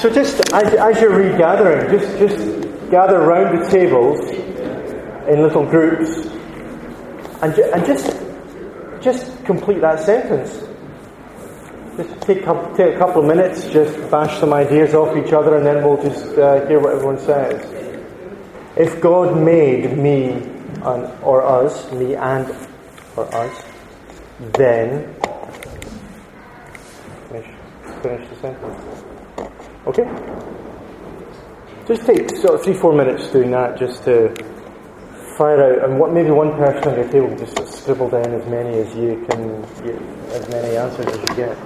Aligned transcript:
So 0.00 0.08
just 0.08 0.40
as, 0.54 0.72
as 0.72 0.98
you're 0.98 1.14
regathering, 1.14 1.90
just 1.90 2.18
just 2.18 2.90
gather 2.90 3.18
round 3.20 3.60
the 3.60 3.68
tables 3.68 4.18
in 5.28 5.42
little 5.42 5.66
groups, 5.66 6.26
and 7.42 7.54
ju- 7.54 7.70
and 7.74 7.84
just 7.84 8.18
just 9.02 9.44
complete 9.44 9.82
that 9.82 10.00
sentence. 10.00 10.66
Just 11.98 12.18
take 12.22 12.46
a, 12.46 12.72
take 12.78 12.94
a 12.94 12.98
couple 12.98 13.20
of 13.20 13.28
minutes, 13.28 13.68
just 13.68 13.94
bash 14.10 14.40
some 14.40 14.54
ideas 14.54 14.94
off 14.94 15.14
each 15.18 15.34
other, 15.34 15.56
and 15.56 15.66
then 15.66 15.84
we'll 15.84 16.02
just 16.02 16.24
uh, 16.38 16.66
hear 16.66 16.80
what 16.80 16.94
everyone 16.94 17.18
says. 17.18 17.60
If 18.76 19.02
God 19.02 19.36
made 19.36 19.98
me 19.98 20.32
and, 20.82 21.22
or 21.22 21.42
us, 21.42 21.92
me 21.92 22.14
and 22.14 22.46
or 23.16 23.34
us, 23.34 23.64
then 24.56 25.14
finish, 27.28 27.46
finish 28.00 28.28
the 28.30 28.36
sentence. 28.40 28.99
Okay? 29.90 30.06
Just 31.88 32.06
take 32.06 32.30
sort 32.36 32.54
of 32.54 32.62
three, 32.62 32.74
four 32.74 32.92
minutes 32.92 33.28
doing 33.32 33.50
that 33.50 33.76
just 33.76 34.04
to 34.04 34.32
fire 35.36 35.60
out, 35.60 35.88
and 35.90 35.98
what, 35.98 36.12
maybe 36.12 36.30
one 36.30 36.52
person 36.52 36.88
on 36.88 36.94
your 36.94 37.08
table 37.08 37.36
just 37.36 37.82
scribble 37.82 38.08
down 38.08 38.32
as 38.32 38.46
many 38.46 38.78
as 38.78 38.94
you 38.94 39.26
can, 39.28 39.64
as 40.30 40.48
many 40.48 40.76
answers 40.76 41.06
as 41.06 41.28
you 41.28 41.34
get. 41.34 41.58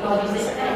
Okay. 0.00 0.67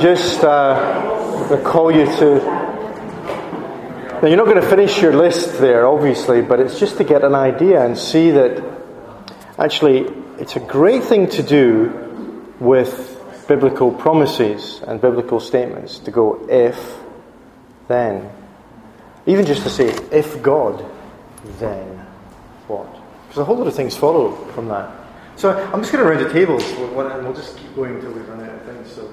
Just 0.00 0.42
uh, 0.44 1.60
call 1.62 1.92
you 1.92 2.06
to. 2.06 2.36
Now, 4.22 4.28
you're 4.28 4.36
not 4.38 4.46
going 4.46 4.60
to 4.60 4.66
finish 4.66 5.00
your 5.02 5.14
list 5.14 5.58
there, 5.58 5.86
obviously, 5.86 6.40
but 6.40 6.58
it's 6.58 6.78
just 6.80 6.96
to 6.96 7.04
get 7.04 7.22
an 7.22 7.34
idea 7.34 7.84
and 7.84 7.98
see 7.98 8.30
that 8.30 8.64
actually 9.58 10.06
it's 10.38 10.56
a 10.56 10.60
great 10.60 11.04
thing 11.04 11.28
to 11.28 11.42
do 11.42 12.54
with 12.60 13.22
biblical 13.46 13.92
promises 13.92 14.80
and 14.86 15.02
biblical 15.02 15.38
statements 15.38 15.98
to 15.98 16.10
go 16.10 16.46
if, 16.48 16.96
then. 17.88 18.30
Even 19.26 19.44
just 19.44 19.64
to 19.64 19.68
say, 19.68 19.88
if 20.10 20.42
God, 20.42 20.82
then 21.58 21.86
what? 22.68 22.90
Because 23.28 23.42
a 23.42 23.44
whole 23.44 23.56
lot 23.56 23.66
of 23.66 23.74
things 23.74 23.94
follow 23.94 24.34
from 24.52 24.68
that. 24.68 24.90
So 25.36 25.50
I'm 25.50 25.80
just 25.80 25.92
going 25.92 26.02
to 26.02 26.10
round 26.10 26.24
the 26.24 26.32
tables, 26.32 26.64
and 26.70 26.94
we'll 26.96 27.34
just 27.34 27.58
keep 27.58 27.74
going 27.74 27.96
until 27.96 28.12
we 28.12 28.20
run 28.22 28.40
out 28.40 28.54
of 28.54 28.62
things. 28.62 28.90
So, 28.92 29.12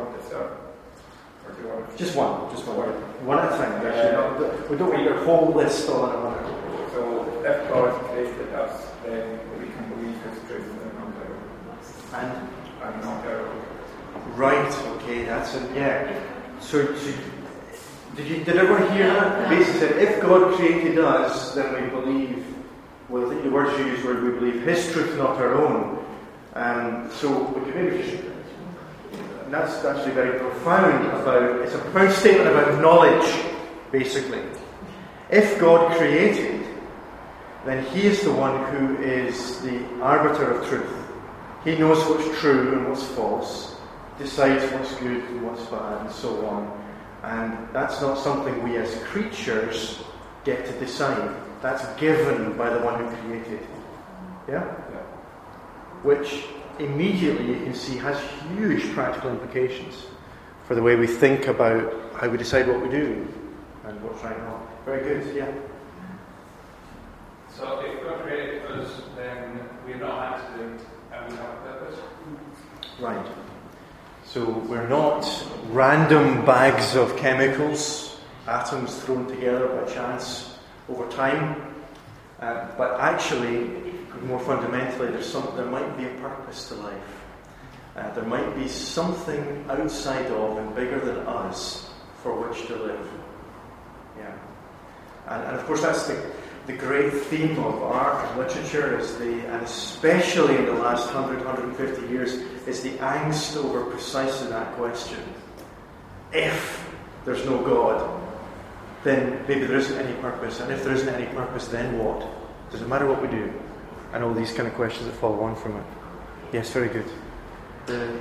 one 0.00 0.12
to 0.16 0.22
start. 0.26 1.96
Just 1.98 2.16
one, 2.16 2.50
just 2.50 2.66
one. 2.66 2.88
One 3.26 3.38
at 3.38 3.52
a 3.52 3.56
time. 3.56 3.86
Actually, 3.86 4.68
we 4.68 4.76
don't 4.76 4.90
want 4.90 5.02
your 5.02 5.24
whole 5.24 5.52
list 5.52 5.88
all 5.88 6.10
in 6.10 6.24
one. 6.24 6.90
So 6.92 7.42
if 7.44 7.68
God 7.68 8.00
created 8.06 8.54
us, 8.54 8.90
then 9.04 9.38
we 9.58 9.66
can 9.66 9.88
believe 9.90 10.16
His 10.22 10.38
truth 10.48 10.64
and 10.64 10.94
not 10.98 11.12
our 11.20 12.20
And 12.20 12.48
and 12.82 13.04
not 13.04 13.26
our 13.26 13.60
right, 14.36 14.72
okay, 14.96 15.24
that's 15.24 15.54
it. 15.54 15.70
Yeah. 15.74 16.18
So, 16.60 16.94
so 16.96 17.12
did 18.16 18.26
you 18.26 18.44
did 18.44 18.56
everyone 18.56 18.90
hear 18.92 19.12
that? 19.12 19.48
Basically 19.50 19.80
said, 19.80 19.98
if 19.98 20.20
God 20.22 20.54
created 20.56 20.98
us, 20.98 21.54
then 21.54 21.74
we 21.74 21.90
believe. 21.90 22.46
Well, 23.08 23.26
I 23.26 23.30
think 23.30 23.42
the 23.42 23.50
words 23.50 23.76
you 23.78 23.86
used 23.86 24.04
were 24.04 24.14
we 24.14 24.30
believe 24.30 24.62
His 24.62 24.92
truth, 24.92 25.16
not 25.18 25.36
our 25.36 25.54
own. 25.54 26.04
Um, 26.54 27.10
so 27.12 27.28
we 27.28 27.70
can 27.70 27.84
maybe 27.84 28.02
just. 28.02 28.29
And 29.50 29.58
that's 29.58 29.84
actually 29.84 30.14
very 30.14 30.38
profound 30.38 31.06
about. 31.06 31.60
It's 31.62 31.74
a 31.74 31.78
profound 31.78 32.12
statement 32.12 32.50
about 32.50 32.80
knowledge, 32.80 33.34
basically. 33.90 34.42
If 35.28 35.58
God 35.58 35.96
created, 35.96 36.64
then 37.66 37.84
He 37.86 38.02
is 38.02 38.22
the 38.22 38.32
one 38.32 38.64
who 38.72 39.02
is 39.02 39.60
the 39.62 39.84
arbiter 40.00 40.52
of 40.52 40.68
truth. 40.68 40.94
He 41.64 41.76
knows 41.76 41.98
what's 42.08 42.38
true 42.38 42.74
and 42.74 42.88
what's 42.88 43.02
false, 43.02 43.74
decides 44.20 44.72
what's 44.72 44.94
good 45.00 45.24
and 45.24 45.44
what's 45.44 45.64
bad, 45.64 46.02
and 46.02 46.14
so 46.14 46.46
on. 46.46 46.70
And 47.24 47.74
that's 47.74 48.00
not 48.00 48.18
something 48.18 48.62
we 48.62 48.76
as 48.76 48.94
creatures 49.02 49.98
get 50.44 50.64
to 50.64 50.72
decide. 50.78 51.34
That's 51.60 51.84
given 51.98 52.56
by 52.56 52.70
the 52.70 52.84
one 52.84 53.04
who 53.04 53.16
created. 53.16 53.66
Yeah? 54.46 54.62
Which 56.04 56.44
immediately 56.80 57.46
you 57.46 57.64
can 57.64 57.74
see 57.74 57.96
has 57.98 58.20
huge 58.56 58.92
practical 58.92 59.30
implications 59.30 60.06
for 60.66 60.74
the 60.74 60.82
way 60.82 60.96
we 60.96 61.06
think 61.06 61.46
about 61.46 62.12
how 62.14 62.28
we 62.28 62.38
decide 62.38 62.66
what 62.66 62.80
we 62.80 62.88
do 62.88 63.26
and 63.86 64.02
what's 64.02 64.22
right 64.22 64.36
and 64.36 64.44
wrong. 64.46 64.68
Very 64.84 65.02
good, 65.02 65.36
yeah. 65.36 65.52
So 67.56 67.80
if 67.80 68.02
God 68.02 68.22
created 68.22 68.64
us, 68.66 69.02
then 69.16 69.60
we're 69.84 69.96
not 69.96 70.34
accident 70.34 70.80
and 71.12 71.30
we 71.30 71.36
have 71.36 71.50
a 71.50 71.56
purpose. 71.62 71.98
Right. 73.00 73.26
So 74.24 74.48
we're 74.48 74.88
not 74.88 75.26
random 75.70 76.44
bags 76.44 76.94
of 76.94 77.16
chemicals, 77.16 78.20
atoms 78.46 78.96
thrown 79.02 79.26
together 79.26 79.66
by 79.68 79.92
chance 79.92 80.58
over 80.88 81.10
time, 81.10 81.74
uh, 82.40 82.68
but 82.78 82.98
actually, 83.00 83.89
more 84.22 84.40
fundamentally, 84.40 85.08
there's 85.08 85.30
some, 85.30 85.48
there 85.56 85.66
might 85.66 85.96
be 85.96 86.04
a 86.04 86.14
purpose 86.20 86.68
to 86.68 86.74
life. 86.74 87.20
Uh, 87.96 88.12
there 88.14 88.24
might 88.24 88.54
be 88.56 88.68
something 88.68 89.64
outside 89.68 90.26
of 90.26 90.58
and 90.58 90.74
bigger 90.74 91.00
than 91.00 91.16
us 91.26 91.90
for 92.22 92.34
which 92.40 92.66
to 92.66 92.76
live. 92.76 93.08
Yeah. 94.18 94.32
And, 95.26 95.44
and 95.44 95.56
of 95.56 95.64
course, 95.66 95.82
that's 95.82 96.06
the, 96.06 96.30
the 96.66 96.74
great 96.74 97.12
theme 97.12 97.58
of 97.58 97.82
art 97.82 98.24
and 98.28 98.38
literature 98.38 98.98
is 98.98 99.16
the, 99.18 99.46
and 99.48 99.62
especially 99.62 100.56
in 100.56 100.66
the 100.66 100.74
last 100.74 101.12
100, 101.12 101.44
150 101.44 102.08
years, 102.12 102.34
is 102.66 102.82
the 102.82 102.90
angst 102.98 103.56
over 103.56 103.84
precisely 103.90 104.48
that 104.48 104.74
question. 104.74 105.18
If 106.32 106.88
there's 107.24 107.44
no 107.44 107.60
God, 107.62 108.20
then 109.02 109.44
maybe 109.48 109.66
there 109.66 109.78
isn't 109.78 109.98
any 109.98 110.14
purpose. 110.20 110.60
And 110.60 110.70
if 110.70 110.84
there 110.84 110.92
isn't 110.92 111.08
any 111.08 111.26
purpose, 111.34 111.68
then 111.68 111.98
what? 111.98 112.26
Does 112.70 112.82
it 112.82 112.88
matter 112.88 113.06
what 113.06 113.20
we 113.20 113.28
do? 113.28 113.52
And 114.12 114.24
all 114.24 114.34
these 114.34 114.52
kind 114.52 114.66
of 114.66 114.74
questions 114.74 115.06
that 115.06 115.14
follow 115.16 115.40
on 115.40 115.54
from 115.56 115.76
it. 115.76 115.84
Yes, 116.52 116.72
very 116.72 116.88
good. 116.88 117.06
The 117.86 118.18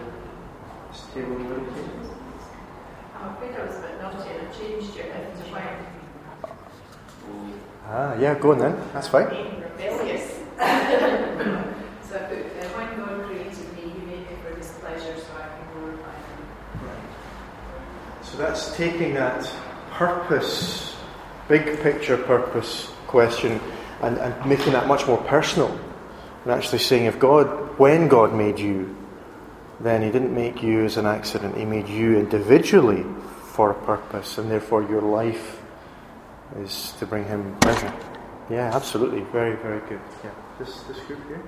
stable 0.94 1.36
I'm 3.16 3.36
afraid 3.36 3.56
I 3.56 3.66
was 3.66 3.78
a 3.78 3.82
bit 3.82 4.02
naughty 4.02 4.30
and 4.30 4.48
I 4.48 4.52
changed 4.52 4.96
your 4.96 5.06
if 5.08 5.46
to 5.46 5.52
when 5.52 5.64
Ah, 7.88 8.16
yeah, 8.20 8.38
go 8.38 8.52
on 8.52 8.60
then. 8.60 8.80
That's 8.94 9.08
fine. 9.08 9.30
being 9.30 9.62
rebellious. 9.62 10.32
so 10.58 12.16
I 12.16 12.20
put, 12.20 12.38
uh, 12.38 12.70
when 12.78 12.98
God 12.98 13.26
created 13.26 13.74
me, 13.76 13.82
He 13.82 14.00
made 14.06 14.30
me 14.30 14.36
for 14.44 14.56
His 14.56 14.70
pleasure 14.80 15.16
so 15.18 15.32
I 15.36 15.48
can 15.50 15.66
glorify 15.74 16.14
Him. 16.14 16.40
So 18.22 18.38
that's 18.38 18.76
taking 18.78 19.16
that 19.16 19.52
purpose, 19.92 20.96
big 21.48 21.80
picture 21.82 22.18
purpose 22.18 22.92
question, 23.08 23.60
and, 24.02 24.18
and 24.18 24.46
making 24.46 24.74
that 24.74 24.88
much 24.88 25.06
more 25.08 25.18
personal. 25.18 25.70
And 26.44 26.52
actually 26.52 26.80
saying, 26.80 27.06
if 27.06 27.20
God, 27.20 27.78
when 27.78 28.08
God 28.08 28.34
made 28.34 28.60
you, 28.60 28.96
then 29.80 30.02
He 30.02 30.12
didn't 30.12 30.34
make 30.34 30.64
you 30.64 30.86
as 30.86 30.98
an 30.98 31.06
accident. 31.06 31.58
He 31.58 31.66
made 31.66 31.88
you 31.90 32.18
individually 32.18 33.06
for 33.54 33.72
a 33.72 33.86
purpose, 33.86 34.38
and 34.38 34.50
therefore 34.50 34.84
your 34.84 35.02
life 35.02 35.62
is 36.58 36.94
to 37.00 37.06
bring 37.06 37.26
Him 37.26 37.56
pleasure. 37.60 37.94
Yeah, 38.50 38.74
absolutely. 38.74 39.22
Very, 39.32 39.56
very 39.58 39.82
good. 39.88 40.02
Yeah. 40.24 40.32
This, 40.58 40.82
this 40.84 41.00
group 41.02 41.26
here? 41.28 41.44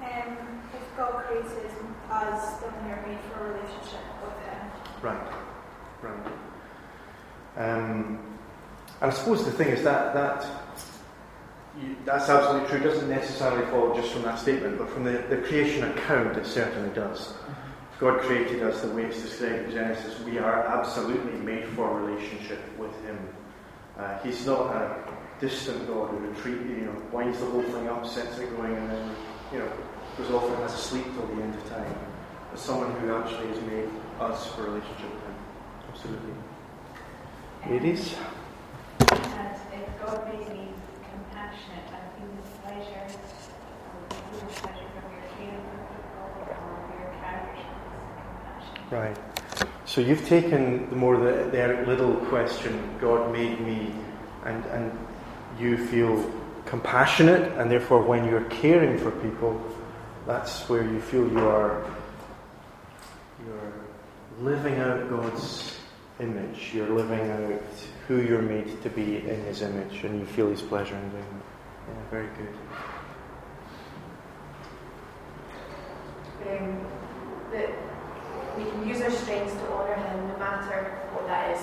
Um, 0.00 0.62
if 0.72 0.96
God 0.96 1.24
created 1.24 1.70
us, 2.10 2.60
then 2.60 2.72
we 2.84 2.92
are 2.92 3.06
made 3.06 3.18
for 3.32 3.40
a 3.40 3.52
relationship 3.52 4.00
with 4.22 4.38
Him. 4.44 4.70
Right, 5.02 5.32
right. 6.02 6.26
Um, 7.56 8.18
and 9.00 9.10
I 9.10 9.10
suppose 9.10 9.44
the 9.44 9.52
thing 9.52 9.68
is 9.68 9.82
that 9.82 10.14
that 10.14 10.46
you, 11.80 11.96
that's 12.04 12.28
absolutely 12.28 12.68
true. 12.68 12.78
It 12.78 12.92
doesn't 12.92 13.08
necessarily 13.08 13.64
follow 13.66 13.94
just 13.94 14.12
from 14.12 14.22
that 14.22 14.38
statement, 14.38 14.78
but 14.78 14.88
from 14.90 15.04
the, 15.04 15.24
the 15.28 15.38
creation 15.38 15.84
account, 15.84 16.36
it 16.36 16.46
certainly 16.46 16.94
does. 16.94 17.34
God 17.98 18.20
created 18.20 18.62
us 18.62 18.82
the 18.82 18.90
way 18.90 19.04
it's 19.04 19.22
described 19.22 19.66
in 19.66 19.70
Genesis. 19.70 20.20
We 20.20 20.38
are 20.38 20.66
absolutely 20.66 21.38
made 21.40 21.66
for 21.68 21.90
a 21.90 22.02
relationship 22.02 22.60
with 22.78 22.92
Him. 23.04 23.18
Uh, 23.96 24.18
he's 24.18 24.44
not 24.46 24.74
a 24.74 25.04
distant 25.40 25.86
God 25.86 26.10
who 26.10 26.18
retreat, 26.18 26.60
you 26.60 26.86
know, 26.86 27.02
winds 27.12 27.38
the 27.38 27.46
whole 27.46 27.62
thing 27.62 27.88
up, 27.88 28.06
sets 28.06 28.38
it 28.38 28.50
going, 28.56 28.74
and 28.74 28.90
then 28.90 29.10
you 29.52 29.58
know 29.60 29.72
goes 30.18 30.30
off 30.30 30.44
and 30.44 30.56
has 30.58 30.74
a 30.74 30.76
sleep 30.76 31.04
till 31.14 31.26
the 31.26 31.42
end 31.42 31.54
of 31.54 31.68
time. 31.68 31.94
But 32.50 32.58
someone 32.58 32.92
who 33.00 33.14
actually 33.14 33.48
has 33.48 33.60
made 33.62 33.88
us 34.20 34.46
for 34.48 34.66
a 34.66 34.70
relationship 34.70 35.12
with 35.14 35.22
Him. 35.22 35.34
Absolutely. 35.90 36.34
Ladies? 37.70 38.16
And 39.00 39.56
if 39.72 40.04
God 40.04 40.28
made 40.28 40.48
me 40.48 40.68
compassionate, 41.10 41.88
I 41.88 42.18
feel 42.18 42.28
His 42.42 42.50
pleasure, 42.74 43.06
compassion. 47.10 47.66
Right. 48.90 49.16
So 49.86 50.00
you've 50.00 50.26
taken 50.26 50.88
the 50.90 50.96
more 50.96 51.16
the, 51.16 51.48
the 51.50 51.58
Eric 51.58 51.86
Liddell 51.86 52.16
question, 52.26 52.96
God 53.00 53.32
made 53.32 53.60
me, 53.60 53.92
and, 54.44 54.64
and 54.66 54.98
you 55.58 55.76
feel 55.76 56.30
compassionate, 56.66 57.52
and 57.58 57.70
therefore 57.70 58.02
when 58.02 58.24
you're 58.24 58.44
caring 58.44 58.98
for 58.98 59.10
people, 59.10 59.60
that's 60.26 60.68
where 60.68 60.82
you 60.82 61.00
feel 61.00 61.28
you 61.30 61.46
are 61.46 61.84
you're 63.46 63.72
living 64.40 64.76
out 64.76 65.08
God's 65.10 65.78
image. 66.18 66.72
You're 66.72 66.88
living 66.88 67.30
out 67.30 67.62
who 68.08 68.20
you're 68.20 68.42
made 68.42 68.82
to 68.82 68.90
be 68.90 69.18
in 69.18 69.44
His 69.44 69.62
image, 69.62 70.04
and 70.04 70.18
you 70.18 70.26
feel 70.26 70.48
His 70.48 70.62
pleasure 70.62 70.96
in 70.96 71.10
doing 71.10 71.22
it. 71.22 71.53
Yeah, 71.88 72.10
very 72.10 72.28
good. 72.36 72.54
um, 76.48 76.86
that 77.52 77.70
we 78.56 78.64
can 78.64 78.86
use 78.86 79.00
our 79.00 79.10
strengths 79.10 79.54
to 79.54 79.72
honour 79.72 79.94
Him 79.94 80.28
no 80.28 80.38
matter 80.38 80.84
what 81.12 81.26
that 81.26 81.56
is. 81.56 81.62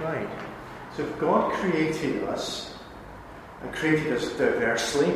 Right. 0.00 0.28
So 0.96 1.04
if 1.04 1.18
God 1.18 1.52
created 1.54 2.24
us, 2.24 2.74
and 3.62 3.72
created 3.72 4.12
us 4.12 4.30
diversely, 4.32 5.14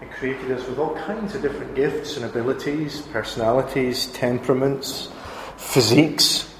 and 0.00 0.10
created 0.10 0.50
us 0.50 0.66
with 0.66 0.78
all 0.78 0.94
kinds 0.96 1.34
of 1.34 1.42
different 1.42 1.74
gifts 1.74 2.16
and 2.16 2.26
abilities, 2.26 3.02
personalities, 3.12 4.06
temperaments, 4.06 5.10
physiques, 5.56 6.54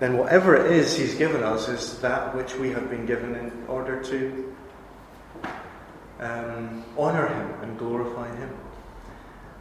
then 0.00 0.18
whatever 0.18 0.56
it 0.56 0.72
is 0.72 0.96
He's 0.96 1.14
given 1.14 1.42
us 1.42 1.68
is 1.68 1.98
that 2.00 2.34
which 2.36 2.54
we 2.56 2.70
have 2.70 2.90
been 2.90 3.06
given 3.06 3.34
in 3.34 3.52
order 3.68 4.02
to 4.02 4.51
um, 6.22 6.84
honour 6.96 7.26
Him 7.26 7.62
and 7.62 7.78
glorify 7.78 8.34
Him. 8.36 8.50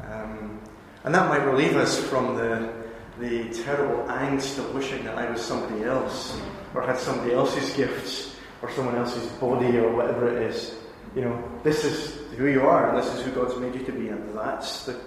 Um, 0.03 0.61
and 1.03 1.15
that 1.15 1.27
might 1.29 1.43
relieve 1.43 1.75
us 1.75 1.99
from 1.99 2.35
the, 2.35 2.71
the 3.19 3.49
terrible 3.63 4.03
angst 4.05 4.59
of 4.59 4.73
wishing 4.73 5.03
that 5.05 5.17
I 5.17 5.29
was 5.29 5.41
somebody 5.41 5.83
else, 5.83 6.39
or 6.73 6.83
had 6.83 6.97
somebody 6.97 7.33
else's 7.33 7.73
gifts, 7.75 8.35
or 8.61 8.71
someone 8.71 8.95
else's 8.95 9.27
body, 9.33 9.77
or 9.77 9.91
whatever 9.95 10.27
it 10.27 10.43
is. 10.43 10.75
You 11.15 11.21
know, 11.23 11.51
this 11.63 11.83
is 11.83 12.15
who 12.37 12.47
you 12.47 12.61
are, 12.61 12.89
and 12.89 12.97
this 12.97 13.13
is 13.13 13.25
who 13.25 13.31
God's 13.31 13.57
made 13.57 13.75
you 13.75 13.83
to 13.83 13.91
be, 13.91 14.09
and 14.09 14.37
that's 14.37 14.85
the 14.85 14.99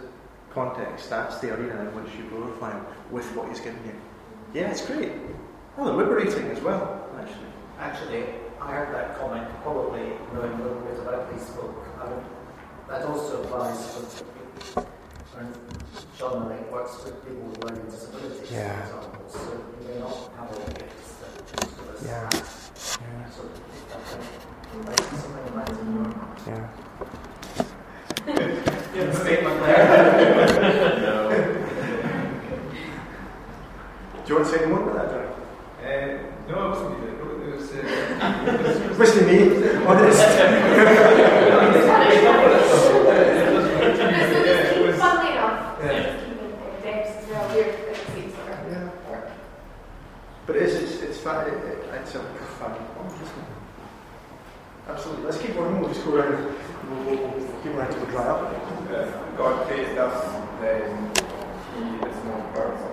context, 0.52 1.10
that's 1.10 1.38
the 1.38 1.54
arena 1.54 1.80
in 1.80 1.94
which 1.94 2.14
you 2.16 2.24
glorify 2.24 2.72
Him 2.72 2.84
with 3.10 3.24
what 3.36 3.48
He's 3.48 3.60
given 3.60 3.80
you. 3.86 3.94
Yeah, 4.60 4.70
it's 4.70 4.84
great. 4.86 5.12
Well, 5.76 5.94
liberating 5.94 6.46
as 6.50 6.60
well, 6.60 7.08
actually. 7.18 7.46
Actually, 7.80 8.24
I 8.64 8.72
heard 8.72 8.94
that 8.94 9.18
comment 9.18 9.46
probably 9.62 10.12
knowing 10.32 10.52
a 10.52 10.62
little 10.62 10.80
bit 10.80 10.98
about 10.98 11.30
this 11.30 11.50
book. 11.50 11.86
I 12.00 12.08
that 12.88 13.04
also 13.06 13.42
applies 13.42 13.94
to 13.94 14.00
John 16.18 16.48
Lake 16.48 16.72
works 16.72 17.04
with 17.04 17.22
people 17.26 17.42
with 17.42 17.62
learning 17.62 17.84
disabilities, 17.90 18.50
yeah. 18.50 18.86
for 18.86 18.96
example, 18.96 19.28
so 19.28 19.38
you 19.80 19.88
may 19.88 19.98
not 20.00 20.16
have 20.36 20.48
all 20.48 20.66
gifts 20.68 21.12
that 21.20 21.32
yeah. 22.06 22.28
yeah. 22.32 23.30
So 23.30 23.42
that 24.86 24.96
can 24.96 25.18
something 25.18 25.54
like 25.54 25.68
Yeah. 26.46 26.68
Good 28.94 29.14
statement 29.14 29.60
there. 29.60 30.96
no. 31.02 31.14
Do 34.24 34.28
you 34.32 34.36
want 34.36 34.46
to 34.48 34.52
say 34.58 34.64
more 34.66 34.80
about 34.88 34.94
that, 34.94 35.08
John? 35.10 35.26
Uh, 35.84 35.88
no, 36.48 36.54
I 36.56 36.58
not. 36.72 37.23
It 37.76 38.98
was, 38.98 39.10
uh, 39.10 39.26
me, 39.26 39.38
honest. 39.86 40.18
This 43.54 44.94
is 44.94 45.00
funnily 45.00 45.32
enough, 45.32 45.80
keeping 45.80 46.52
depths 46.82 47.24
as 47.24 47.30
well. 47.30 47.48
We're 47.54 47.64
at 47.64 47.74
the 47.88 48.12
same 48.12 48.30
sort 48.30 48.48
of 48.48 48.70
Yeah. 48.70 49.10
work. 49.10 49.28
But 50.46 50.56
it 50.56 50.62
is, 50.62 50.74
it's, 50.74 51.02
it's, 51.02 51.18
fa- 51.18 51.46
it, 51.48 51.54
it, 51.54 51.78
it's 52.00 52.14
a 52.14 52.18
profound 52.20 52.76
point, 52.94 53.12
isn't 53.12 53.26
it? 53.26 53.30
Absolutely. 54.88 55.24
Let's 55.24 55.38
keep 55.38 55.54
going. 55.54 55.80
We'll 55.80 55.88
just 55.92 56.04
go 56.04 56.14
around. 56.14 56.44
We'll, 56.90 57.04
we'll, 57.04 57.28
we'll 57.30 57.62
keep 57.62 57.72
around 57.74 57.90
till 57.92 58.04
we 58.04 58.10
dry 58.12 58.24
up. 58.28 58.52
If 58.90 59.36
God 59.38 59.66
created 59.66 59.98
us, 59.98 60.24
then 60.60 61.10
He 61.74 61.80
is 62.08 62.24
more 62.24 62.42
powerful. 62.54 62.90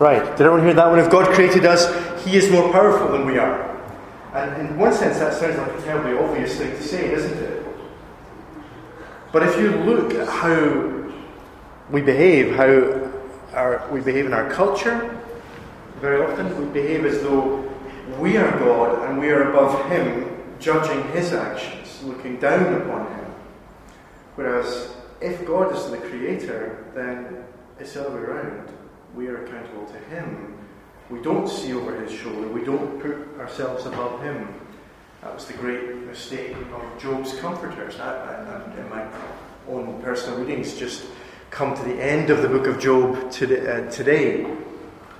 Right. 0.00 0.22
Did 0.36 0.46
everyone 0.46 0.62
hear 0.64 0.74
that 0.74 0.88
one? 0.90 0.98
If 0.98 1.10
God 1.10 1.28
created 1.34 1.64
us, 1.66 1.86
He 2.24 2.36
is 2.36 2.50
more 2.50 2.70
powerful 2.72 3.10
than 3.12 3.26
we 3.26 3.38
are. 3.38 3.70
And 4.34 4.68
in 4.68 4.78
one 4.78 4.94
sense, 4.94 5.18
that 5.18 5.34
sounds 5.34 5.58
like 5.58 5.78
a 5.78 5.82
terribly 5.82 6.16
obvious 6.16 6.56
thing 6.56 6.70
to 6.70 6.82
say, 6.82 7.10
doesn't 7.10 7.36
it? 7.36 7.66
But 9.32 9.42
if 9.42 9.58
you 9.58 9.70
look 9.70 10.14
at 10.14 10.28
how 10.28 11.10
we 11.90 12.00
behave, 12.00 12.54
how 12.54 13.10
our, 13.54 13.88
we 13.90 14.00
behave 14.00 14.26
in 14.26 14.32
our 14.32 14.50
culture, 14.50 15.18
very 16.00 16.22
often 16.22 16.58
we 16.58 16.72
behave 16.72 17.04
as 17.04 17.20
though 17.22 17.70
we 18.18 18.36
are 18.36 18.58
God 18.58 19.08
and 19.08 19.18
we 19.18 19.30
are 19.30 19.50
above 19.50 19.90
Him, 19.90 20.36
judging 20.58 21.02
His 21.12 21.32
actions, 21.32 22.02
looking 22.02 22.38
down 22.38 22.82
upon 22.82 23.06
Him. 23.14 23.34
Whereas 24.36 24.94
if 25.20 25.46
God 25.46 25.74
is 25.74 25.90
the 25.90 25.98
Creator, 25.98 26.86
then 26.94 27.44
it's 27.78 27.94
the 27.94 28.06
other 28.06 28.16
way 28.16 28.22
around. 28.22 28.72
We 29.14 29.28
are 29.28 29.44
accountable 29.44 29.86
to 29.86 29.98
Him. 30.14 30.51
We 31.12 31.20
don't 31.20 31.46
see 31.46 31.74
over 31.74 32.00
His 32.00 32.10
shoulder. 32.10 32.48
We 32.48 32.64
don't 32.64 32.98
put 32.98 33.38
ourselves 33.38 33.84
above 33.84 34.22
Him. 34.22 34.48
That 35.20 35.34
was 35.34 35.44
the 35.44 35.52
great 35.52 35.94
mistake 36.06 36.56
of 36.56 36.98
Job's 36.98 37.38
comforters. 37.38 38.00
I, 38.00 38.62
in 38.78 38.88
my 38.88 39.06
own 39.68 40.00
personal 40.00 40.38
readings, 40.38 40.74
just 40.74 41.04
come 41.50 41.76
to 41.76 41.82
the 41.82 42.02
end 42.02 42.30
of 42.30 42.40
the 42.40 42.48
book 42.48 42.66
of 42.66 42.80
Job 42.80 43.30
today, 43.30 44.44
uh, 44.44 44.48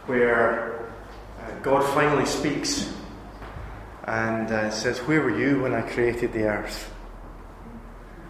where 0.07 0.89
uh, 1.39 1.51
God 1.63 1.85
finally 1.93 2.25
speaks 2.25 2.91
and 4.05 4.51
uh, 4.51 4.71
says, 4.71 4.99
Where 5.01 5.21
were 5.21 5.39
you 5.39 5.61
when 5.61 5.75
I 5.75 5.83
created 5.83 6.33
the 6.33 6.45
earth? 6.45 6.91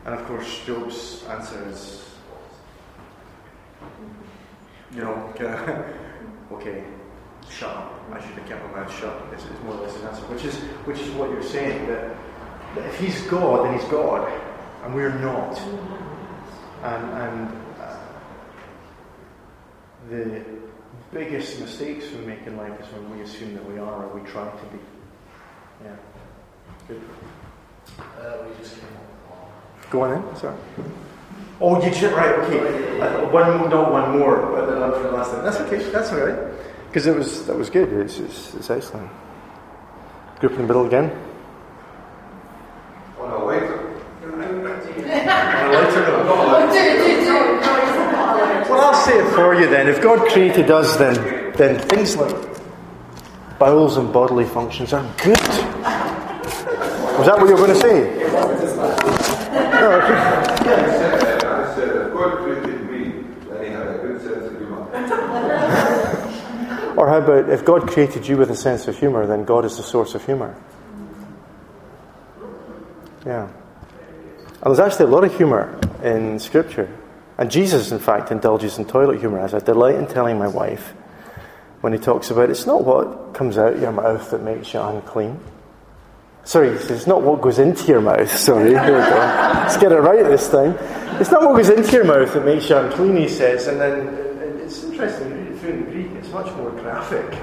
And 0.04 0.16
of 0.16 0.26
course, 0.26 0.64
Job's 0.66 1.22
answer 1.28 1.68
is, 1.68 2.10
you 4.92 5.02
know, 5.02 5.32
okay, 6.52 6.84
shut 7.52 7.76
up. 7.76 7.92
I 8.12 8.20
should 8.20 8.34
have 8.34 8.48
kept 8.48 8.64
my 8.66 8.80
mouth 8.80 9.00
shut. 9.00 9.22
It's, 9.32 9.44
is 9.44 9.62
more 9.64 9.74
or 9.74 9.82
less 9.82 9.94
his 9.94 10.04
answer, 10.04 10.22
which 10.22 10.44
is 10.44 10.54
which 10.86 10.98
is 11.00 11.10
what 11.10 11.30
you're 11.30 11.42
saying 11.42 11.86
that, 11.86 12.16
that 12.74 12.86
if 12.86 12.98
he's 12.98 13.20
God, 13.22 13.66
then 13.66 13.78
he's 13.78 13.88
God, 13.88 14.30
and 14.84 14.94
we're 14.94 15.18
not. 15.18 15.58
And 16.82 17.04
and 17.12 17.48
uh, 17.80 17.96
the 20.10 20.44
biggest 21.12 21.60
mistakes 21.60 22.10
we 22.10 22.24
make 22.24 22.46
in 22.46 22.56
life 22.56 22.80
is 22.80 22.86
when 22.92 23.16
we 23.16 23.22
assume 23.22 23.54
that 23.54 23.64
we 23.70 23.78
are 23.78 24.06
or 24.06 24.18
we 24.18 24.28
try 24.28 24.44
to 24.44 24.66
be. 24.66 24.78
Yeah. 25.84 25.96
Good. 26.88 27.02
Uh, 27.98 28.44
we 28.48 28.62
just 28.62 28.74
came 28.76 28.84
up. 28.84 29.90
Go 29.90 30.02
on 30.02 30.10
then. 30.10 30.36
Sorry. 30.36 30.56
Oh, 31.60 31.84
you 31.84 31.90
did 31.90 32.12
right. 32.12 32.34
Okay. 32.40 33.00
Uh, 33.00 33.28
one, 33.30 33.70
not 33.70 33.92
one 33.92 34.18
more, 34.18 34.46
but 34.52 34.66
then 34.66 34.82
on 34.82 34.92
for 34.92 35.02
the 35.02 35.12
last 35.12 35.30
time. 35.30 35.44
That's 35.44 35.60
okay. 35.60 35.78
That's 35.90 36.12
all 36.12 36.20
right. 36.20 36.52
Because 36.92 37.06
it 37.06 37.16
was 37.16 37.46
that 37.46 37.56
was 37.56 37.70
good. 37.70 37.90
It's, 37.90 38.18
it's, 38.18 38.52
it's 38.52 38.68
excellent. 38.68 39.10
Group 40.40 40.52
in 40.52 40.58
the 40.58 40.66
middle 40.66 40.84
again. 40.84 41.10
on 43.18 43.30
a 43.30 43.46
later. 43.46 43.88
Well, 48.68 48.80
I'll 48.80 49.04
say 49.06 49.18
it 49.18 49.34
for 49.34 49.54
you 49.54 49.68
then. 49.68 49.88
If 49.88 50.00
God 50.02 50.28
created 50.30 50.70
us, 50.70 50.96
then 50.96 51.14
then 51.56 51.78
things 51.88 52.14
like 52.16 52.34
bowels 53.58 53.96
and 53.96 54.12
bodily 54.12 54.44
functions 54.44 54.92
are 54.92 55.02
good. 55.22 55.38
Was 57.16 57.26
that 57.26 57.38
what 57.38 57.48
you 57.48 57.54
were 57.54 57.66
going 57.66 57.72
to 57.72 57.80
say? 57.80 58.18
No, 59.52 59.90
okay. 59.92 60.14
I 60.14 61.74
said, 61.74 61.88
if 61.88 62.12
God 62.12 62.38
created 62.38 62.80
me, 62.90 63.02
then 63.48 63.64
he 63.64 63.70
had 63.70 63.88
a 63.88 63.98
good 63.98 64.20
sense 64.20 64.44
of 64.46 64.56
humour. 64.58 64.86
Or 66.96 67.08
how 67.08 67.18
about 67.18 67.48
if 67.48 67.64
God 67.64 67.88
created 67.88 68.26
you 68.26 68.36
with 68.36 68.50
a 68.50 68.56
sense 68.56 68.88
of 68.88 68.98
humour, 68.98 69.26
then 69.26 69.44
God 69.44 69.64
is 69.64 69.76
the 69.76 69.82
source 69.82 70.14
of 70.14 70.24
humour? 70.24 70.54
Yeah. 73.24 73.48
And 74.62 74.64
there's 74.64 74.78
actually 74.78 75.06
a 75.06 75.14
lot 75.14 75.24
of 75.24 75.36
humour 75.36 75.78
in 76.02 76.38
Scripture. 76.38 76.88
And 77.38 77.50
Jesus, 77.50 77.90
in 77.90 77.98
fact, 77.98 78.30
indulges 78.30 78.78
in 78.78 78.84
toilet 78.84 79.20
humour, 79.20 79.40
as 79.40 79.54
I 79.54 79.58
delight 79.58 79.96
in 79.96 80.06
telling 80.06 80.38
my 80.38 80.48
wife 80.48 80.94
when 81.80 81.92
he 81.92 81.98
talks 81.98 82.30
about 82.30 82.48
it's 82.48 82.66
not 82.66 82.84
what 82.84 83.34
comes 83.34 83.58
out 83.58 83.78
your 83.78 83.92
mouth 83.92 84.30
that 84.30 84.42
makes 84.42 84.72
you 84.72 84.80
unclean. 84.80 85.38
Sorry, 86.44 86.68
it's 86.68 87.06
not 87.06 87.22
what 87.22 87.40
goes 87.40 87.58
into 87.58 87.86
your 87.86 88.00
mouth. 88.00 88.30
Sorry, 88.36 88.70
here 88.70 88.80
we 88.80 88.86
go. 88.86 89.16
Let's 89.64 89.76
get 89.76 89.92
it 89.92 89.96
right 89.96 90.24
this 90.24 90.48
time. 90.48 90.76
It's 91.20 91.30
not 91.30 91.42
what 91.42 91.56
goes 91.56 91.68
into 91.68 91.92
your 91.92 92.04
mouth 92.04 92.32
that 92.34 92.44
makes 92.44 92.68
you 92.68 92.76
unclean, 92.76 93.16
he 93.16 93.28
says. 93.28 93.66
And 93.68 93.80
then 93.80 94.08
it's 94.60 94.82
interesting, 94.84 95.30
you 95.30 95.84
read 95.84 96.11
the 96.32 96.42
much 96.42 96.56
more 96.56 96.70
graphic. 96.70 97.38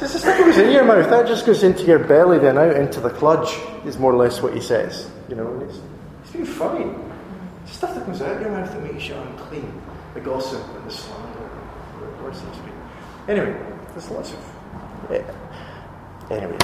It's 0.00 0.24
not 0.24 0.38
what 0.38 0.46
goes 0.46 0.58
in 0.58 0.72
your 0.72 0.84
mouth, 0.84 1.08
that 1.10 1.26
just 1.26 1.46
goes 1.46 1.62
into 1.62 1.84
your 1.84 2.00
belly, 2.00 2.38
then 2.38 2.58
out 2.58 2.76
into 2.76 3.00
the 3.00 3.10
cludge, 3.10 3.86
is 3.86 3.98
more 3.98 4.12
or 4.12 4.16
less 4.16 4.42
what 4.42 4.54
he 4.54 4.60
says. 4.60 5.10
You 5.28 5.36
know, 5.36 5.60
it's, 5.60 5.78
it's 6.22 6.32
being 6.32 6.44
funny. 6.44 6.90
It's 7.62 7.76
stuff 7.76 7.94
that 7.94 8.04
comes 8.04 8.20
out 8.20 8.40
your 8.40 8.50
mouth 8.50 8.70
that 8.70 8.82
makes 8.82 9.08
you 9.08 9.14
unclean. 9.14 9.80
The 10.14 10.20
gossip 10.20 10.62
and 10.76 10.86
the 10.86 10.90
slander, 10.90 12.32
seems 12.32 12.56
to 12.56 12.62
be. 12.62 12.72
Anyway, 13.28 13.56
there's 13.90 14.10
lots 14.10 14.32
of. 14.32 14.38
Yeah. 15.10 15.30
Anyway, 16.30 16.56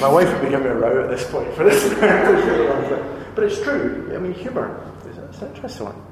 my 0.00 0.08
wife 0.08 0.30
would 0.32 0.42
be 0.42 0.50
giving 0.50 0.64
me 0.64 0.70
a 0.70 0.74
row 0.74 1.02
at 1.02 1.10
this 1.10 1.28
point 1.30 1.52
for 1.54 1.64
this. 1.64 1.88
but 3.34 3.44
it's 3.44 3.60
true. 3.62 4.12
I 4.14 4.18
mean, 4.18 4.34
humour 4.34 4.92
is 5.08 5.16
an 5.42 5.54
interesting 5.54 5.86
one. 5.86 6.06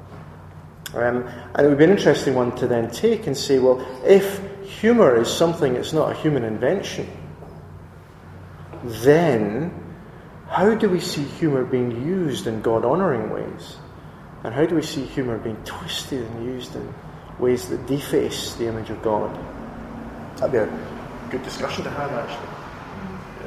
Um, 0.93 1.27
and 1.55 1.65
it 1.65 1.69
would 1.69 1.77
be 1.77 1.83
an 1.83 1.91
interesting 1.91 2.35
one 2.35 2.55
to 2.57 2.67
then 2.67 2.89
take 2.89 3.27
and 3.27 3.35
say, 3.37 3.59
well, 3.59 3.85
if 4.05 4.39
humour 4.81 5.15
is 5.21 5.27
something 5.27 5.73
that's 5.73 5.93
not 5.93 6.11
a 6.11 6.15
human 6.15 6.43
invention, 6.43 7.07
then 8.83 9.71
how 10.47 10.75
do 10.75 10.89
we 10.89 10.99
see 10.99 11.23
humour 11.23 11.65
being 11.65 11.91
used 12.05 12.47
in 12.47 12.61
God 12.61 12.85
honouring 12.85 13.29
ways? 13.29 13.77
And 14.43 14.53
how 14.53 14.65
do 14.65 14.75
we 14.75 14.83
see 14.83 15.03
humour 15.05 15.37
being 15.37 15.57
twisted 15.65 16.21
and 16.21 16.45
used 16.45 16.75
in 16.75 16.93
ways 17.39 17.67
that 17.69 17.85
deface 17.87 18.53
the 18.55 18.67
image 18.67 18.89
of 18.89 19.01
God? 19.01 19.35
That'd 20.37 20.51
be 20.51 20.57
a 20.59 21.29
good 21.31 21.43
discussion 21.43 21.83
to 21.83 21.89
have, 21.89 22.11
actually. 22.11 22.55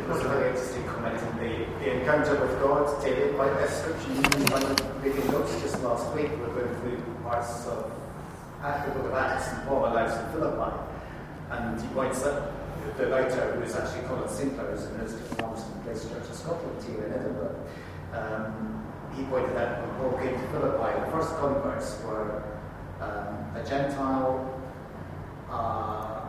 That's 0.09 0.25
a 0.25 0.29
very 0.29 0.49
interesting 0.49 0.85
comment. 0.85 1.21
And 1.21 1.39
the, 1.39 1.85
the 1.85 2.01
encounter 2.01 2.41
with 2.41 2.59
God, 2.61 3.05
David, 3.05 3.37
by 3.37 3.49
that 3.49 3.69
scripture, 3.69 4.13
have 4.13 5.05
reading 5.05 5.31
notes 5.31 5.61
just 5.61 5.83
last 5.83 6.13
week, 6.15 6.31
we 6.31 6.37
were 6.37 6.49
going 6.49 6.75
through 6.81 7.15
parts 7.23 7.67
of 7.67 7.93
after 8.63 8.91
the 8.91 8.99
book 8.99 9.13
of 9.13 9.15
Acts 9.15 9.53
and 9.53 9.69
Paul 9.69 9.87
allows 9.87 10.33
Philippi. 10.33 10.88
And 11.51 11.81
he 11.81 11.89
points 11.89 12.25
out 12.25 12.53
the 12.97 13.07
writer, 13.07 13.53
who 13.55 13.63
is 13.63 13.75
actually 13.75 14.07
Colin 14.07 14.29
Sinclair, 14.29 14.75
is 14.75 14.87
a 14.87 14.91
minister 14.91 15.19
from 15.35 15.55
Place 15.85 16.09
Church 16.09 16.29
of 16.29 16.35
Scotland 16.35 16.85
here 16.85 17.07
in 17.07 17.13
Edinburgh. 17.13 17.57
Um, 18.13 18.87
he 19.17 19.25
pointed 19.25 19.57
out 19.57 19.57
that 19.57 19.81
when 19.83 19.97
Paul 19.97 20.19
came 20.19 20.35
to 20.35 20.47
Philippi, 20.49 21.01
the 21.01 21.11
first 21.11 21.37
converts 21.37 22.01
were 22.05 22.43
um, 23.01 23.57
a 23.57 23.65
Gentile, 23.67 24.61
a 25.51 26.29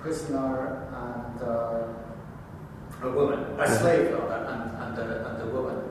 prisoner, 0.00 0.86
and 0.92 1.42
uh, 1.42 3.06
a 3.06 3.10
woman, 3.10 3.60
a 3.60 3.78
slave 3.78 4.12
rather, 4.12 4.46
and, 4.46 4.98
and, 4.98 5.10
a, 5.10 5.30
and 5.30 5.42
a 5.42 5.54
woman. 5.54 5.82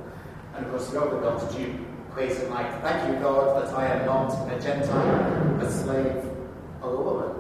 And 0.56 0.66
of 0.66 0.72
course, 0.72 0.88
the 0.90 1.02
other 1.02 1.20
God 1.20 1.52
Jew 1.52 1.86
prays 2.12 2.38
it 2.38 2.50
like, 2.50 2.82
Thank 2.82 3.14
you, 3.14 3.20
God, 3.22 3.62
that 3.62 3.74
I 3.74 3.88
am 3.88 4.06
not 4.06 4.32
a 4.52 4.60
Gentile, 4.60 5.60
a 5.62 5.72
slave, 5.72 6.24
or 6.82 6.94
a 6.94 7.02
woman. 7.02 7.35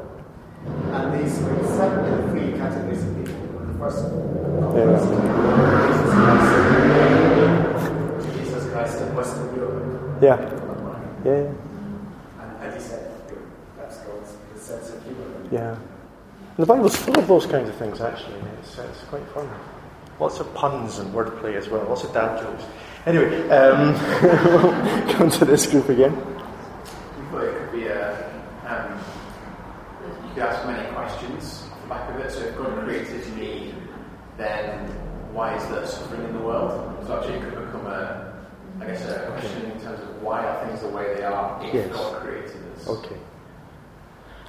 And 0.67 1.13
these 1.19 1.39
were 1.39 1.55
the 1.55 1.67
seven 1.75 2.29
three 2.31 2.57
categories 2.57 3.03
of 3.03 3.15
people. 3.17 3.35
The 3.65 3.73
first 3.77 4.05
one, 4.05 4.45
Jesus 8.37 8.71
Christ 8.71 9.01
in 9.01 9.15
Western 9.15 9.55
Europe. 9.55 10.21
Yeah. 10.21 10.37
Yeah, 11.25 11.31
yeah. 11.31 11.51
And, 12.39 12.51
and 12.61 12.73
he 12.73 12.79
said, 12.79 13.11
that's 13.77 13.97
God's 13.97 14.37
his 14.53 14.61
sense 14.61 14.89
of 14.89 15.03
humor. 15.03 15.25
Yeah. 15.51 15.75
And 16.57 16.57
the 16.57 16.65
Bible's 16.65 16.95
full 16.95 17.19
of 17.19 17.27
those 17.27 17.45
kinds 17.45 17.67
of 17.67 17.75
things, 17.75 17.99
actually. 17.99 18.39
It's, 18.59 18.77
it's 18.77 19.03
quite 19.09 19.27
fun. 19.29 19.49
Lots 20.19 20.39
of 20.39 20.53
puns 20.53 20.99
and 20.99 21.13
wordplay 21.13 21.55
as 21.55 21.67
well, 21.67 21.83
lots 21.89 22.03
of 22.05 22.13
dad 22.13 22.41
jokes. 22.41 22.63
Anyway, 23.05 23.49
um, 23.49 23.93
we'll 24.23 25.13
come 25.13 25.29
to 25.29 25.45
this 25.45 25.67
group 25.69 25.89
again. 25.89 26.15
Well, 27.31 27.43
it 27.43 27.57
could 27.57 27.71
be 27.73 27.87
a. 27.87 28.31
Um, 28.65 28.99
you 30.35 30.41
ask 30.41 30.65
many 30.67 30.87
questions 30.93 31.63
off 31.71 31.81
the 31.81 31.87
back 31.87 32.09
of 32.09 32.19
it. 32.19 32.31
So, 32.31 32.39
if 32.41 32.57
God 32.57 32.83
created 32.83 33.27
me, 33.37 33.73
then 34.37 34.87
why 35.33 35.55
is 35.55 35.67
there 35.69 35.85
suffering 35.85 36.25
in 36.25 36.33
the 36.33 36.39
world? 36.43 37.05
So, 37.07 37.17
actually, 37.17 37.35
it 37.35 37.41
could 37.43 37.65
become 37.65 37.85
a, 37.87 38.33
I 38.81 38.85
guess, 38.85 39.05
a 39.05 39.31
question 39.31 39.71
in 39.71 39.79
terms 39.81 40.01
of 40.01 40.21
why 40.21 40.43
are 40.45 40.65
things 40.67 40.81
the 40.81 40.89
way 40.89 41.13
they 41.15 41.23
are 41.23 41.63
if 41.65 41.73
Yes. 41.73 41.91
God 41.95 42.21
created 42.21 42.57
us. 42.75 42.87
Okay. 42.87 43.17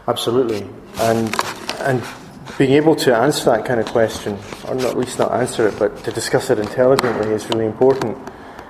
Absolutely. 0.09 0.69
And 1.00 1.35
and 1.81 2.02
being 2.59 2.73
able 2.73 2.95
to 2.97 3.14
answer 3.14 3.47
that 3.50 3.64
kind 3.64 3.81
of 3.81 3.87
question, 3.87 4.38
or 4.69 4.75
not, 4.76 4.85
at 4.85 4.97
least 4.97 5.19
not 5.19 5.33
answer 5.33 5.66
it, 5.69 5.78
but 5.78 5.97
to 6.05 6.12
discuss 6.12 6.49
it 6.49 6.59
intelligently 6.59 7.33
is 7.33 7.49
really 7.50 7.66
important. 7.66 8.16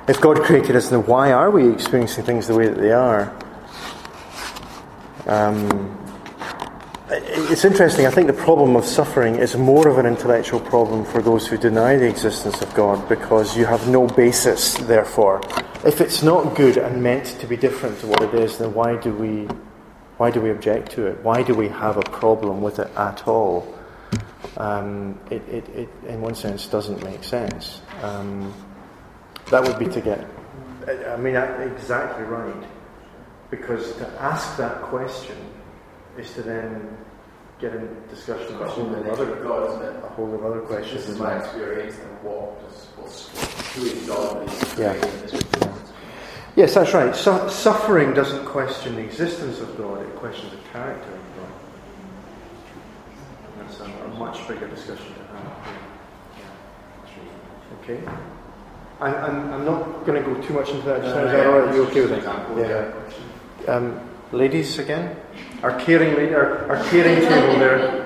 If 0.08 0.20
God 0.20 0.40
created 0.42 0.75
us, 0.76 0.88
then 0.88 1.04
why 1.06 1.32
are 1.32 1.50
we 1.50 1.68
experiencing 1.70 2.25
things 2.25 2.46
the 2.46 2.54
way 2.54 2.68
that 2.68 2.78
they 2.78 2.92
are? 2.92 3.37
Um, 5.26 6.05
it's 7.08 7.64
interesting. 7.64 8.06
I 8.06 8.10
think 8.10 8.26
the 8.26 8.32
problem 8.32 8.75
of 8.75 8.84
suffering 8.84 9.36
is 9.36 9.56
more 9.56 9.86
of 9.88 9.98
an 9.98 10.06
intellectual 10.06 10.58
problem 10.60 11.04
for 11.04 11.22
those 11.22 11.46
who 11.46 11.56
deny 11.56 11.96
the 11.96 12.08
existence 12.08 12.60
of 12.62 12.72
God 12.75 13.08
because 13.08 13.56
you 13.56 13.64
have 13.64 13.86
no 13.88 14.06
basis, 14.08 14.75
therefore. 14.75 15.40
If 15.84 16.00
it's 16.00 16.22
not 16.22 16.56
good 16.56 16.76
and 16.76 17.00
meant 17.02 17.26
to 17.40 17.46
be 17.46 17.56
different 17.56 18.00
to 18.00 18.06
what 18.08 18.22
it 18.22 18.34
is, 18.34 18.58
then 18.58 18.75
why 18.75 18.96
do 18.96 19.12
we 19.14 19.46
why 20.16 20.30
do 20.30 20.40
we 20.40 20.50
object 20.50 20.92
to 20.92 21.06
it? 21.06 21.22
Why 21.22 21.42
do 21.42 21.54
we 21.54 21.68
have 21.68 21.98
a 21.98 22.02
problem 22.02 22.62
with 22.62 22.78
it 22.78 22.88
at 22.96 23.28
all? 23.28 23.72
Um, 24.56 25.20
it, 25.30 25.42
it, 25.48 25.68
it, 25.68 25.88
in 26.08 26.22
one 26.22 26.34
sense, 26.34 26.66
doesn't 26.66 27.04
make 27.04 27.22
sense. 27.22 27.82
Um, 28.02 28.54
that 29.50 29.62
would 29.62 29.78
be 29.78 29.86
to 29.86 30.00
get, 30.00 30.26
I- 30.86 31.12
I 31.12 31.16
mean, 31.18 31.36
exactly 31.36 32.25
right. 32.25 32.64
Because 33.50 33.92
to 33.96 34.08
ask 34.18 34.56
that 34.56 34.80
question 34.82 35.36
is 36.18 36.32
to 36.35 36.42
then 36.42 36.96
get 37.61 37.75
a 37.75 37.80
discussion 38.11 38.54
of 38.54 38.61
a 38.61 38.68
whole 38.68 38.94
of 38.94 39.04
the 39.04 39.11
other, 39.12 39.35
God, 39.37 39.68
isn't 39.70 39.82
it? 39.96 40.04
a 40.04 40.08
whole 40.08 40.35
of 40.35 40.44
other 40.44 40.61
questions 40.61 41.02
This 41.06 41.11
is 41.11 41.18
my 41.18 41.38
experience, 41.38 41.96
and 41.99 42.23
what 42.23 42.61
does 42.68 42.87
what's, 42.96 43.76
is 43.76 44.06
God? 44.06 44.46
that 44.49 44.78
Yeah. 44.78 44.92
creating 45.00 45.20
this 45.23 45.32
world? 45.32 45.80
Yes, 46.54 46.75
that's 46.75 46.92
right. 46.94 47.14
Su- 47.14 47.49
suffering 47.49 48.14
doesn't 48.14 48.44
question 48.46 48.96
the 48.96 49.02
existence 49.02 49.61
of 49.61 49.76
God, 49.78 50.02
it 50.02 50.14
questions 50.16 50.52
the 50.52 50.58
character 50.70 51.08
of 51.11 51.20
God. 51.37 51.52
That's 53.58 53.80
a, 53.80 53.85
a 53.85 54.08
much 54.18 54.46
bigger 54.49 54.68
discussion 54.68 55.06
to 55.14 55.20
have. 55.37 55.78
yeah. 56.38 57.82
Okay? 57.82 58.00
I'm, 59.00 59.14
I'm, 59.14 59.52
I'm 59.52 59.64
not 59.66 60.06
going 60.06 60.23
to 60.23 60.30
go 60.30 60.40
too 60.40 60.54
much 60.54 60.70
into 60.70 60.87
that. 60.87 61.02
Just 61.02 61.14
now. 61.14 61.25
Is 61.26 61.32
that 61.32 61.46
all 61.46 61.58
right? 61.61 61.75
You 61.75 61.82
okay 61.87 62.00
with 62.02 62.12
it? 62.12 62.18
Example, 62.18 62.58
Yeah. 62.61 62.92
Um, 63.75 64.00
ladies 64.32 64.78
again? 64.78 65.16
Our 65.62 65.80
caring 65.80 66.14
lady, 66.14 66.34
our, 66.34 66.66
our 66.70 66.84
caring 66.90 67.20
table 67.20 67.58
there. 67.58 68.04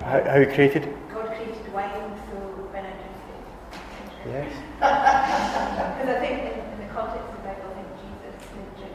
How 0.00 0.22
How, 0.22 0.38
you 0.38 0.46
created? 0.46 0.88
God 1.12 1.26
created 1.26 1.72
wine, 1.72 1.90
so 2.30 2.36
when 2.70 2.84
I 2.84 2.90
drink 2.90 3.16
it. 3.32 3.80
Yes. 4.28 4.52
Because 4.76 6.08
I 6.08 6.20
think 6.20 6.34
in, 6.42 6.46
in 6.46 6.78
the 6.86 6.94
context 6.94 7.26
of 7.26 7.32
the 7.36 7.42
Bible, 7.42 7.66
I 7.70 7.74
think 7.74 7.88
Jesus 8.02 8.34
did 8.54 8.68
drink. 8.78 8.94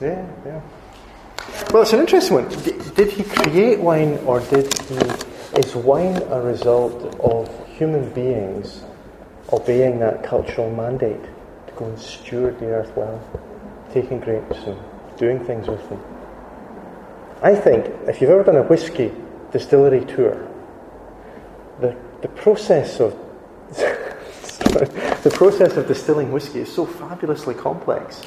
Yeah, 0.00 0.26
yeah. 0.44 0.60
Well, 1.72 1.82
it's 1.82 1.92
an 1.92 2.00
interesting 2.00 2.34
one. 2.34 2.48
Did 2.94 3.12
he 3.12 3.22
create 3.22 3.78
wine, 3.78 4.18
or 4.26 4.40
did 4.40 4.74
he? 4.74 4.96
Is 5.56 5.74
wine 5.76 6.20
a 6.30 6.40
result 6.40 7.14
of 7.20 7.48
human 7.80 8.12
beings 8.12 8.84
obeying 9.54 9.98
that 10.00 10.22
cultural 10.22 10.70
mandate 10.70 11.24
to 11.66 11.72
go 11.76 11.86
and 11.86 11.98
steward 11.98 12.60
the 12.60 12.66
earth 12.66 12.94
well, 12.94 13.18
taking 13.90 14.20
grapes 14.20 14.58
and 14.66 14.78
doing 15.16 15.42
things 15.46 15.66
with 15.66 15.88
them? 15.88 15.98
I 17.42 17.54
think 17.54 17.86
if 18.06 18.20
you've 18.20 18.28
ever 18.28 18.44
done 18.44 18.56
a 18.56 18.62
whiskey 18.62 19.10
distillery 19.50 20.04
tour, 20.04 20.46
the 21.80 21.96
the 22.20 22.28
process 22.28 23.00
of 23.00 23.16
the 23.70 25.32
process 25.34 25.78
of 25.78 25.88
distilling 25.88 26.30
whiskey 26.32 26.60
is 26.60 26.70
so 26.70 26.84
fabulously 26.84 27.54
complex. 27.54 28.20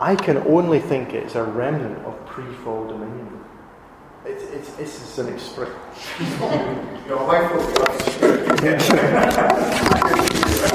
I 0.00 0.14
can 0.14 0.38
only 0.38 0.80
think 0.80 1.12
it's 1.12 1.34
a 1.34 1.42
remnant 1.42 1.98
of 2.06 2.24
pre-fall 2.24 2.86
dominion. 2.86 3.44
It's, 4.28 4.44
it's, 4.52 4.72
this 4.76 5.02
is 5.02 5.18
an 5.18 5.32
expression. 5.32 5.74
Your 7.08 7.26
wife 7.26 7.50
will 7.50 7.66
be 7.66 7.72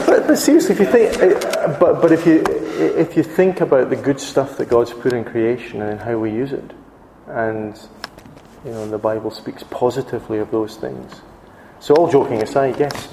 But, 0.07 0.27
but 0.27 0.37
seriously, 0.39 0.73
if 0.73 0.79
you 0.79 0.87
think, 0.87 1.21
uh, 1.21 1.77
but, 1.79 2.01
but 2.01 2.11
if 2.11 2.25
you 2.25 2.43
if 2.47 3.15
you 3.15 3.21
think 3.21 3.61
about 3.61 3.91
the 3.91 3.95
good 3.95 4.19
stuff 4.19 4.57
that 4.57 4.69
God's 4.69 4.91
put 4.91 5.13
in 5.13 5.23
creation 5.23 5.83
and 5.83 5.99
how 5.99 6.17
we 6.17 6.31
use 6.31 6.51
it, 6.51 6.71
and 7.27 7.79
you 8.65 8.71
know 8.71 8.89
the 8.89 8.97
Bible 8.97 9.29
speaks 9.29 9.61
positively 9.69 10.39
of 10.39 10.49
those 10.49 10.77
things. 10.77 11.21
So 11.79 11.93
all 11.93 12.09
joking 12.09 12.41
aside, 12.41 12.79
yes, 12.79 13.09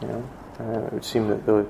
you 0.00 0.06
know, 0.06 0.28
uh, 0.60 0.86
it 0.86 0.92
would 0.92 1.04
seem 1.04 1.26
that 1.28 1.44
the, 1.46 1.66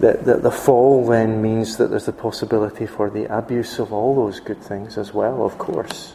that, 0.00 0.24
that 0.24 0.42
the 0.42 0.50
fall 0.50 1.06
then 1.06 1.40
means 1.40 1.76
that 1.76 1.90
there's 1.90 2.06
the 2.06 2.12
possibility 2.12 2.86
for 2.86 3.10
the 3.10 3.26
abuse 3.32 3.78
of 3.78 3.92
all 3.92 4.16
those 4.16 4.40
good 4.40 4.60
things 4.60 4.98
as 4.98 5.14
well, 5.14 5.44
of 5.44 5.56
course. 5.56 6.14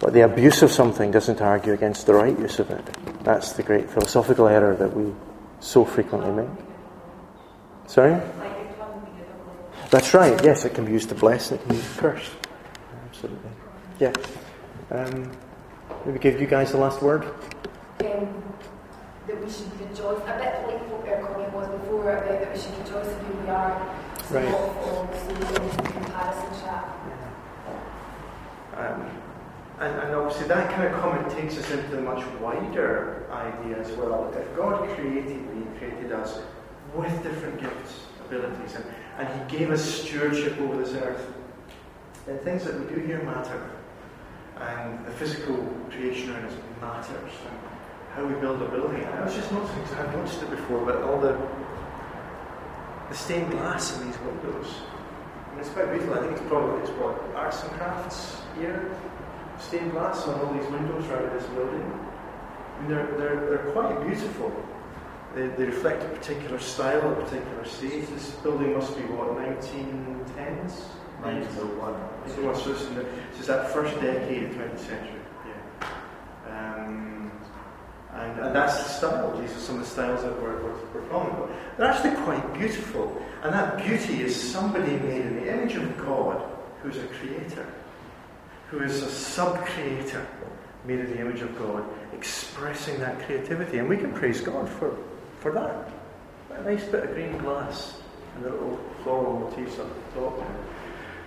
But 0.00 0.14
the 0.14 0.22
abuse 0.22 0.62
of 0.62 0.72
something 0.72 1.10
doesn't 1.10 1.40
argue 1.42 1.74
against 1.74 2.06
the 2.06 2.14
right 2.14 2.36
use 2.38 2.58
of 2.58 2.70
it. 2.70 2.84
That's 3.22 3.52
the 3.52 3.62
great 3.62 3.90
philosophical 3.90 4.48
error 4.48 4.74
that 4.76 4.96
we 4.96 5.12
so 5.60 5.84
frequently 5.84 6.32
make. 6.32 6.48
Sorry? 7.86 8.12
Like 8.12 8.22
your 8.22 8.72
tongue 8.78 9.02
being 9.04 9.20
a 9.20 9.28
double 9.28 9.90
That's 9.90 10.14
right, 10.14 10.42
yes, 10.42 10.64
it 10.64 10.72
can 10.74 10.86
be 10.86 10.92
used 10.92 11.10
to 11.10 11.14
bless 11.14 11.50
and 11.50 11.60
it 11.60 11.62
can 11.64 11.70
be 11.76 11.76
used 11.82 11.94
to 11.94 12.00
curse. 12.00 12.30
Absolutely. 13.10 13.50
Yeah. 13.98 14.12
Um, 14.90 15.30
maybe 16.06 16.18
give 16.18 16.40
you 16.40 16.46
guys 16.46 16.72
the 16.72 16.78
last 16.78 17.02
word. 17.02 17.24
um, 17.24 18.42
that 19.26 19.44
we 19.44 19.50
should 19.50 19.70
rejoice, 19.78 20.22
a 20.24 20.38
bit 20.38 20.66
like 20.66 20.80
what 20.90 21.08
our 21.08 21.22
comment 21.28 21.52
was 21.52 21.68
before 21.68 22.10
about 22.16 22.40
that 22.40 22.52
we 22.54 22.58
should 22.58 22.76
rejoice 22.78 23.06
in 23.06 23.18
who 23.26 23.42
we 23.42 23.48
are, 23.50 23.96
so 24.26 24.34
Right. 24.34 24.48
not 24.50 24.74
fall 24.82 25.10
so 25.12 25.82
comparison 25.92 26.62
trap. 26.62 26.96
Um, 28.78 29.10
and, 29.80 29.98
and 29.98 30.14
obviously, 30.14 30.46
that 30.48 30.70
kind 30.74 30.86
of 30.94 31.00
comment 31.00 31.30
takes 31.30 31.56
us 31.56 31.70
into 31.70 31.98
a 31.98 32.02
much 32.02 32.24
wider 32.40 33.26
idea 33.32 33.78
as 33.78 33.90
well. 33.92 34.32
If 34.36 34.54
God 34.56 34.88
created 34.96 35.40
me, 35.54 35.64
He 35.72 35.78
created 35.78 36.12
us 36.12 36.40
with 36.94 37.22
different 37.22 37.60
gifts, 37.60 38.00
abilities, 38.26 38.74
and, 38.74 38.84
and 39.18 39.50
He 39.50 39.58
gave 39.58 39.70
us 39.70 39.82
stewardship 39.82 40.60
over 40.60 40.76
this 40.76 40.92
earth, 40.94 41.26
then 42.26 42.38
things 42.40 42.64
that 42.64 42.78
we 42.78 42.94
do 42.94 43.00
here 43.00 43.22
matter. 43.22 43.70
And 44.58 45.06
the 45.06 45.10
physical 45.12 45.56
creation 45.90 46.30
around 46.30 46.44
us 46.44 46.54
matters. 46.82 47.32
And 47.48 47.58
how 48.14 48.26
we 48.26 48.34
build 48.40 48.60
a 48.60 48.68
building. 48.68 49.04
I 49.04 49.24
was 49.24 49.34
just 49.34 49.50
noticing, 49.52 49.82
'cause 49.84 49.92
I've 49.94 50.14
noticed 50.14 50.42
it 50.42 50.50
before, 50.50 50.84
but 50.84 51.02
all 51.02 51.18
the, 51.20 51.38
the 53.08 53.14
stained 53.14 53.50
glass 53.52 53.96
in 53.96 54.06
these 54.06 54.18
windows. 54.20 54.66
I 55.46 55.50
mean, 55.52 55.60
it's 55.60 55.70
quite 55.70 55.90
beautiful. 55.90 56.14
I 56.14 56.18
think 56.18 56.32
it's 56.32 56.42
probably 56.48 56.82
it's 56.82 56.90
what 56.90 57.16
arts 57.34 57.62
and 57.62 57.72
crafts 57.72 58.42
here, 58.58 58.90
stained 59.60 59.92
glass 59.92 60.26
on 60.26 60.40
all 60.40 60.52
these 60.54 60.68
windows 60.70 61.06
around 61.08 61.38
this 61.38 61.46
building. 61.48 61.82
I 61.82 62.80
mean, 62.80 62.90
they're 62.90 63.06
they're 63.18 63.50
they're 63.50 63.72
quite 63.72 64.06
beautiful. 64.06 64.52
They, 65.34 65.46
they 65.48 65.64
reflect 65.64 66.02
a 66.02 66.08
particular 66.08 66.58
style, 66.58 67.12
a 67.12 67.14
particular 67.14 67.64
stage. 67.64 68.08
This 68.08 68.30
building 68.42 68.74
must 68.74 68.96
be 68.96 69.02
what 69.02 69.28
1910s. 69.38 70.90
1901. 71.22 71.94
So 72.34 72.46
what's 72.46 72.64
this? 72.64 72.86
in 72.88 72.94
the- 72.94 73.02
This 73.30 73.40
is 73.40 73.46
that 73.46 73.70
first 73.70 73.94
decade 74.00 74.44
of 74.44 74.50
the 74.50 74.64
20th 74.64 74.78
century. 74.78 75.20
Yeah. 75.46 75.86
Um, 76.48 77.30
and, 78.14 78.40
and 78.40 78.54
that's 78.54 78.76
the 78.82 78.88
style. 78.88 79.38
These 79.40 79.52
are 79.56 79.60
some 79.60 79.76
of 79.76 79.82
the 79.82 79.86
styles 79.86 80.22
that 80.22 80.40
were, 80.40 80.56
were, 80.62 80.76
were 80.94 81.02
prominent. 81.08 81.38
But 81.38 81.50
they're 81.76 81.86
actually 81.86 82.16
quite 82.24 82.54
beautiful. 82.54 83.22
And 83.42 83.52
that 83.52 83.76
beauty 83.76 84.22
is 84.22 84.34
somebody 84.34 84.92
made 84.96 85.26
in 85.26 85.36
the 85.36 85.52
image 85.52 85.74
of 85.76 85.96
God 85.98 86.42
who's 86.82 86.96
a 86.96 87.06
creator, 87.06 87.66
who 88.70 88.80
is 88.80 89.02
a 89.02 89.10
sub 89.10 89.64
creator 89.66 90.26
made 90.84 91.00
in 91.00 91.10
the 91.10 91.20
image 91.20 91.40
of 91.40 91.58
God, 91.58 91.84
expressing 92.14 92.98
that 93.00 93.18
creativity. 93.26 93.78
And 93.78 93.88
we 93.88 93.96
can 93.96 94.12
praise 94.12 94.40
God 94.40 94.68
for, 94.68 94.96
for 95.40 95.52
that. 95.52 95.90
A 96.58 96.62
nice 96.62 96.84
bit 96.84 97.04
of 97.04 97.14
green 97.14 97.36
glass 97.38 98.00
and 98.36 98.44
the 98.44 98.50
little 98.50 98.80
floral 99.02 99.40
motifs 99.40 99.78
up 99.78 99.88
the 100.14 100.20
top. 100.20 100.38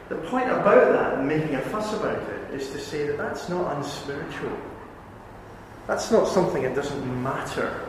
The 0.09 0.15
point 0.15 0.49
about 0.49 0.91
that 0.93 1.19
and 1.19 1.27
making 1.27 1.55
a 1.55 1.61
fuss 1.61 1.93
about 1.93 2.17
it 2.17 2.53
is 2.53 2.69
to 2.71 2.79
say 2.79 3.07
that 3.07 3.17
that's 3.17 3.49
not 3.49 3.75
unspiritual. 3.77 4.57
That's 5.87 6.11
not 6.11 6.27
something 6.27 6.63
that 6.63 6.75
doesn't 6.75 7.23
matter. 7.23 7.85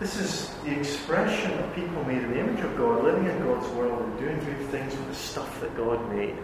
This 0.00 0.16
is 0.16 0.50
the 0.64 0.78
expression 0.78 1.52
of 1.52 1.74
people 1.74 2.04
made 2.04 2.22
in 2.22 2.30
the 2.30 2.40
image 2.40 2.62
of 2.62 2.76
God, 2.76 3.04
living 3.04 3.26
in 3.26 3.38
God's 3.44 3.68
world 3.68 4.02
and 4.02 4.18
doing 4.18 4.38
good 4.40 4.68
things 4.68 4.94
with 4.94 5.08
the 5.08 5.14
stuff 5.14 5.60
that 5.60 5.74
God 5.76 6.12
made. 6.14 6.36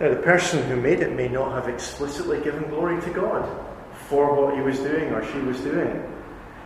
Now, 0.00 0.08
the 0.08 0.16
person 0.16 0.66
who 0.66 0.76
made 0.76 1.00
it 1.00 1.12
may 1.12 1.28
not 1.28 1.52
have 1.52 1.68
explicitly 1.68 2.40
given 2.40 2.70
glory 2.70 3.00
to 3.02 3.10
God 3.10 3.46
for 4.08 4.34
what 4.34 4.54
he 4.54 4.62
was 4.62 4.78
doing 4.78 5.12
or 5.12 5.22
she 5.30 5.38
was 5.40 5.60
doing. 5.60 6.02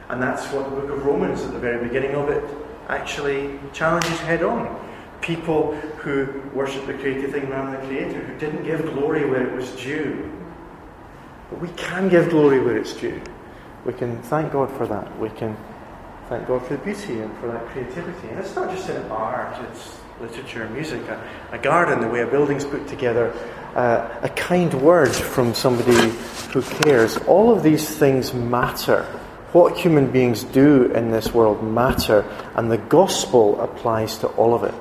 And 0.09 0.23
that's 0.23 0.47
what 0.53 0.71
the 0.71 0.77
book 0.77 0.91
of 0.91 1.05
Romans, 1.05 1.43
at 1.43 1.53
the 1.53 1.59
very 1.59 1.85
beginning 1.85 2.15
of 2.15 2.29
it, 2.29 2.45
actually 2.89 3.59
challenges 3.73 4.21
head 4.21 4.45
on. 4.45 4.81
People 5.21 5.75
who 5.99 6.43
worship 6.55 6.87
the 6.87 6.95
created 6.95 7.33
thing 7.33 7.49
rather 7.49 7.73
than 7.73 7.81
the 7.81 7.87
creator, 7.89 8.21
who 8.21 8.39
didn't 8.39 8.63
give 8.63 8.83
glory 8.93 9.29
where 9.29 9.45
it 9.45 9.53
was 9.53 9.71
due. 9.73 10.31
But 11.51 11.61
we 11.61 11.69
can 11.71 12.09
give 12.09 12.31
glory 12.31 12.61
where 12.61 12.77
it's 12.77 12.93
due. 12.93 13.21
We 13.85 13.95
can 13.95 14.23
thank 14.23 14.53
God 14.53 14.71
for 14.77 14.87
that. 14.87 15.19
We 15.19 15.31
can 15.31 15.57
thank 16.29 16.47
God 16.47 16.65
for 16.67 16.77
the 16.77 16.85
beauty 16.85 17.21
and 17.21 17.37
for 17.39 17.49
that 17.49 17.67
creativity. 17.67 18.29
And 18.29 18.39
it's 18.39 18.55
not 18.55 18.71
just 18.71 18.89
in 18.89 19.03
art, 19.11 19.61
it's 19.71 19.99
literature, 20.21 20.69
music, 20.71 21.03
a, 21.09 21.21
a 21.53 21.59
garden, 21.59 22.01
the 22.01 22.09
way 22.09 22.23
a 22.23 22.27
building's 22.27 22.65
put 22.65 22.87
together, 22.89 23.33
uh, 23.75 24.21
a 24.23 24.29
kind 24.31 24.73
word 24.75 25.15
from 25.15 25.55
somebody 25.55 26.11
who 26.53 26.63
cares. 26.63 27.17
All 27.27 27.51
of 27.51 27.63
these 27.63 27.97
things 27.97 28.33
matter. 28.33 29.03
What 29.53 29.77
human 29.77 30.11
beings 30.11 30.45
do 30.45 30.87
in 30.93 31.11
this 31.11 31.33
world 31.33 31.63
matter, 31.63 32.23
and 32.55 32.71
the 32.71 32.79
gospel 32.79 33.61
applies 33.61 34.19
to 34.19 34.29
all 34.29 34.55
of 34.55 34.65
it. 34.65 34.75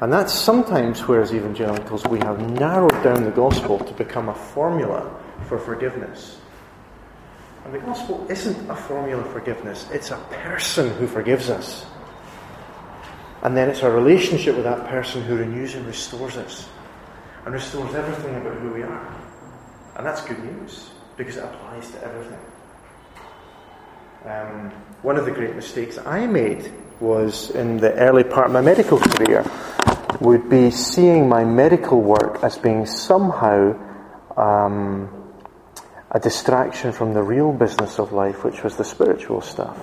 And 0.00 0.12
that's 0.12 0.32
sometimes 0.32 1.06
where, 1.08 1.20
as 1.20 1.34
evangelicals, 1.34 2.04
we 2.06 2.20
have 2.20 2.40
narrowed 2.52 3.02
down 3.02 3.24
the 3.24 3.30
gospel 3.30 3.78
to 3.78 3.92
become 3.94 4.28
a 4.28 4.34
formula 4.34 5.10
for 5.46 5.58
forgiveness. 5.58 6.38
And 7.64 7.74
the 7.74 7.80
gospel 7.80 8.24
isn't 8.30 8.70
a 8.70 8.76
formula 8.76 9.22
for 9.24 9.40
forgiveness, 9.40 9.86
it's 9.92 10.10
a 10.10 10.16
person 10.30 10.90
who 10.94 11.06
forgives 11.06 11.50
us. 11.50 11.84
And 13.48 13.56
then 13.56 13.70
it's 13.70 13.82
our 13.82 13.90
relationship 13.90 14.56
with 14.56 14.64
that 14.64 14.88
person 14.88 15.22
who 15.22 15.34
renews 15.34 15.74
and 15.74 15.86
restores 15.86 16.36
us 16.36 16.68
and 17.46 17.54
restores 17.54 17.94
everything 17.94 18.36
about 18.36 18.58
who 18.58 18.74
we 18.74 18.82
are. 18.82 19.16
And 19.96 20.06
that's 20.06 20.20
good 20.20 20.38
news 20.44 20.90
because 21.16 21.38
it 21.38 21.44
applies 21.44 21.90
to 21.92 22.04
everything. 22.04 22.38
Um, 24.26 24.70
one 25.00 25.16
of 25.16 25.24
the 25.24 25.30
great 25.30 25.56
mistakes 25.56 25.96
I 25.96 26.26
made 26.26 26.70
was 27.00 27.48
in 27.52 27.78
the 27.78 27.94
early 27.94 28.22
part 28.22 28.48
of 28.48 28.52
my 28.52 28.60
medical 28.60 28.98
career 28.98 29.50
would 30.20 30.50
be 30.50 30.70
seeing 30.70 31.26
my 31.26 31.42
medical 31.42 32.02
work 32.02 32.44
as 32.44 32.58
being 32.58 32.84
somehow 32.84 33.72
um, 34.36 35.08
a 36.10 36.20
distraction 36.20 36.92
from 36.92 37.14
the 37.14 37.22
real 37.22 37.54
business 37.54 37.98
of 37.98 38.12
life, 38.12 38.44
which 38.44 38.62
was 38.62 38.76
the 38.76 38.84
spiritual 38.84 39.40
stuff. 39.40 39.78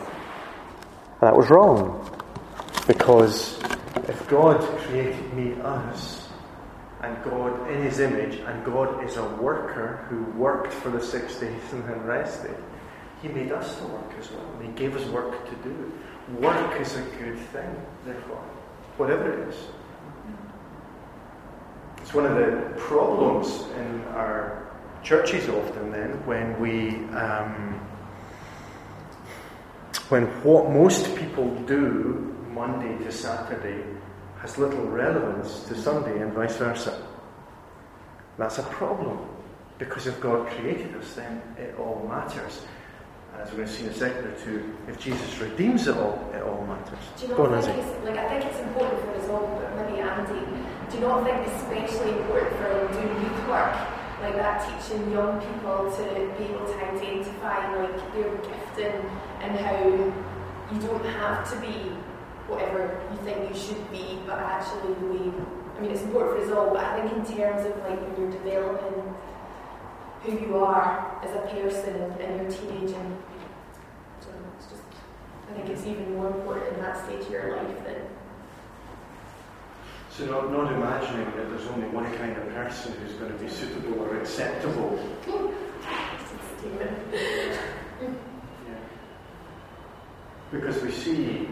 And 1.19 1.21
that 1.21 1.35
was 1.35 1.49
wrong. 1.49 2.11
Because 2.87 3.54
if 4.07 4.27
God 4.27 4.61
created 4.79 5.33
me, 5.33 5.53
us, 5.61 6.29
and 7.01 7.23
God 7.23 7.69
in 7.71 7.81
his 7.83 7.99
image, 7.99 8.39
and 8.39 8.65
God 8.65 9.03
is 9.03 9.17
a 9.17 9.25
worker 9.35 10.05
who 10.09 10.23
worked 10.39 10.73
for 10.73 10.89
the 10.89 11.01
six 11.01 11.35
days 11.39 11.61
and 11.71 11.83
then 11.87 12.03
rested, 12.03 12.55
he 13.21 13.27
made 13.27 13.51
us 13.51 13.77
to 13.77 13.85
work 13.85 14.11
as 14.19 14.31
well. 14.31 14.45
He 14.61 14.67
gave 14.69 14.95
us 14.95 15.05
work 15.09 15.49
to 15.49 15.55
do. 15.57 15.91
Work 16.39 16.79
is 16.79 16.95
a 16.95 17.01
good 17.19 17.37
thing, 17.37 17.75
therefore, 18.05 18.43
whatever 18.97 19.31
it 19.31 19.49
is. 19.49 19.55
It's 22.01 22.13
one 22.13 22.25
of 22.25 22.35
the 22.35 22.79
problems 22.79 23.63
in 23.77 24.01
our 24.13 24.71
churches 25.03 25.47
often 25.49 25.91
then 25.91 26.09
when 26.25 26.59
we 26.59 26.89
um, 27.15 27.79
when 30.09 30.25
what 30.43 30.69
most 30.71 31.15
people 31.15 31.53
do 31.65 32.35
Monday 32.51 33.03
to 33.03 33.11
Saturday 33.11 33.83
has 34.45 34.59
little 34.59 34.85
relevance 34.85 35.63
to 35.63 35.75
Sunday 35.75 36.21
and 36.21 36.31
vice 36.31 36.55
versa. 36.57 37.01
That's 38.37 38.59
a 38.59 38.63
problem 38.63 39.17
because 39.79 40.05
if 40.05 40.21
God 40.21 40.45
created 40.49 40.93
us, 40.97 41.15
then 41.15 41.41
it 41.57 41.73
all 41.79 42.05
matters. 42.07 42.61
And 43.33 43.41
as 43.41 43.49
we're 43.49 43.65
going 43.65 43.69
to 43.69 43.73
see 43.73 43.85
in 43.85 43.89
a 43.89 43.93
second 43.95 44.23
or 44.27 44.35
two, 44.45 44.77
if 44.87 44.99
Jesus 44.99 45.39
redeems 45.39 45.87
it 45.87 45.97
all, 45.97 46.29
it 46.31 46.43
all 46.43 46.63
matters. 46.67 46.99
Do 47.17 47.23
you 47.23 47.29
not 47.29 47.37
Go 47.37 47.45
on, 47.45 47.61
think 47.63 47.77
it's, 47.79 48.05
like, 48.05 48.17
I 48.17 48.29
think 48.29 48.45
it's 48.45 48.59
important 48.59 49.01
for 49.01 49.11
us 49.15 49.29
all, 49.29 49.47
but 49.59 49.75
maybe 49.81 49.99
Andy, 50.01 50.45
do 50.91 50.95
you 50.95 51.01
not 51.01 51.25
think 51.25 51.37
it's 51.41 51.63
especially 51.63 52.11
important 52.21 52.55
for 52.61 52.69
doing 52.93 53.17
youth 53.25 53.49
work, 53.49 53.73
like 54.21 54.35
that 54.35 54.61
teaching 54.61 55.09
young 55.11 55.41
people 55.41 55.89
to 55.89 56.03
be 56.37 56.53
able 56.53 56.67
to 56.69 56.77
identify 56.85 57.65
like 57.81 58.13
their 58.13 58.29
gifting 58.45 59.09
and 59.41 59.57
how 59.57 59.75
you 60.69 60.79
don't 60.85 61.05
have 61.17 61.49
to 61.49 61.57
be 61.65 61.97
whatever 62.47 63.01
you 63.11 63.17
think 63.25 63.49
you 63.49 63.55
should 63.59 63.91
be, 63.91 64.19
but 64.25 64.39
actually 64.39 64.93
we, 65.07 65.31
I 65.77 65.81
mean, 65.81 65.91
it's 65.91 66.01
important 66.03 66.37
for 66.37 66.45
us 66.45 66.51
all, 66.57 66.73
but 66.73 66.83
I 66.83 67.01
think 67.01 67.13
in 67.13 67.37
terms 67.37 67.65
of 67.65 67.77
like 67.79 67.99
when 68.01 68.21
you're 68.21 68.31
developing 68.31 69.15
who 70.23 70.31
you 70.39 70.57
are 70.57 71.19
as 71.23 71.31
a 71.31 71.39
person 71.53 72.11
in 72.19 72.41
your 72.41 72.51
teenage 72.51 72.95
and 72.95 73.17
so 74.21 74.29
it's 74.57 74.67
just, 74.67 74.81
I 75.49 75.53
think 75.53 75.69
it's 75.69 75.85
even 75.85 76.15
more 76.15 76.27
important 76.27 76.75
in 76.77 76.81
that 76.81 77.03
stage 77.05 77.21
of 77.21 77.31
your 77.31 77.57
life 77.57 77.83
than 77.83 77.95
So 80.09 80.25
not, 80.25 80.51
not 80.51 80.71
imagining 80.71 81.25
that 81.25 81.49
there's 81.49 81.67
only 81.67 81.87
one 81.89 82.11
kind 82.17 82.35
of 82.37 82.47
person 82.49 82.93
who's 82.93 83.13
going 83.13 83.31
to 83.31 83.37
be 83.37 83.49
suitable 83.49 84.01
or 84.03 84.19
acceptable. 84.19 84.99
Yeah. 86.65 86.87
Because 90.51 90.81
we 90.81 90.91
see 90.91 91.47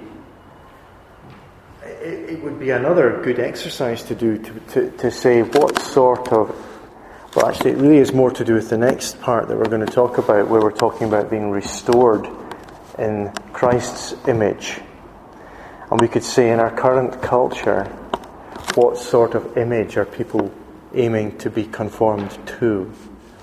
it, 1.86 2.30
it 2.32 2.44
would 2.44 2.60
be 2.60 2.72
another 2.72 3.22
good 3.24 3.40
exercise 3.40 4.04
to 4.04 4.16
do 4.16 4.38
to, 4.38 4.60
to, 4.60 4.92
to 4.98 5.12
say 5.12 5.42
what 5.42 5.80
sort 5.80 6.32
of 6.32 6.56
well 7.36 7.48
actually 7.48 7.72
it 7.72 7.78
really 7.78 7.98
is 7.98 8.14
more 8.14 8.32
to 8.32 8.46
do 8.46 8.54
with 8.54 8.70
the 8.70 8.78
next 8.78 9.20
part 9.22 9.48
that 9.48 9.58
we're 9.58 9.70
going 9.70 9.86
to 9.86 9.92
talk 9.92 10.18
about 10.18 10.48
where 10.48 10.62
we're 10.62 10.72
talking 10.72 11.08
about 11.08 11.30
being 11.30 11.52
restored 11.52 12.28
in 12.98 13.32
Christ's 13.54 14.16
image. 14.28 14.80
And 15.90 16.00
we 16.00 16.08
could 16.08 16.24
say 16.24 16.52
in 16.52 16.60
our 16.60 16.72
current 16.72 17.22
culture, 17.22 17.86
what 18.76 18.98
sort 18.98 19.36
of 19.36 19.58
image 19.58 19.98
are 19.98 20.06
people 20.06 20.52
aiming 20.94 21.38
to 21.40 21.50
be 21.50 21.66
conformed 21.66 22.38
to? 22.60 22.92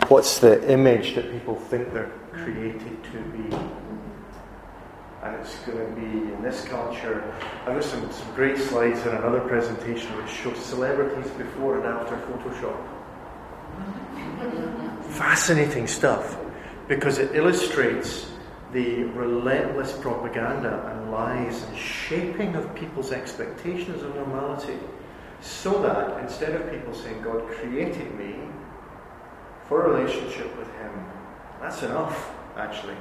What's 0.09 0.39
the 0.39 0.71
image 0.71 1.15
that 1.15 1.31
people 1.31 1.57
think 1.57 1.93
they're 1.93 2.13
created 2.33 2.99
to 3.13 3.21
be? 3.21 3.80
And 5.23 5.37
it's 5.37 5.59
going 5.61 5.79
to 5.79 6.01
be 6.01 6.33
in 6.33 6.43
this 6.43 6.65
culture. 6.65 7.35
I've 7.67 7.75
got 7.75 7.85
some, 7.85 8.11
some 8.11 8.35
great 8.35 8.57
slides 8.57 9.01
in 9.03 9.09
another 9.09 9.41
presentation 9.41 10.17
which 10.17 10.31
show 10.31 10.55
celebrities 10.55 11.31
before 11.33 11.77
and 11.79 11.87
after 11.87 12.17
Photoshop. 12.17 12.77
Fascinating 15.13 15.87
stuff 15.87 16.39
because 16.89 17.19
it 17.19 17.37
illustrates 17.37 18.31
the 18.73 19.05
relentless 19.05 19.93
propaganda 19.93 20.87
and 20.91 21.11
lies 21.11 21.63
and 21.63 21.77
shaping 21.77 22.55
of 22.55 22.75
people's 22.75 23.13
expectations 23.13 24.03
of 24.03 24.15
normality 24.15 24.79
so 25.41 25.83
that 25.83 26.21
instead 26.21 26.55
of 26.55 26.71
people 26.71 26.95
saying, 26.95 27.21
God 27.23 27.47
created 27.49 28.15
me 28.19 28.37
for 29.69 29.87
a 29.87 29.91
relationship 29.91 30.57
with 30.59 30.69
Him, 30.77 30.93
that's 31.61 31.83
enough, 31.83 32.33
actually. 32.57 32.97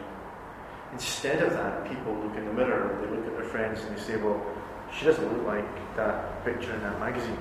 Instead 0.93 1.41
of 1.43 1.53
that, 1.53 1.87
people 1.87 2.13
look 2.15 2.35
in 2.35 2.45
the 2.45 2.53
mirror, 2.53 2.91
or 2.91 3.05
they 3.05 3.15
look 3.15 3.25
at 3.27 3.37
their 3.37 3.49
friends 3.49 3.81
and 3.81 3.95
they 3.95 4.01
say, 4.01 4.17
Well, 4.17 4.41
she 4.97 5.05
doesn't 5.05 5.31
look 5.31 5.45
like 5.45 5.95
that 5.95 6.43
picture 6.43 6.73
in 6.73 6.81
that 6.81 6.99
magazine. 6.99 7.37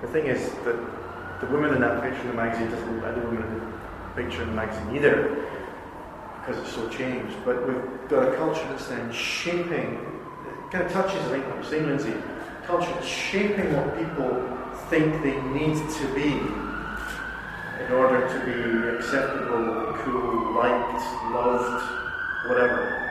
The 0.00 0.08
thing 0.08 0.26
is 0.26 0.50
that 0.64 1.40
the 1.40 1.46
woman 1.48 1.74
in 1.74 1.80
that 1.80 2.02
picture 2.02 2.20
in 2.22 2.28
the 2.28 2.34
magazine 2.34 2.70
doesn't 2.70 2.94
look 2.94 3.02
like 3.02 3.14
the 3.14 3.20
woman 3.20 3.42
in 3.42 3.60
the 3.60 4.22
picture 4.22 4.42
in 4.42 4.48
the 4.48 4.54
magazine 4.54 4.96
either, 4.96 5.46
because 6.40 6.62
it's 6.62 6.74
so 6.74 6.88
changed. 6.88 7.36
But 7.44 7.66
we've 7.66 8.08
got 8.08 8.32
a 8.32 8.36
culture 8.36 8.66
that's 8.70 8.88
then 8.88 9.12
shaping, 9.12 10.00
it 10.46 10.72
kind 10.72 10.86
of 10.86 10.92
touches, 10.92 11.20
I 11.26 11.30
think, 11.30 11.46
what 11.46 11.56
you're 11.56 11.64
saying, 11.64 11.86
Lindsay, 11.86 12.14
culture 12.66 12.90
that's 12.94 13.06
shaping 13.06 13.74
what 13.74 13.96
people 13.98 14.56
think 14.88 15.22
they 15.22 15.40
need 15.52 15.76
to 15.76 16.14
be 16.14 16.32
in 17.84 17.92
order 17.92 18.26
to 18.26 18.46
be 18.46 18.96
acceptable, 18.96 19.92
cool, 19.98 20.54
liked, 20.54 21.04
loved, 21.32 22.05
whatever. 22.48 23.02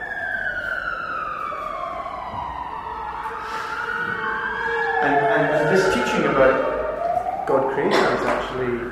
And, 5.02 5.14
and, 5.14 5.44
and 5.54 5.76
this 5.76 5.84
teaching 5.94 6.26
about 6.30 7.46
God 7.46 7.72
creating 7.74 7.92
is 7.92 8.26
actually 8.26 8.90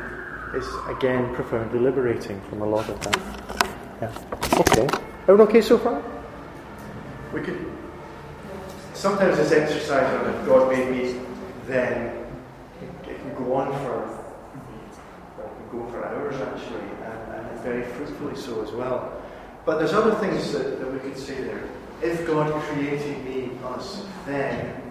is 0.55 0.69
again 0.89 1.35
profoundly 1.35 1.81
liberating 1.81 2.41
from 2.43 2.63
a 2.63 2.67
lot 2.67 2.89
of 2.89 3.01
that. 3.01 3.69
Yeah. 4.01 4.61
Okay. 4.61 4.89
Everyone 5.23 5.49
okay 5.49 5.61
so 5.61 5.79
far? 5.79 6.03
We 7.33 7.41
could 7.41 7.67
sometimes 8.93 9.37
this 9.39 9.51
exercise 9.51 10.13
on 10.15 10.35
if 10.35 10.47
God 10.47 10.71
made 10.71 10.91
me, 10.91 11.21
then 11.67 12.27
it 12.81 13.21
can 13.21 13.35
go 13.35 13.55
on 13.55 13.73
for 13.85 14.05
it 15.43 15.71
can 15.71 15.81
go 15.81 15.91
for 15.91 16.07
hours 16.07 16.41
actually, 16.41 16.89
and, 17.03 17.49
and 17.49 17.61
very 17.61 17.83
fruitfully 17.83 18.37
so 18.37 18.63
as 18.63 18.71
well. 18.73 19.14
But 19.65 19.79
there's 19.79 19.93
other 19.93 20.15
things 20.17 20.53
that, 20.53 20.79
that 20.79 20.93
we 20.93 20.99
could 20.99 21.17
say 21.17 21.43
there. 21.43 21.63
If 22.03 22.27
God 22.27 22.53
created 22.65 23.25
me, 23.25 23.51
us, 23.65 24.05
then 24.27 24.83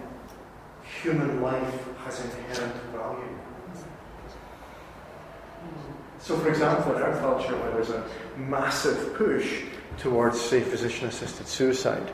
human 1.02 1.40
life 1.40 1.96
has 1.98 2.24
inherent 2.24 2.74
value. 2.92 3.38
So, 6.18 6.36
for 6.38 6.48
example, 6.48 6.96
in 6.96 7.02
our 7.02 7.18
culture, 7.18 7.56
where 7.56 7.70
there's 7.72 7.90
a 7.90 8.08
massive 8.36 9.14
push 9.14 9.62
towards, 9.98 10.40
say, 10.40 10.60
physician 10.60 11.06
assisted 11.06 11.46
suicide, 11.46 12.10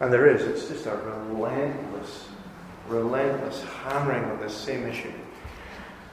and 0.00 0.12
there 0.12 0.26
is, 0.26 0.42
it's 0.42 0.68
just 0.68 0.86
a 0.86 0.96
relentless, 0.96 2.26
relentless 2.88 3.64
hammering 3.84 4.24
on 4.24 4.40
this 4.40 4.54
same 4.54 4.86
issue. 4.86 5.12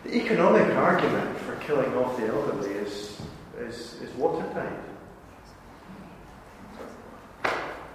The 0.04 0.16
economic 0.16 0.76
argument 0.76 1.38
for 1.40 1.56
killing 1.58 1.94
off 1.96 2.18
the 2.18 2.28
elderly 2.28 2.72
is, 2.72 3.20
is, 3.60 4.00
is 4.02 4.14
watertight. 4.16 4.78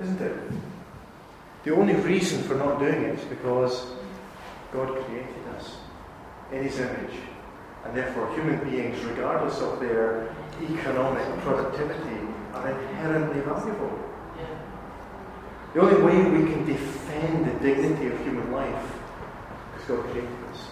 Isn't 0.02 0.20
it? 0.20 0.36
The 1.64 1.74
only 1.74 1.94
reason 1.94 2.42
for 2.42 2.54
not 2.54 2.78
doing 2.78 3.02
it 3.02 3.18
is 3.18 3.24
because 3.26 3.86
God 4.72 4.88
created 5.04 5.46
us 5.56 5.76
in 6.52 6.62
His 6.64 6.78
image. 6.78 7.14
And 7.84 7.96
therefore, 7.96 8.32
human 8.34 8.62
beings, 8.68 9.02
regardless 9.04 9.60
of 9.60 9.80
their 9.80 10.34
economic 10.62 11.26
productivity, 11.40 12.26
are 12.54 12.70
inherently 12.70 13.40
valuable. 13.42 13.98
The 15.74 15.80
only 15.80 16.02
way 16.02 16.30
we 16.30 16.52
can 16.52 16.64
defend 16.66 17.46
the 17.46 17.52
dignity 17.60 18.08
of 18.08 18.18
human 18.24 18.50
life 18.50 18.92
is 19.78 19.84
God 19.86 20.02
created 20.10 20.30
us. 20.52 20.68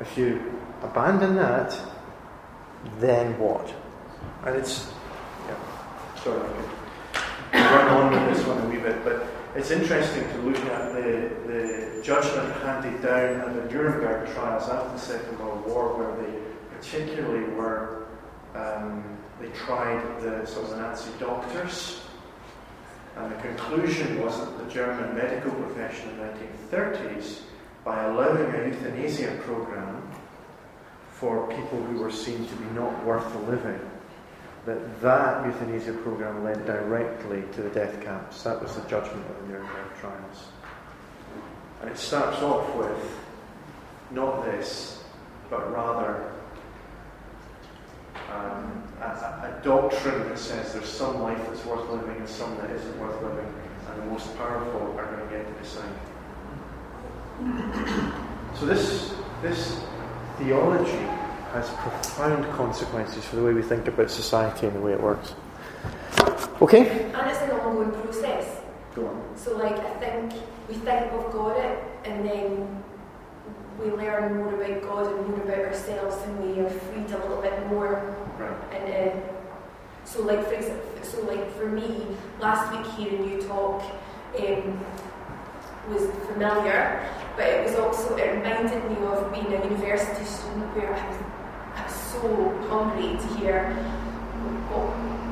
If 0.00 0.18
you 0.18 0.52
abandon 0.82 1.36
that, 1.36 1.78
then 2.98 3.38
what? 3.38 3.72
And 4.44 4.56
it's, 4.56 4.92
yeah, 5.48 5.56
sorry, 6.22 6.40
run 7.56 7.88
on 7.88 8.12
with 8.12 8.36
this 8.36 8.46
one 8.46 8.58
a 8.58 8.68
wee 8.68 8.78
bit, 8.78 9.04
but 9.04 9.26
it's 9.54 9.70
interesting 9.70 10.22
to 10.22 10.38
look 10.38 10.56
at 10.56 10.92
the, 10.92 11.30
the 11.46 12.02
judgment 12.02 12.52
handed 12.62 13.02
down 13.02 13.40
at 13.40 13.54
the 13.54 13.72
Nuremberg 13.72 14.32
trials 14.34 14.68
after 14.68 14.90
the 14.90 14.98
Second 14.98 15.38
World 15.38 15.66
War, 15.66 15.96
where 15.96 16.16
they 16.22 16.38
particularly 16.76 17.44
were, 17.54 18.06
um, 18.54 19.02
they 19.40 19.48
tried 19.48 20.02
the 20.20 20.44
sort 20.46 20.66
of 20.66 20.70
the 20.70 20.76
Nazi 20.76 21.10
doctors. 21.18 22.02
And 23.16 23.32
the 23.32 23.36
conclusion 23.40 24.22
was 24.22 24.38
that 24.38 24.58
the 24.58 24.70
German 24.70 25.14
medical 25.16 25.50
profession 25.52 26.10
in 26.10 26.18
the 26.18 26.24
1930s, 26.76 27.40
by 27.82 28.04
allowing 28.04 28.54
a 28.54 28.66
euthanasia 28.66 29.38
program 29.42 30.02
for 31.12 31.48
people 31.48 31.82
who 31.84 31.98
were 31.98 32.10
seen 32.10 32.46
to 32.46 32.56
be 32.56 32.64
not 32.74 33.04
worth 33.06 33.32
the 33.32 33.38
living, 33.50 33.80
that 34.66 35.00
that 35.00 35.46
euthanasia 35.46 35.92
program 35.92 36.42
led 36.42 36.66
directly 36.66 37.44
to 37.52 37.62
the 37.62 37.70
death 37.70 38.02
camps. 38.02 38.42
That 38.42 38.60
was 38.60 38.74
the 38.74 38.82
judgment 38.88 39.24
of 39.30 39.42
the 39.42 39.52
Nuremberg 39.52 39.96
trials. 40.00 40.48
And 41.80 41.90
it 41.90 41.96
starts 41.96 42.42
off 42.42 42.74
with 42.74 43.18
not 44.10 44.44
this, 44.44 45.04
but 45.48 45.72
rather 45.72 46.32
um, 48.32 48.82
a, 49.00 49.04
a, 49.04 49.60
doctrine 49.62 50.28
that 50.28 50.38
says 50.38 50.72
there's 50.72 50.88
some 50.88 51.22
life 51.22 51.38
that's 51.46 51.64
worth 51.64 51.88
living 51.88 52.16
and 52.16 52.28
some 52.28 52.56
that 52.56 52.70
isn't 52.70 52.98
worth 52.98 53.22
living, 53.22 53.46
and 53.88 54.02
the 54.02 54.06
most 54.06 54.36
powerful 54.36 54.98
are 54.98 55.06
going 55.06 55.28
to 55.28 55.36
get 55.36 55.46
to 55.46 55.62
decide. 55.62 55.88
So 58.58 58.66
this 58.66 59.14
this 59.42 59.80
theology 60.38 61.15
has 61.56 61.70
profound 61.70 62.44
consequences 62.52 63.24
for 63.24 63.36
the 63.36 63.42
way 63.42 63.52
we 63.54 63.62
think 63.62 63.88
about 63.88 64.10
society 64.10 64.66
and 64.66 64.76
the 64.76 64.80
way 64.80 64.92
it 64.92 65.00
works. 65.00 65.34
Okay? 66.60 66.88
And 67.14 67.30
it's 67.30 67.40
an 67.40 67.50
ongoing 67.52 67.92
process. 68.02 68.60
Go 68.94 69.06
on. 69.06 69.22
So, 69.36 69.56
like, 69.56 69.78
I 69.78 69.94
think 69.98 70.32
we 70.68 70.74
think 70.74 71.12
we've 71.12 71.32
got 71.32 71.56
it, 71.56 71.82
and 72.04 72.28
then 72.28 72.84
we 73.78 73.90
learn 73.90 74.36
more 74.36 74.54
about 74.54 74.82
God 74.82 75.06
and 75.12 75.28
more 75.28 75.42
about 75.42 75.64
ourselves, 75.64 76.16
and 76.24 76.32
we 76.44 76.60
are 76.60 76.68
freed 76.68 77.10
a 77.10 77.18
little 77.18 77.40
bit 77.40 77.66
more. 77.68 78.14
Right. 78.38 78.74
And 78.74 78.84
uh, 78.94 79.20
so, 80.04 80.22
like, 80.22 80.46
for 80.46 80.54
example, 80.54 80.86
so 81.02 81.22
like 81.22 81.50
for 81.56 81.68
me, 81.68 82.06
last 82.40 82.64
week 82.72 82.86
hearing 82.96 83.30
you 83.30 83.40
talk 83.42 83.82
um, 84.38 84.84
was 85.88 86.10
familiar, 86.26 87.08
but 87.36 87.46
it 87.46 87.64
was 87.64 87.76
also 87.76 88.16
it 88.16 88.28
reminded 88.36 88.82
me 88.90 88.96
of 89.06 89.32
being 89.32 89.46
a 89.46 89.64
university 89.64 90.24
student 90.24 90.74
where 90.76 90.94
I 90.94 91.08
was 91.08 91.16
so 92.20 92.28
hungry 92.68 93.16
to 93.18 93.26
hear 93.38 93.70
what 94.70 94.88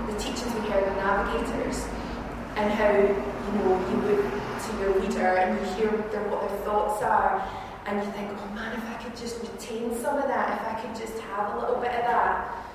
the 0.06 0.18
teachings 0.18 0.52
we 0.54 0.60
heard 0.68 0.84
the 0.84 0.94
navigators 0.96 1.86
and 2.56 2.70
how 2.72 2.90
you 2.92 3.52
know 3.58 3.72
you 3.88 3.96
look 4.08 4.24
to 4.64 4.70
your 4.80 5.00
leader 5.00 5.38
and 5.38 5.58
you 5.58 5.74
hear 5.74 5.90
their, 6.12 6.22
what 6.28 6.48
their 6.48 6.58
thoughts 6.58 7.02
are 7.02 7.42
and 7.86 8.02
you 8.02 8.10
think, 8.12 8.30
oh 8.32 8.54
man, 8.54 8.72
if 8.72 8.84
I 8.84 9.02
could 9.02 9.16
just 9.16 9.40
retain 9.40 9.94
some 10.00 10.16
of 10.16 10.26
that, 10.28 10.60
if 10.60 10.66
I 10.66 10.80
could 10.80 10.98
just 10.98 11.18
have 11.24 11.54
a 11.54 11.58
little 11.58 11.76
bit 11.76 11.90
of 11.90 12.04
that. 12.04 12.66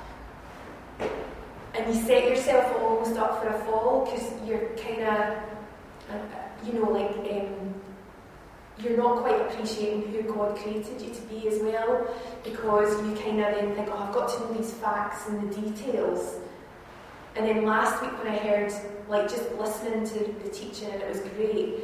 And 1.74 1.94
you 1.94 2.02
set 2.04 2.26
yourself 2.26 2.76
almost 2.82 3.18
up 3.18 3.42
for 3.42 3.50
a 3.50 3.60
fall 3.66 4.06
because 4.06 4.32
you're 4.48 4.70
kind 4.78 5.02
of, 5.02 5.38
uh, 6.10 6.18
you 6.66 6.74
know, 6.74 6.92
like 6.92 7.10
um, 7.32 7.74
you're 8.84 8.98
not 8.98 9.24
quite 9.24 9.42
appreciating 9.42 10.12
who 10.12 10.22
God 10.24 10.56
created 10.58 11.02
you 11.02 11.14
to 11.14 11.22
be 11.24 11.48
as 11.48 11.62
well, 11.62 12.08
because 12.44 12.94
you 13.06 13.16
kind 13.16 13.42
of 13.42 13.56
then 13.56 13.76
think, 13.76 13.90
oh, 13.92 13.98
I've 13.98 14.14
got 14.14 14.30
to 14.30 14.40
know 14.40 14.54
these 14.54 14.74
facts 14.74 15.28
and 15.28 15.52
the 15.52 15.62
details. 15.62 16.36
And 17.36 17.48
then 17.48 17.66
last 17.66 18.02
week 18.02 18.12
when 18.24 18.34
I 18.34 18.38
heard, 18.38 18.72
like, 19.08 19.30
just 19.30 19.52
listening 19.54 20.06
to 20.08 20.34
the 20.44 20.50
teaching, 20.50 20.90
and 20.90 21.02
it 21.02 21.10
was 21.10 21.20
great, 21.20 21.76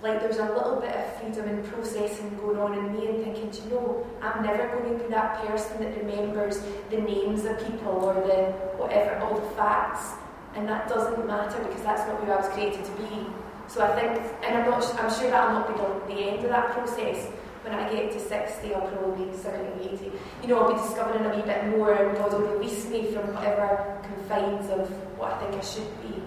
like, 0.00 0.18
there 0.18 0.28
was 0.28 0.38
a 0.38 0.46
little 0.46 0.80
bit 0.80 0.94
of 0.94 1.20
freedom 1.20 1.48
and 1.48 1.64
processing 1.72 2.36
going 2.40 2.58
on 2.58 2.76
in 2.76 2.92
me, 2.92 3.06
and 3.06 3.24
thinking, 3.24 3.52
you 3.64 3.70
know, 3.70 4.06
I'm 4.20 4.42
never 4.42 4.68
going 4.68 4.98
to 4.98 5.04
be 5.04 5.10
that 5.10 5.46
person 5.46 5.78
that 5.80 5.96
remembers 5.96 6.60
the 6.90 6.98
names 6.98 7.44
of 7.44 7.58
people 7.66 7.92
or 7.92 8.14
the 8.14 8.52
whatever, 8.78 9.16
all 9.18 9.38
the 9.38 9.50
facts. 9.56 10.14
And 10.54 10.68
that 10.68 10.88
doesn't 10.88 11.26
matter 11.26 11.62
because 11.62 11.82
that's 11.82 12.06
not 12.08 12.22
who 12.22 12.30
I 12.30 12.36
was 12.36 12.48
created 12.48 12.84
to 12.84 12.90
be. 12.92 13.26
So 13.72 13.80
I 13.80 13.98
think, 13.98 14.20
and 14.44 14.58
I'm 14.58 14.68
not, 14.68 14.84
I'm 15.00 15.10
sure 15.10 15.30
that'll 15.30 15.54
not 15.54 15.66
be 15.66 16.14
the, 16.14 16.14
the 16.14 16.28
end 16.28 16.44
of 16.44 16.50
that 16.50 16.72
process. 16.72 17.26
When 17.64 17.72
I 17.72 17.90
get 17.90 18.12
to 18.12 18.20
60, 18.20 18.74
I'll 18.74 18.86
probably 18.86 19.24
be 19.24 19.34
70, 19.34 19.88
80. 19.88 20.12
You 20.42 20.48
know, 20.48 20.58
I'll 20.60 20.74
be 20.74 20.78
discovering 20.78 21.24
a 21.24 21.34
wee 21.34 21.40
bit 21.40 21.68
more, 21.68 21.94
and 21.94 22.14
God 22.18 22.34
will 22.34 22.40
release 22.40 22.84
me 22.90 23.10
from 23.12 23.32
whatever 23.32 23.98
confines 24.02 24.68
of 24.68 24.90
what 25.16 25.32
I 25.32 25.38
think 25.38 25.54
I 25.54 25.64
should 25.64 26.02
be. 26.02 26.20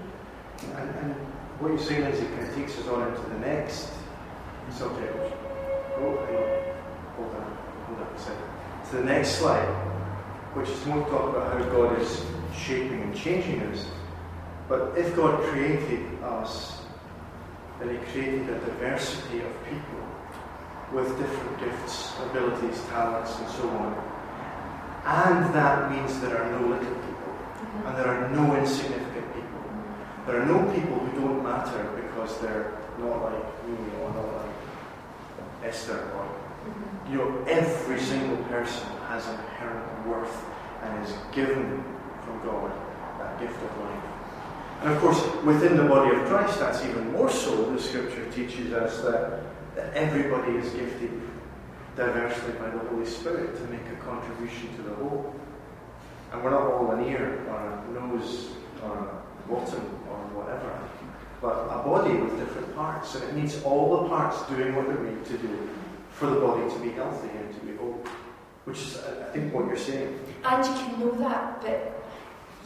And, 0.74 0.90
and 0.90 1.14
what 1.60 1.70
you're 1.70 1.78
saying 1.78 2.06
is 2.06 2.20
it 2.20 2.30
kind 2.30 2.50
of 2.50 2.56
takes 2.56 2.80
us 2.80 2.88
on 2.88 3.10
into 3.10 3.30
the 3.30 3.38
next 3.38 3.92
subject. 4.72 5.16
Oh, 5.98 6.18
hang 6.26 6.38
on. 6.38 6.66
Hold 7.16 7.36
on. 7.36 7.58
Hold 7.86 8.00
on 8.00 8.16
a 8.16 8.20
second. 8.20 8.90
To 8.90 8.96
the 8.98 9.04
next 9.04 9.30
slide, 9.36 9.68
which 10.56 10.70
is 10.70 10.86
more 10.88 11.08
talk 11.10 11.36
about 11.36 11.54
how 11.54 11.70
God 11.70 12.02
is 12.02 12.26
shaping 12.56 13.04
and 13.04 13.16
changing 13.16 13.62
us. 13.62 13.86
But 14.68 14.98
if 14.98 15.16
God 15.16 15.44
created 15.44 16.24
us 16.24 16.75
that 17.80 17.92
He 17.92 17.98
created 18.12 18.50
a 18.50 18.60
diversity 18.60 19.42
of 19.42 19.52
people 19.66 20.06
with 20.92 21.18
different 21.20 21.60
gifts, 21.60 22.14
abilities, 22.30 22.82
talents, 22.90 23.38
and 23.40 23.50
so 23.50 23.68
on. 23.70 23.94
And 25.06 25.54
that 25.54 25.92
means 25.92 26.20
there 26.22 26.42
are 26.42 26.52
no 26.60 26.68
little 26.68 26.96
people, 27.08 27.34
mm-hmm. 27.34 27.88
and 27.88 27.98
there 27.98 28.08
are 28.08 28.30
no 28.30 28.56
insignificant 28.56 29.34
people. 29.34 29.62
There 30.26 30.42
are 30.42 30.46
no 30.46 30.60
people 30.74 30.98
who 30.98 31.22
don't 31.22 31.44
matter 31.44 31.84
because 32.02 32.40
they're 32.40 32.78
not 32.98 33.24
like 33.24 33.68
me 33.68 33.78
or 34.02 34.14
not 34.14 34.34
like 34.34 34.56
Esther 35.64 36.00
or 36.16 36.26
mm-hmm. 36.26 37.12
you 37.12 37.18
know, 37.20 37.44
every 37.48 38.00
single 38.00 38.38
person 38.46 38.88
has 39.10 39.28
inherent 39.28 40.08
worth 40.08 40.46
and 40.82 41.06
is 41.06 41.14
given 41.32 41.84
from 42.24 42.42
God 42.44 42.72
that 43.20 43.40
gift 43.40 43.56
of 43.56 43.78
life. 43.80 44.15
And 44.86 44.94
of 44.94 45.02
course, 45.02 45.26
within 45.44 45.78
the 45.78 45.84
body 45.86 46.16
of 46.16 46.28
Christ, 46.28 46.60
that's 46.60 46.86
even 46.86 47.12
more 47.12 47.28
so. 47.28 47.72
The 47.72 47.82
scripture 47.82 48.30
teaches 48.30 48.72
us 48.72 49.02
that, 49.02 49.42
that 49.74 49.92
everybody 49.96 50.58
is 50.58 50.72
gifted 50.74 51.10
diversely 51.96 52.54
by 52.60 52.70
the 52.70 52.78
Holy 52.90 53.08
Spirit 53.08 53.58
to 53.58 53.64
make 53.64 53.82
a 53.92 53.96
contribution 53.96 54.76
to 54.76 54.84
the 54.84 54.94
whole. 54.94 55.34
And 56.32 56.44
we're 56.44 56.52
not 56.52 56.62
all 56.62 56.92
an 56.92 57.04
ear 57.04 57.44
or 57.50 57.58
a 57.58 57.94
nose 58.00 58.52
or 58.84 58.92
a 58.92 59.50
bottom 59.50 59.86
or 60.08 60.20
whatever, 60.38 60.80
but 61.42 61.66
a 61.66 61.82
body 61.82 62.14
with 62.18 62.38
different 62.38 62.76
parts. 62.76 63.16
And 63.16 63.24
it 63.24 63.34
needs 63.34 63.64
all 63.64 64.04
the 64.04 64.10
parts 64.10 64.48
doing 64.48 64.76
what 64.76 64.86
they're 64.86 65.00
made 65.00 65.26
to 65.26 65.38
do 65.40 65.68
for 66.12 66.28
the 66.28 66.40
body 66.40 66.72
to 66.72 66.80
be 66.82 66.92
healthy 66.92 67.30
and 67.36 67.52
to 67.56 67.60
be 67.66 67.76
whole. 67.76 68.04
Which 68.66 68.78
is, 68.78 69.00
I 69.00 69.32
think, 69.34 69.52
what 69.52 69.66
you're 69.66 69.78
saying. 69.78 70.20
And 70.44 70.64
you 70.64 70.74
can 70.74 71.00
know 71.00 71.12
that, 71.28 71.62
but 71.64 72.05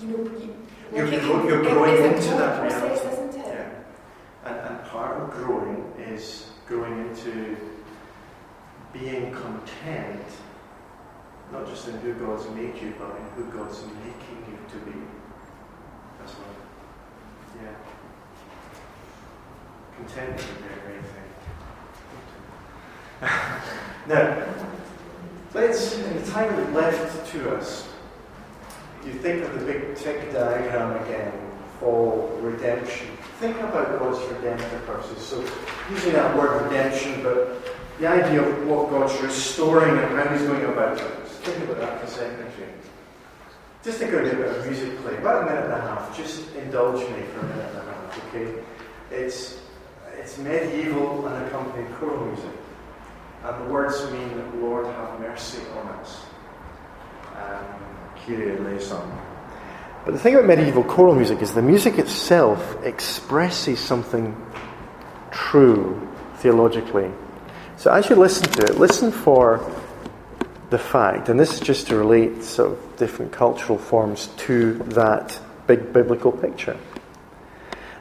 you 0.02 0.08
know, 0.08 0.24
you, 0.40 0.56
you're, 0.94 1.08
you're, 1.08 1.50
you're 1.50 1.62
growing 1.64 2.04
into 2.04 2.30
that 2.30 2.64
reality. 2.64 3.08
isn't 3.08 3.36
it? 3.36 3.46
Yeah, 3.46 3.70
And, 4.46 4.56
and 4.58 4.86
part 4.86 5.22
of 5.22 5.32
growing 5.32 5.94
is 5.98 6.48
growing 6.68 7.08
into 7.08 7.58
being 8.94 9.32
content, 9.32 10.26
not 11.52 11.68
just 11.68 11.88
in 11.88 11.98
who 12.00 12.14
God's 12.14 12.50
made 12.50 12.76
you, 12.82 12.94
but 12.98 13.16
in 13.18 13.26
who 13.36 13.44
God's 13.52 13.84
making 13.84 14.46
you 14.48 14.58
to 14.70 14.78
be 14.86 14.98
as 16.24 16.32
well. 16.36 16.56
Yeah. 17.62 17.76
Contentment 19.98 20.40
is 20.40 20.46
a 20.46 20.54
very 20.62 20.80
great 20.86 21.06
thing. 21.06 21.30
now, 24.08 24.46
Let's, 25.52 25.98
in 25.98 26.16
the 26.24 26.32
time 26.32 26.76
left 26.76 27.28
to 27.32 27.56
us, 27.56 27.89
you 29.06 29.14
think 29.14 29.44
of 29.44 29.60
the 29.60 29.66
big 29.66 29.96
tick 29.96 30.32
diagram 30.34 31.02
again, 31.04 31.32
for 31.80 32.38
redemption. 32.42 33.08
Think 33.40 33.58
about 33.58 34.00
God's 34.00 34.20
redemptive 34.34 34.86
purposes. 34.86 35.26
So, 35.26 35.46
using 35.90 36.14
that 36.14 36.36
word 36.38 36.64
redemption, 36.64 37.24
but 37.24 37.64
the 38.00 38.08
idea 38.08 38.42
of 38.42 38.68
what 38.68 38.90
God's 38.90 39.20
restoring 39.22 39.98
and 39.98 40.18
how 40.18 40.28
He's 40.34 40.46
going 40.48 40.66
about 40.66 41.00
things. 41.00 41.30
Think 41.40 41.64
about 41.64 41.80
that 41.80 42.00
for 42.00 42.06
a 42.06 42.10
second, 42.10 42.46
actually. 42.46 42.66
Just 43.84 44.00
think 44.00 44.12
about 44.12 44.28
a 44.28 44.36
bit 44.36 44.58
of 44.58 44.66
music 44.66 44.98
play, 45.00 45.18
about 45.18 45.44
a 45.44 45.46
minute 45.46 45.64
and 45.66 45.74
a 45.74 45.82
half. 45.82 46.16
Just 46.16 46.54
indulge 46.56 47.00
me 47.00 47.24
for 47.34 47.40
a 47.40 47.44
minute 47.44 47.70
and 47.70 47.78
a 47.78 47.94
half, 47.94 48.28
okay? 48.28 48.64
It's, 49.10 49.60
it's 50.18 50.38
medieval 50.38 51.26
and 51.28 51.48
accompanied 51.48 51.90
choral 51.96 52.26
music. 52.26 52.52
And 53.46 53.66
the 53.66 53.72
words 53.72 54.04
mean, 54.12 54.62
Lord, 54.62 54.86
have 54.86 55.18
mercy 55.22 55.62
on 55.78 55.88
us. 55.88 56.26
Um, 57.38 57.89
But 60.06 60.14
the 60.14 60.20
thing 60.20 60.36
about 60.36 60.48
medieval 60.48 60.84
choral 60.84 61.16
music 61.16 61.42
is 61.42 61.54
the 61.54 61.62
music 61.62 61.98
itself 62.00 62.84
expresses 62.84 63.80
something 63.80 64.36
true 65.32 66.08
theologically. 66.38 67.12
So 67.78 67.92
as 67.92 68.10
you 68.10 68.16
listen 68.16 68.50
to 68.52 68.64
it, 68.64 68.78
listen 68.78 69.12
for 69.12 69.60
the 70.70 70.80
fact, 70.80 71.30
and 71.30 71.40
this 71.40 71.54
is 71.54 71.60
just 71.60 71.88
to 71.88 71.96
relate 71.96 72.44
sort 72.44 72.72
of 72.72 72.98
different 72.98 73.32
cultural 73.32 73.78
forms 73.78 74.28
to 74.38 74.74
that 74.90 75.40
big 75.68 75.92
biblical 75.94 76.32
picture. 76.32 76.78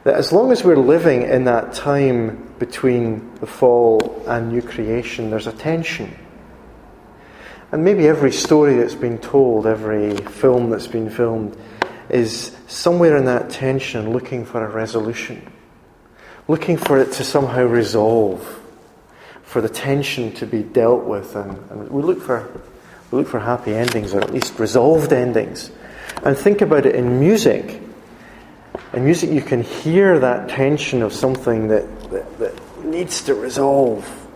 That 0.03 0.15
as 0.15 0.31
long 0.31 0.51
as 0.51 0.63
we're 0.63 0.77
living 0.77 1.23
in 1.23 1.45
that 1.45 1.73
time 1.73 2.53
between 2.59 3.35
the 3.35 3.47
fall 3.47 4.23
and 4.27 4.49
new 4.49 4.61
creation, 4.61 5.29
there's 5.29 5.47
a 5.47 5.51
tension. 5.51 6.15
And 7.71 7.83
maybe 7.83 8.07
every 8.07 8.31
story 8.31 8.77
that's 8.77 8.95
been 8.95 9.19
told, 9.19 9.67
every 9.67 10.17
film 10.17 10.71
that's 10.71 10.87
been 10.87 11.09
filmed, 11.09 11.55
is 12.09 12.55
somewhere 12.67 13.15
in 13.15 13.25
that 13.25 13.51
tension 13.51 14.11
looking 14.11 14.43
for 14.43 14.65
a 14.65 14.69
resolution, 14.69 15.51
looking 16.47 16.77
for 16.77 16.97
it 16.97 17.11
to 17.13 17.23
somehow 17.23 17.63
resolve, 17.65 18.59
for 19.43 19.61
the 19.61 19.69
tension 19.69 20.31
to 20.33 20.47
be 20.47 20.63
dealt 20.63 21.03
with. 21.03 21.35
And, 21.35 21.51
and 21.69 21.89
we, 21.91 22.01
look 22.01 22.21
for, 22.21 22.49
we 23.11 23.19
look 23.19 23.27
for 23.27 23.39
happy 23.39 23.75
endings, 23.75 24.15
or 24.15 24.21
at 24.21 24.33
least 24.33 24.57
resolved 24.57 25.13
endings. 25.13 25.69
And 26.23 26.35
think 26.35 26.61
about 26.61 26.87
it 26.87 26.95
in 26.95 27.19
music. 27.19 27.81
In 28.93 29.05
music, 29.05 29.29
you 29.29 29.41
can 29.41 29.61
hear 29.61 30.17
that 30.17 30.49
tension 30.49 31.03
of 31.03 31.13
something 31.13 31.67
that, 31.67 32.09
that, 32.09 32.39
that 32.39 32.83
needs 32.83 33.21
to 33.23 33.35
resolve. 33.35 34.27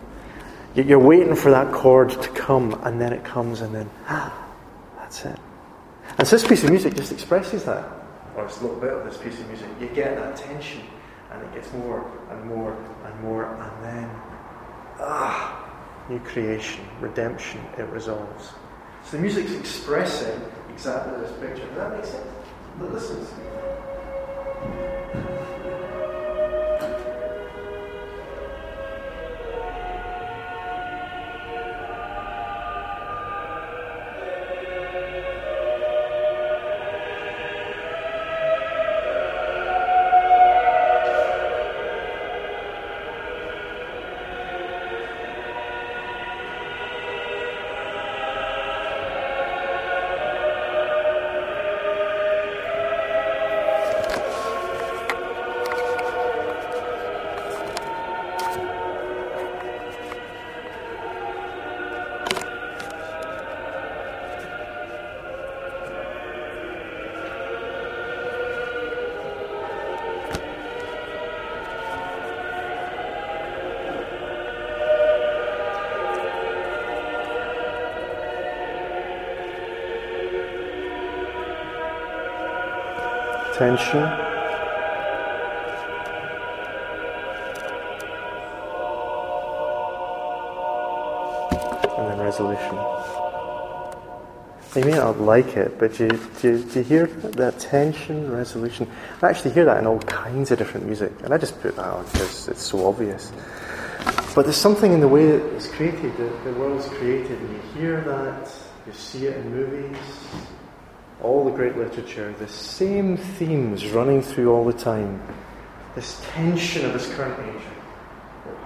You're 0.74 0.98
waiting 0.98 1.36
for 1.36 1.50
that 1.52 1.72
chord 1.72 2.10
to 2.10 2.28
come, 2.30 2.74
and 2.82 3.00
then 3.00 3.12
it 3.12 3.22
comes, 3.22 3.60
and 3.60 3.72
then, 3.72 3.88
ah, 4.08 4.32
that's 4.98 5.24
it. 5.24 5.38
And 6.18 6.26
so 6.26 6.36
this 6.36 6.46
piece 6.46 6.64
of 6.64 6.70
music 6.70 6.96
just 6.96 7.12
expresses 7.12 7.64
that. 7.64 7.88
Or 8.36 8.44
it's 8.44 8.60
a 8.60 8.62
little 8.62 8.80
bit 8.80 8.92
of 8.92 9.04
this 9.04 9.16
piece 9.16 9.38
of 9.38 9.46
music. 9.46 9.68
You 9.80 9.86
get 9.88 10.16
that 10.16 10.36
tension, 10.36 10.82
and 11.30 11.42
it 11.42 11.54
gets 11.54 11.72
more 11.72 12.10
and 12.30 12.44
more 12.46 12.76
and 13.04 13.20
more, 13.22 13.44
and 13.54 13.84
then, 13.84 14.10
ah, 14.98 15.64
new 16.08 16.18
creation, 16.20 16.84
redemption, 17.00 17.60
it 17.78 17.88
resolves. 17.90 18.50
So 19.04 19.16
the 19.16 19.22
music's 19.22 19.52
expressing 19.52 20.40
exactly 20.72 21.20
this 21.20 21.32
picture. 21.38 21.66
Does 21.68 21.76
that 21.76 21.96
make 21.96 22.04
sense? 22.04 22.26
Listen. 22.80 23.26
Tension. 83.76 84.02
And 91.98 92.10
then 92.10 92.18
resolution. 92.18 92.78
You 94.76 94.84
may 94.84 94.96
not 94.96 95.20
like 95.20 95.56
it, 95.56 95.78
but 95.78 95.94
do 95.94 96.04
you, 96.04 96.20
do, 96.40 96.64
do 96.64 96.78
you 96.80 96.84
hear 96.84 97.06
that 97.06 97.60
tension, 97.60 98.30
resolution? 98.30 98.90
I 99.22 99.30
actually 99.30 99.52
hear 99.52 99.64
that 99.66 99.78
in 99.78 99.86
all 99.86 100.00
kinds 100.00 100.50
of 100.50 100.58
different 100.58 100.86
music, 100.86 101.12
and 101.22 101.32
I 101.32 101.38
just 101.38 101.60
put 101.60 101.76
that 101.76 101.86
on 101.86 102.04
because 102.06 102.48
it's 102.48 102.62
so 102.62 102.86
obvious. 102.88 103.32
But 104.34 104.42
there's 104.42 104.56
something 104.56 104.92
in 104.92 105.00
the 105.00 105.06
way 105.06 105.26
that 105.26 105.54
it's 105.54 105.68
created, 105.68 106.16
that 106.16 106.44
the 106.44 106.52
world's 106.54 106.88
created, 106.88 107.38
and 107.38 107.50
you 107.52 107.60
hear 107.80 108.00
that, 108.00 108.50
you 108.84 108.92
see 108.92 109.26
it 109.26 109.36
in 109.36 109.52
movies, 109.52 109.96
all 111.24 111.42
the 111.42 111.50
great 111.50 111.76
literature, 111.78 112.34
the 112.38 112.46
same 112.46 113.16
themes 113.16 113.86
running 113.86 114.20
through 114.20 114.52
all 114.52 114.64
the 114.64 114.74
time. 114.74 115.20
This 115.94 116.20
tension 116.34 116.84
of 116.84 116.92
this 116.92 117.12
current 117.14 117.38
age. 117.48 117.62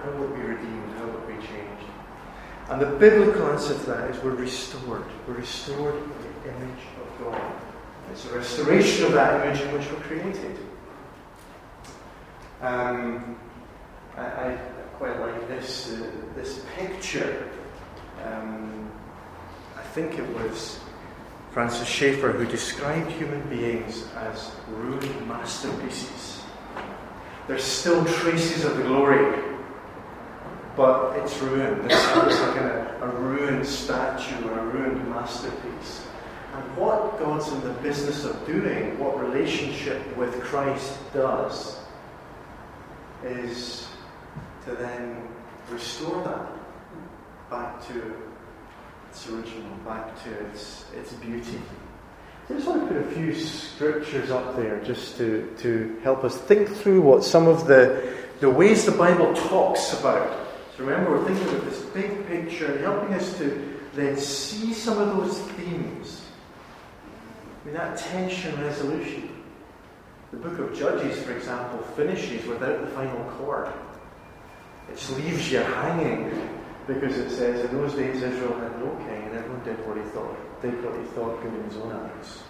How 0.03 0.11
will 0.11 0.25
it 0.25 0.35
be 0.35 0.41
redeemed? 0.41 0.97
How 0.97 1.05
will 1.05 1.19
it 1.19 1.27
be 1.27 1.47
changed? 1.47 1.85
And 2.67 2.81
the 2.81 2.87
biblical 2.97 3.47
answer 3.47 3.73
to 3.73 3.85
that 3.85 4.09
is 4.11 4.21
we're 4.21 4.31
restored. 4.31 5.05
We're 5.25 5.35
restored 5.35 5.95
in 5.95 6.09
the 6.09 6.49
image 6.49 6.83
of 7.01 7.25
God. 7.25 7.51
It's 8.11 8.25
a 8.25 8.35
restoration 8.35 9.05
of 9.05 9.13
that 9.13 9.45
image 9.45 9.61
in 9.61 9.71
which 9.71 9.89
we're 9.89 10.01
created. 10.01 10.57
Um, 12.61 13.39
I, 14.17 14.21
I, 14.21 14.57
quite 14.97 15.17
like 15.21 15.47
this, 15.47 15.93
uh, 15.93 16.11
this 16.35 16.65
picture. 16.75 17.47
Um, 18.25 18.91
I 19.77 19.81
think 19.81 20.19
it 20.19 20.27
was 20.35 20.81
Francis 21.51 21.87
Schaeffer, 21.87 22.31
who 22.31 22.45
described 22.45 23.11
human 23.11 23.41
beings 23.49 24.05
as 24.15 24.51
ruined 24.69 25.27
masterpieces. 25.27 26.43
There's 27.47 27.63
still 27.63 28.05
traces 28.05 28.65
of 28.65 28.77
the 28.77 28.83
glory, 28.83 29.43
but 30.75 31.17
it's 31.17 31.37
ruined. 31.39 31.89
This 31.89 31.99
is 31.99 32.39
like 32.41 32.57
a, 32.57 32.99
a 33.01 33.07
ruined 33.07 33.65
statue 33.65 34.47
or 34.47 34.59
a 34.59 34.65
ruined 34.67 35.09
masterpiece. 35.09 36.05
And 36.53 36.77
what 36.77 37.17
God's 37.19 37.51
in 37.51 37.61
the 37.61 37.73
business 37.81 38.25
of 38.25 38.45
doing, 38.45 38.99
what 38.99 39.19
relationship 39.19 40.15
with 40.15 40.39
Christ 40.41 40.97
does, 41.13 41.79
is 43.23 43.87
to 44.65 44.75
then 44.75 45.27
restore 45.71 46.23
that 46.23 46.51
back 47.49 47.85
to 47.87 48.28
its 49.09 49.27
original, 49.29 49.75
back 49.85 50.23
to 50.23 50.31
its, 50.45 50.85
its 50.95 51.13
beauty. 51.13 51.59
I 52.49 52.53
just 52.53 52.67
want 52.67 52.87
to 52.87 52.93
put 52.93 52.97
a 52.97 53.11
few 53.11 53.35
scriptures 53.35 54.31
up 54.31 54.55
there 54.55 54.81
just 54.83 55.17
to, 55.17 55.53
to 55.59 55.99
help 56.03 56.23
us 56.23 56.37
think 56.37 56.69
through 56.69 57.01
what 57.01 57.23
some 57.23 57.47
of 57.47 57.67
the, 57.67 58.15
the 58.39 58.49
ways 58.49 58.85
the 58.85 58.91
Bible 58.91 59.33
talks 59.33 59.93
about. 59.99 60.47
So 60.75 60.83
remember, 60.83 61.11
we're 61.11 61.25
thinking 61.25 61.55
of 61.55 61.65
this 61.65 61.81
big 61.93 62.27
picture 62.27 62.71
and 62.71 62.79
helping 62.81 63.13
us 63.13 63.37
to 63.37 63.77
then 63.93 64.17
see 64.17 64.73
some 64.73 64.97
of 64.99 65.17
those 65.17 65.39
themes. 65.39 66.25
I 67.61 67.65
mean, 67.65 67.75
that 67.75 67.97
tension 67.97 68.59
resolution. 68.61 69.29
The 70.31 70.37
book 70.37 70.59
of 70.59 70.77
Judges, 70.77 71.21
for 71.23 71.33
example, 71.33 71.79
finishes 71.95 72.45
without 72.45 72.81
the 72.81 72.87
final 72.91 73.23
chord. 73.31 73.71
It 74.89 74.97
just 74.97 75.15
leaves 75.17 75.51
you 75.51 75.59
hanging 75.59 76.58
because 76.93 77.17
it 77.19 77.29
says, 77.29 77.69
in 77.69 77.77
those 77.77 77.93
days 77.93 78.23
Israel 78.23 78.55
had 78.59 78.79
no 78.79 78.89
king 79.05 79.23
and 79.27 79.37
everyone 79.37 79.63
did 79.63 79.77
what 79.87 79.95
he 79.95 80.03
thought, 80.09 80.61
did 80.61 80.83
what 80.83 80.95
he 80.95 81.05
thought 81.13 81.41
good 81.43 81.53
in 81.53 81.63
his 81.65 81.77
own 81.77 81.91
eyes. 81.91 82.43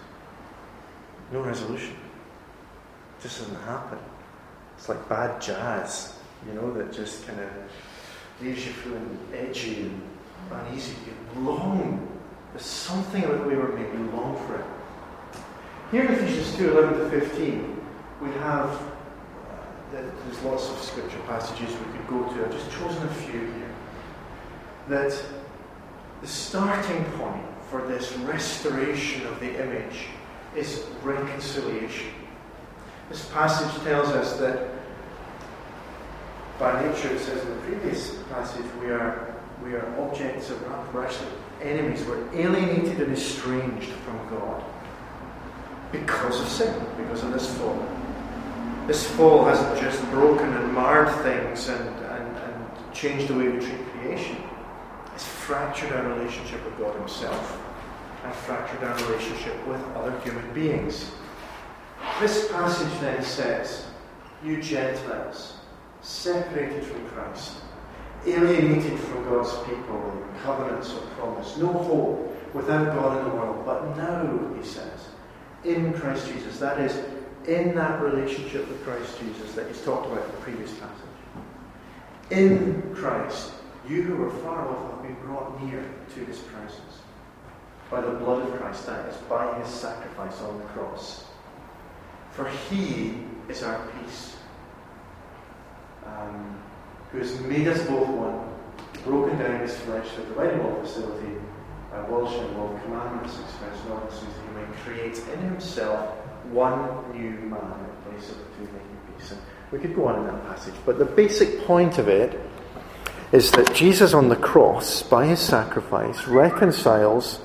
No 1.30 1.42
resolution. 1.42 1.94
It 3.18 3.22
just 3.22 3.40
doesn't 3.40 3.62
happen. 3.62 3.98
It's 4.78 4.88
like 4.88 5.06
bad 5.10 5.42
jazz, 5.42 6.14
you 6.46 6.54
know, 6.54 6.72
that 6.72 6.90
just 6.90 7.26
kind 7.26 7.38
of 7.38 7.50
leaves 8.40 8.64
you 8.64 8.72
feeling 8.72 9.18
edgy 9.34 9.82
and 9.82 10.02
uneasy. 10.50 10.94
You 11.34 11.42
long. 11.42 12.08
There's 12.52 12.64
something 12.64 13.22
about 13.22 13.42
the 13.42 13.48
way 13.48 13.56
we're 13.56 13.76
made. 13.76 13.92
You 13.92 14.10
long 14.10 14.36
for 14.46 14.56
it. 14.56 14.64
Here 15.90 16.04
in 16.06 16.14
Ephesians 16.14 16.56
2 16.56 16.78
11 16.78 16.98
to 16.98 17.20
15, 17.20 17.80
we 18.22 18.28
have, 18.38 18.70
uh, 18.70 18.82
there's 19.92 20.42
lots 20.44 20.70
of 20.70 20.78
scripture 20.78 21.20
passages 21.26 21.68
we 21.68 21.98
could 21.98 22.08
go 22.08 22.24
to. 22.32 22.44
I've 22.44 22.52
just 22.52 22.70
chosen 22.72 23.02
a 23.02 23.14
few. 23.14 23.59
That 24.90 25.16
the 26.20 26.26
starting 26.26 27.04
point 27.12 27.46
for 27.70 27.86
this 27.86 28.12
restoration 28.16 29.24
of 29.28 29.38
the 29.38 29.62
image 29.62 30.06
is 30.56 30.84
reconciliation. 31.04 32.10
This 33.08 33.24
passage 33.26 33.72
tells 33.84 34.08
us 34.08 34.36
that 34.38 34.68
by 36.58 36.82
nature, 36.82 37.14
it 37.14 37.20
says 37.20 37.40
in 37.40 37.50
the 37.50 37.60
previous 37.62 38.16
passage, 38.32 38.64
we 38.80 38.90
are, 38.90 39.32
we 39.62 39.74
are 39.74 39.86
objects 40.00 40.50
of 40.50 40.60
wrath. 40.62 40.92
We're 40.92 41.04
actually 41.04 41.28
enemies. 41.62 42.04
We're 42.04 42.26
alienated 42.34 43.00
and 43.00 43.12
estranged 43.12 43.90
from 43.90 44.16
God 44.28 44.64
because 45.92 46.40
of 46.40 46.48
sin, 46.48 46.74
because 46.96 47.22
of 47.22 47.32
this 47.32 47.46
fall. 47.58 47.78
This 48.88 49.08
fall 49.08 49.44
hasn't 49.44 49.80
just 49.80 50.02
broken 50.10 50.52
and 50.52 50.72
marred 50.72 51.14
things 51.22 51.68
and, 51.68 51.88
and, 51.88 52.36
and 52.38 52.92
changed 52.92 53.28
the 53.28 53.34
way 53.34 53.50
we 53.50 53.64
treat 53.64 53.86
creation. 53.92 54.49
Fractured 55.24 55.92
our 55.92 56.08
relationship 56.08 56.64
with 56.64 56.78
God 56.78 56.96
Himself 56.96 57.60
and 58.24 58.34
fractured 58.34 58.82
our 58.84 58.96
relationship 59.06 59.66
with 59.66 59.82
other 59.94 60.18
human 60.20 60.52
beings. 60.52 61.10
This 62.20 62.50
passage 62.52 63.00
then 63.00 63.22
says, 63.22 63.86
You 64.44 64.60
Gentiles, 64.62 65.54
separated 66.02 66.84
from 66.84 67.06
Christ, 67.08 67.56
alienated 68.26 68.98
from 68.98 69.24
God's 69.24 69.52
people 69.68 70.10
and 70.10 70.40
covenants 70.42 70.92
of 70.92 71.02
promise, 71.12 71.56
no 71.56 71.72
hope 71.72 72.54
without 72.54 72.94
God 72.94 73.18
in 73.18 73.24
the 73.24 73.36
world. 73.36 73.64
But 73.64 73.96
now, 73.96 74.54
he 74.54 74.66
says, 74.66 75.08
in 75.64 75.92
Christ 75.94 76.28
Jesus, 76.28 76.58
that 76.58 76.78
is, 76.80 76.98
in 77.46 77.74
that 77.74 78.02
relationship 78.02 78.68
with 78.68 78.82
Christ 78.84 79.18
Jesus 79.20 79.52
that 79.54 79.66
he's 79.66 79.80
talked 79.82 80.06
about 80.06 80.24
in 80.24 80.30
the 80.30 80.38
previous 80.38 80.72
passage. 80.72 80.96
In 82.30 82.94
Christ, 82.94 83.52
you 83.88 84.02
who 84.02 84.16
were 84.16 84.30
far 84.30 84.68
off 84.68 84.92
have 84.92 85.02
been 85.02 85.14
brought 85.26 85.62
near 85.62 85.84
to 86.14 86.24
his 86.24 86.38
presence 86.38 87.00
by 87.90 88.00
the 88.00 88.10
blood 88.10 88.46
of 88.46 88.60
Christ, 88.60 88.86
that 88.86 89.08
is, 89.08 89.16
by 89.28 89.58
his 89.58 89.68
sacrifice 89.68 90.40
on 90.42 90.58
the 90.58 90.64
cross. 90.66 91.24
For 92.30 92.48
he 92.48 93.14
is 93.48 93.62
our 93.64 93.84
peace, 93.88 94.36
um, 96.06 96.62
who 97.10 97.18
has 97.18 97.40
made 97.40 97.66
us 97.66 97.84
both 97.88 98.08
one, 98.08 98.48
broken 99.04 99.38
down 99.38 99.60
his 99.60 99.76
flesh 99.78 100.08
through 100.10 100.26
the 100.26 100.34
wedding 100.34 100.62
wall 100.62 100.80
facility, 100.82 101.34
by 101.90 101.98
abolishing 101.98 102.54
all 102.56 102.78
commandments 102.84 103.40
expressed 103.40 103.84
in 103.84 103.92
ordinances, 103.92 104.22
he 104.22 104.54
may 104.54 104.66
create 104.84 105.18
in 105.34 105.40
himself 105.40 106.14
one 106.52 107.12
new 107.12 107.30
man 107.30 107.74
in 107.80 108.12
place 108.12 108.30
of 108.30 108.38
the 108.38 108.44
two 108.44 108.72
making 108.72 108.98
peace. 109.18 109.32
And 109.32 109.40
we 109.72 109.80
could 109.80 109.96
go 109.96 110.06
on 110.06 110.20
in 110.20 110.26
that 110.26 110.46
passage, 110.46 110.74
but 110.86 110.98
the 110.98 111.04
basic 111.04 111.64
point 111.66 111.98
of 111.98 112.06
it 112.06 112.38
is 113.32 113.52
that 113.52 113.74
Jesus 113.74 114.12
on 114.12 114.28
the 114.28 114.36
cross, 114.36 115.02
by 115.02 115.26
his 115.26 115.38
sacrifice, 115.38 116.26
reconciles 116.26 117.40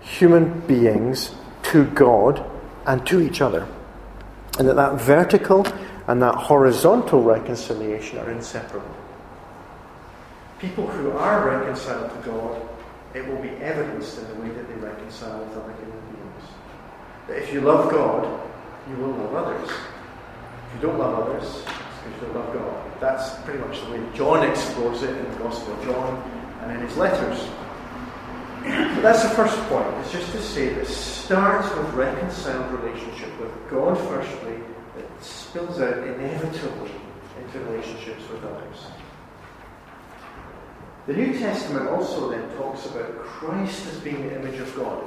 human 0.00 0.60
beings 0.60 1.34
to 1.64 1.84
God 1.84 2.44
and 2.86 3.06
to 3.06 3.20
each 3.20 3.40
other. 3.40 3.68
And 4.58 4.66
that 4.68 4.76
that 4.76 5.00
vertical 5.00 5.66
and 6.06 6.22
that 6.22 6.34
horizontal 6.34 7.22
reconciliation 7.22 8.18
are 8.18 8.30
inseparable. 8.30 8.96
People 10.58 10.86
who 10.86 11.12
are 11.12 11.48
reconciled 11.48 12.10
to 12.10 12.28
God, 12.28 12.68
it 13.14 13.26
will 13.26 13.40
be 13.40 13.50
evidenced 13.62 14.18
in 14.18 14.28
the 14.28 14.34
way 14.34 14.48
that 14.48 14.68
they 14.68 14.74
reconcile 14.74 15.38
with 15.44 15.56
other 15.56 15.72
human 15.72 16.00
beings. 16.12 16.50
That 17.28 17.38
if 17.38 17.52
you 17.52 17.60
love 17.60 17.90
God, 17.90 18.50
you 18.88 18.96
will 18.96 19.12
love 19.12 19.34
others. 19.34 19.70
If 19.70 20.74
you 20.74 20.88
don't 20.88 20.98
love 20.98 21.28
others, 21.28 21.64
because 22.04 22.20
don't 22.20 22.34
love 22.34 22.52
God. 22.54 23.00
That's 23.00 23.34
pretty 23.44 23.60
much 23.60 23.80
the 23.82 23.90
way 23.90 24.02
John 24.14 24.48
explores 24.48 25.02
it 25.02 25.16
in 25.16 25.30
the 25.30 25.38
Gospel 25.38 25.74
of 25.74 25.84
John 25.84 26.30
and 26.62 26.72
in 26.72 26.86
his 26.86 26.96
letters. 26.96 27.48
But 28.62 29.00
that's 29.02 29.22
the 29.22 29.30
first 29.30 29.56
point. 29.68 29.86
It's 30.00 30.12
just 30.12 30.30
to 30.32 30.42
say 30.42 30.68
that 30.68 30.82
it 30.82 30.86
starts 30.86 31.74
with 31.74 31.94
reconciled 31.94 32.70
relationship 32.72 33.40
with 33.40 33.50
God 33.70 33.96
firstly, 34.08 34.56
that 34.96 35.24
spills 35.24 35.80
out 35.80 35.98
inevitably 35.98 36.90
into 37.38 37.60
relationships 37.60 38.28
with 38.28 38.44
others. 38.44 38.86
The 41.06 41.14
New 41.14 41.38
Testament 41.38 41.88
also 41.88 42.30
then 42.30 42.48
talks 42.56 42.84
about 42.86 43.18
Christ 43.20 43.86
as 43.86 43.98
being 44.00 44.28
the 44.28 44.38
image 44.38 44.60
of 44.60 44.74
God. 44.76 45.04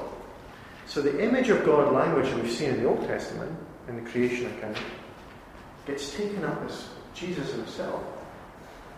So 0.87 1.01
the 1.01 1.23
image 1.23 1.49
of 1.49 1.63
God 1.63 1.93
language 1.93 2.33
we've 2.33 2.51
seen 2.51 2.71
in 2.71 2.83
the 2.83 2.89
Old 2.89 3.07
Testament, 3.07 3.55
in 3.87 4.03
the 4.03 4.09
creation 4.09 4.47
account, 4.47 4.77
gets 5.85 6.15
taken 6.15 6.43
up 6.43 6.61
as 6.65 6.87
Jesus 7.13 7.51
himself. 7.51 8.01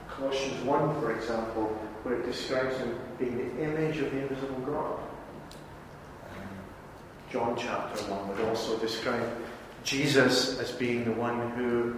Colossians 0.09 0.63
1, 0.63 1.01
for 1.01 1.15
example, 1.15 1.65
where 2.03 2.15
it 2.15 2.25
describes 2.25 2.77
him 2.77 2.97
being 3.17 3.38
the 3.38 3.63
image 3.63 3.97
of 3.97 4.11
the 4.11 4.19
invisible 4.19 4.59
God. 4.61 4.99
John 7.31 7.55
chapter 7.57 8.01
1 8.03 8.27
would 8.29 8.47
also 8.47 8.77
describe 8.77 9.27
Jesus 9.83 10.59
as 10.59 10.71
being 10.71 11.03
the 11.03 11.11
one 11.11 11.51
who 11.51 11.95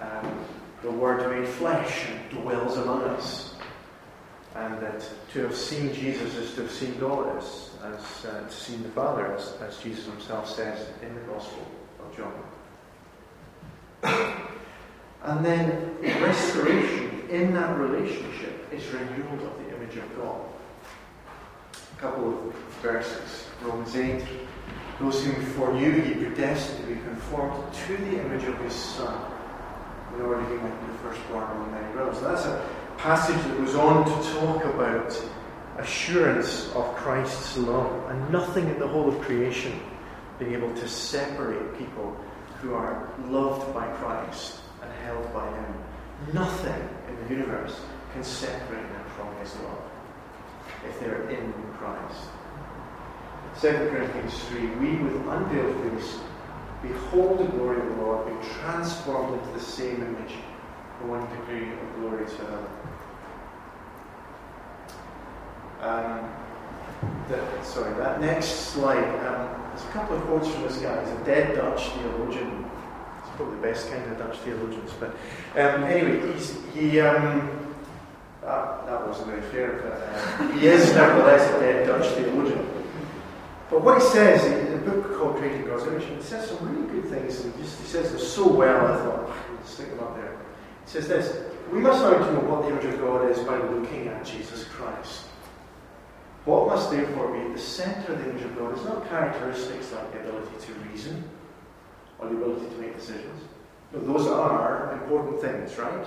um, 0.00 0.44
the 0.82 0.90
Word 0.90 1.30
made 1.30 1.46
flesh 1.46 2.06
and 2.08 2.42
dwells 2.42 2.76
among 2.76 3.02
us. 3.02 3.54
And 4.56 4.82
that 4.82 5.08
to 5.32 5.42
have 5.44 5.54
seen 5.54 5.94
Jesus 5.94 6.34
is 6.34 6.54
to 6.54 6.62
have 6.62 6.72
seen 6.72 6.98
God, 6.98 7.36
as, 7.38 7.70
as 7.84 8.24
uh, 8.24 8.40
to 8.40 8.50
seen 8.52 8.82
the 8.82 8.88
Father, 8.88 9.32
as, 9.32 9.52
as 9.60 9.78
Jesus 9.78 10.06
himself 10.06 10.48
says 10.48 10.88
in 11.02 11.14
the 11.14 11.20
Gospel 11.20 11.64
of 12.00 12.16
John. 12.16 12.32
and 15.22 15.44
then 15.44 15.96
restoration 16.20 17.28
in 17.28 17.54
that 17.54 17.78
relationship 17.78 18.72
is 18.72 18.86
renewal 18.88 19.46
of 19.46 19.58
the 19.58 19.76
image 19.76 19.96
of 19.96 20.16
God. 20.16 20.40
A 21.74 22.00
couple 22.00 22.28
of 22.28 22.54
verses. 22.82 23.46
Romans 23.62 23.94
8. 23.94 24.22
Those 25.00 25.24
whom 25.24 25.44
foreknew 25.52 26.00
he 26.02 26.14
predestined 26.14 26.86
to 26.86 26.94
be 26.94 27.00
conformed 27.00 27.72
to 27.86 27.96
the 27.96 28.20
image 28.20 28.44
of 28.44 28.58
his 28.58 28.74
Son, 28.74 29.32
in 30.14 30.22
order 30.22 30.42
he 30.46 30.54
might 30.56 30.80
be 30.80 30.92
the 30.92 30.98
firstborn 30.98 31.44
among 31.50 31.72
many 31.72 31.92
brothers. 31.92 32.20
That's 32.20 32.44
a 32.44 32.68
passage 32.98 33.36
that 33.36 33.56
goes 33.56 33.74
on 33.74 34.04
to 34.04 34.30
talk 34.40 34.64
about 34.64 35.22
assurance 35.78 36.70
of 36.74 36.94
Christ's 36.96 37.56
love 37.56 38.10
and 38.10 38.30
nothing 38.30 38.68
in 38.68 38.78
the 38.78 38.86
whole 38.86 39.08
of 39.08 39.18
creation 39.20 39.80
being 40.38 40.52
able 40.52 40.74
to 40.74 40.88
separate 40.88 41.78
people 41.78 42.16
who 42.60 42.74
are 42.74 43.08
loved 43.28 43.72
by 43.74 43.86
Christ 43.94 44.60
and 44.82 44.92
held 45.04 45.32
by 45.32 45.46
him. 45.50 45.74
Nothing 46.34 46.88
in 47.08 47.24
the 47.24 47.34
universe 47.34 47.80
can 48.12 48.24
separate 48.24 48.88
them 48.92 49.04
from 49.16 49.34
his 49.36 49.54
love 49.56 49.82
if 50.86 51.00
they're 51.00 51.28
in 51.30 51.52
Christ. 51.78 52.28
2 53.60 53.68
Corinthians 53.90 54.38
3 54.44 54.66
We 54.76 54.96
with 54.96 55.26
unveiled 55.26 56.00
face 56.00 56.20
behold 56.82 57.38
the 57.38 57.44
glory 57.44 57.80
of 57.80 57.86
the 57.86 58.02
Lord, 58.02 58.26
be 58.26 58.48
transformed 58.60 59.38
into 59.38 59.52
the 59.52 59.64
same 59.64 59.96
image 59.96 60.34
from 60.98 61.10
one 61.10 61.28
degree 61.30 61.72
of 61.72 61.96
glory 61.96 62.26
to 62.26 62.46
another. 62.46 62.68
Um, 65.80 66.30
the, 67.28 67.64
sorry, 67.64 67.94
that 67.94 68.20
next 68.20 68.72
slide, 68.72 69.04
um, 69.26 69.59
there's 69.70 69.84
a 69.84 69.92
couple 69.92 70.16
of 70.16 70.22
quotes 70.24 70.48
from 70.48 70.62
this 70.64 70.78
guy. 70.78 71.00
He's 71.04 71.12
a 71.12 71.24
dead 71.24 71.54
Dutch 71.54 71.88
theologian. 71.88 72.64
He's 73.22 73.36
probably 73.36 73.56
the 73.56 73.62
best 73.62 73.90
kind 73.90 74.10
of 74.10 74.18
Dutch 74.18 74.36
theologians. 74.38 74.92
But 74.98 75.10
um, 75.56 75.84
anyway, 75.84 76.32
he's, 76.32 76.56
he, 76.74 77.00
um, 77.00 77.74
that, 78.42 78.86
that 78.86 79.06
wasn't 79.06 79.28
very 79.28 79.42
fair, 79.42 79.72
but 79.82 80.40
uh, 80.42 80.52
he 80.52 80.66
is 80.66 80.92
nevertheless 80.94 81.48
a 81.56 81.60
dead 81.60 81.86
Dutch 81.86 82.06
theologian. 82.14 82.66
But 83.70 83.84
what 83.84 84.02
he 84.02 84.08
says 84.08 84.44
in 84.44 84.72
the 84.72 84.90
book 84.90 85.16
called 85.16 85.36
Created 85.36 85.60
in 85.60 85.66
God's 85.66 85.86
Image, 85.86 86.04
he 86.04 86.20
says 86.22 86.48
some 86.48 86.68
really 86.68 86.88
good 86.92 87.08
things, 87.08 87.40
and 87.40 87.54
he, 87.54 87.62
just, 87.62 87.78
he 87.78 87.86
says 87.86 88.10
them 88.10 88.18
so 88.18 88.48
well, 88.52 88.86
I 88.86 88.96
thought, 88.96 89.30
I'll 89.30 89.66
stick 89.66 89.90
them 89.90 90.00
up 90.00 90.16
there. 90.16 90.36
He 90.84 90.90
says 90.90 91.06
this 91.06 91.38
We 91.70 91.78
must 91.78 92.02
to 92.02 92.32
know 92.32 92.40
what 92.40 92.62
the 92.62 92.68
image 92.68 92.84
of 92.86 93.00
God 93.00 93.30
is 93.30 93.38
by 93.40 93.58
looking 93.58 94.08
at 94.08 94.24
Jesus 94.24 94.64
Christ. 94.64 95.26
What 96.44 96.68
must 96.68 96.90
therefore 96.90 97.32
be 97.32 97.40
at 97.40 97.52
the 97.52 97.60
centre 97.60 98.12
of 98.12 98.18
the 98.18 98.30
image 98.30 98.42
of 98.44 98.58
God 98.58 98.76
is 98.76 98.84
not 98.84 99.08
characteristics 99.08 99.92
like 99.92 100.12
the 100.12 100.20
ability 100.20 100.66
to 100.66 100.72
reason 100.90 101.24
or 102.18 102.28
the 102.28 102.36
ability 102.36 102.66
to 102.74 102.80
make 102.80 102.96
decisions. 102.96 103.42
But 103.92 104.06
those 104.06 104.26
are 104.26 104.92
important 104.94 105.40
things, 105.40 105.76
right? 105.76 106.06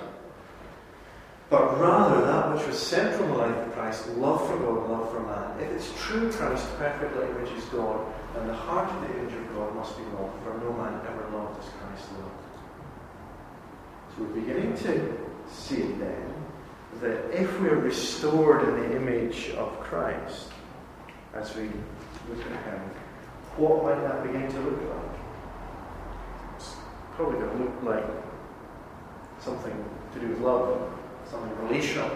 But 1.50 1.78
rather 1.78 2.24
that 2.26 2.54
which 2.54 2.66
was 2.66 2.78
central 2.78 3.24
in 3.24 3.30
the 3.30 3.38
life 3.38 3.66
of 3.66 3.72
Christ, 3.74 4.08
love 4.16 4.44
for 4.48 4.58
God, 4.58 4.90
love 4.90 5.10
for 5.12 5.20
man. 5.20 5.60
If 5.60 5.70
it's 5.70 6.02
true 6.02 6.32
Christ 6.32 6.66
perfectly 6.78 7.28
images 7.28 7.64
God, 7.66 8.00
then 8.34 8.48
the 8.48 8.54
heart 8.54 8.90
of 8.90 9.02
the 9.02 9.18
image 9.18 9.34
of 9.34 9.54
God 9.54 9.74
must 9.76 9.96
be 9.96 10.02
love, 10.04 10.32
for 10.42 10.58
no 10.58 10.72
man 10.72 11.00
ever 11.06 11.30
loved 11.36 11.60
as 11.60 11.68
Christ 11.70 12.10
loved. 12.18 12.34
So 14.16 14.22
we're 14.24 14.40
beginning 14.40 14.76
to 14.78 15.16
see 15.48 15.82
then 15.82 16.33
that 17.00 17.30
if 17.32 17.60
we're 17.60 17.76
restored 17.76 18.68
in 18.68 18.76
the 18.76 18.96
image 18.96 19.50
of 19.50 19.78
Christ, 19.80 20.48
as 21.34 21.54
we 21.56 21.64
look 22.28 22.40
at 22.40 22.64
Him, 22.64 22.80
what 23.56 23.84
might 23.84 24.00
that 24.00 24.22
begin 24.22 24.50
to 24.50 24.60
look 24.60 24.80
like? 24.80 25.18
It's 26.56 26.74
probably 27.14 27.40
going 27.40 27.58
to 27.58 27.64
look 27.64 27.82
like 27.82 28.04
something 29.40 29.84
to 30.14 30.20
do 30.20 30.28
with 30.28 30.40
love, 30.40 30.92
something 31.30 31.56
relational. 31.66 32.10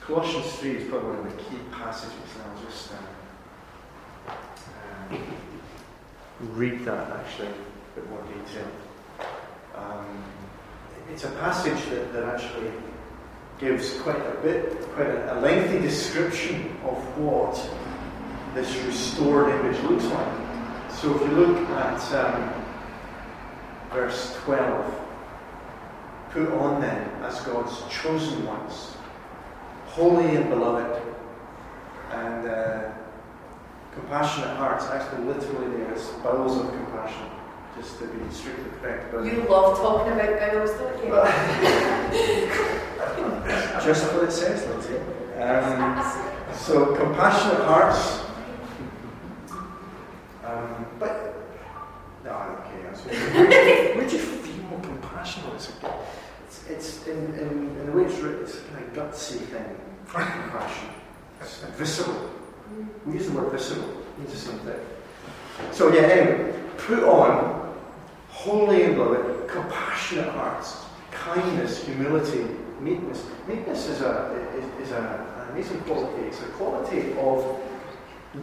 Colossians 0.00 0.52
3 0.54 0.70
is 0.70 0.88
probably 0.88 1.10
one 1.10 1.26
of 1.26 1.36
the 1.36 1.42
key 1.42 1.58
passages, 1.70 2.14
and 2.34 2.50
I'll 2.50 2.64
just 2.64 2.90
uh, 2.92 4.30
uh, 4.30 5.18
read 6.40 6.84
that 6.86 7.10
actually 7.10 7.48
in 7.48 7.54
a 7.54 8.00
bit 8.00 8.10
more 8.10 8.22
detail. 8.22 8.70
Um, 9.74 10.24
it's 11.10 11.24
a 11.24 11.30
passage 11.32 11.88
that, 11.90 12.12
that 12.12 12.24
actually 12.24 12.70
gives 13.58 14.00
quite 14.00 14.20
a 14.20 14.38
bit, 14.42 14.80
quite 14.92 15.08
a, 15.08 15.34
a 15.34 15.40
lengthy 15.40 15.80
description 15.80 16.76
of 16.84 16.96
what 17.18 17.54
this 18.54 18.76
restored 18.84 19.48
image 19.50 19.80
looks 19.84 20.04
like. 20.04 20.92
So 20.92 21.14
if 21.14 21.22
you 21.22 21.36
look 21.36 21.56
at 21.70 22.12
um, 22.12 22.64
verse 23.90 24.36
12, 24.44 25.00
put 26.30 26.48
on 26.52 26.80
then 26.80 27.08
as 27.22 27.40
God's 27.40 27.82
chosen 27.90 28.46
ones, 28.46 28.96
holy 29.86 30.36
and 30.36 30.48
beloved, 30.50 31.02
and 32.12 32.48
uh, 32.48 32.90
compassionate 33.92 34.56
hearts. 34.56 34.86
Actually, 34.86 35.24
literally, 35.24 35.76
there 35.76 35.92
is 35.94 36.06
bowels 36.22 36.56
of 36.56 36.68
compassion, 36.70 37.26
just 37.80 37.98
to 38.00 38.06
be 38.06 38.18
strictly 38.32 38.64
correct. 38.80 39.12
But 39.12 39.24
You 39.24 39.42
love 39.48 39.76
talking 39.78 40.12
about 40.12 40.38
bowels, 40.38 40.70
don't 40.72 41.04
you? 41.04 41.10
just 43.84 44.12
what 44.12 44.24
it 44.24 44.32
says, 44.32 44.66
Lindsay. 44.66 44.96
Um, 45.40 46.02
so, 46.54 46.94
compassionate 46.96 47.64
hearts. 47.64 48.24
Um, 50.44 50.86
but, 50.98 51.34
no, 52.24 52.30
okay. 52.30 52.82
That's 52.84 53.00
Where 53.94 54.08
do 54.08 54.16
you 54.16 54.22
feel 54.22 54.80
compassion? 54.80 55.42
It's, 55.54 55.70
it's, 56.48 56.68
it's 56.68 57.06
in, 57.06 57.16
in, 57.34 57.76
in 57.78 57.86
the 57.86 57.92
way 57.92 58.04
it's 58.04 58.18
written, 58.18 58.42
it's 58.42 58.56
a 58.56 58.60
kind 58.62 58.84
of 58.84 58.92
gutsy 58.92 59.38
thing. 59.38 59.76
Compassion. 60.08 60.88
It's 61.40 61.58
visceral. 61.76 62.30
We 63.06 63.14
use 63.14 63.26
the 63.26 63.32
word 63.32 63.52
visceral. 63.52 63.88
It 63.88 64.18
means 64.18 64.32
the 64.32 64.38
same 64.38 64.58
thing. 64.60 64.80
So, 65.72 65.92
yeah, 65.92 66.02
anyway, 66.02 66.52
put 66.78 67.02
on 67.04 67.67
holy 68.38 68.84
and 68.84 68.94
beloved, 68.94 69.48
compassionate 69.48 70.28
hearts, 70.28 70.84
kindness, 71.10 71.84
humility, 71.84 72.46
meekness. 72.80 73.26
Meekness 73.48 73.88
is, 73.88 74.00
a, 74.00 74.32
is, 74.56 74.86
is 74.88 74.92
a, 74.92 75.26
an 75.42 75.50
amazing 75.50 75.80
quality. 75.80 76.22
It's 76.28 76.40
a 76.42 76.46
quality 76.50 77.14
of 77.18 77.60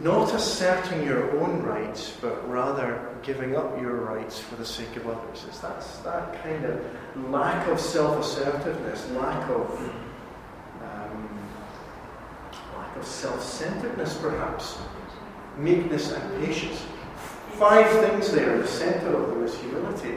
not 0.02 0.34
asserting 0.34 1.02
your 1.02 1.40
own 1.40 1.62
rights, 1.62 2.14
but 2.20 2.46
rather 2.46 3.08
giving 3.22 3.56
up 3.56 3.80
your 3.80 3.94
rights 3.94 4.38
for 4.38 4.56
the 4.56 4.66
sake 4.66 4.96
of 4.96 5.06
others. 5.08 5.46
It's 5.48 5.60
that, 5.60 5.82
that 6.04 6.42
kind 6.42 6.66
of 6.66 7.30
lack 7.30 7.66
of 7.68 7.80
self 7.80 8.20
assertiveness, 8.20 9.08
lack 9.12 9.48
of 9.48 9.80
um, 10.82 11.38
lack 12.76 12.94
of 12.96 13.06
self 13.06 13.42
centeredness, 13.42 14.18
perhaps, 14.18 14.76
meekness 15.56 16.12
and 16.12 16.44
patience. 16.44 16.84
Five 17.58 17.90
things 18.04 18.32
there. 18.32 18.58
The 18.58 18.68
center 18.68 19.16
of 19.16 19.30
them 19.30 19.42
is 19.42 19.56
humility. 19.58 20.14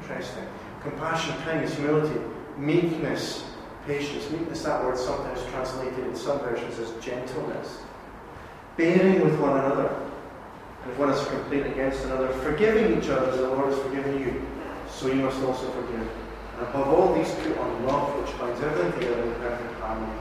Interesting. 0.00 0.44
Compassion, 0.82 1.34
kindness, 1.42 1.74
humility, 1.74 2.20
meekness, 2.58 3.44
patience. 3.86 4.30
Meekness, 4.30 4.62
that 4.64 4.84
word 4.84 4.98
sometimes 4.98 5.42
translated 5.50 6.06
in 6.06 6.14
some 6.14 6.40
versions 6.40 6.78
as 6.78 6.92
gentleness. 7.02 7.78
Bearing 8.76 9.24
with 9.24 9.40
one 9.40 9.58
another. 9.58 9.88
And 10.82 10.92
if 10.92 10.98
one 10.98 11.08
a 11.08 11.24
complaint 11.24 11.66
against 11.66 12.04
another, 12.04 12.28
forgiving 12.44 12.98
each 12.98 13.08
other 13.08 13.30
as 13.30 13.36
the 13.38 13.48
Lord 13.48 13.72
has 13.72 13.78
forgiven 13.82 14.18
you, 14.18 14.42
so 14.90 15.06
you 15.06 15.14
must 15.14 15.42
also 15.44 15.70
forgive. 15.70 16.06
And 16.58 16.66
above 16.68 16.88
all 16.88 17.14
these, 17.14 17.32
put 17.36 17.56
on 17.56 17.86
love, 17.86 18.20
which 18.20 18.38
binds 18.38 18.60
everything 18.60 18.92
together 19.00 19.22
in 19.22 19.34
perfect 19.36 19.80
harmony. 19.80 20.12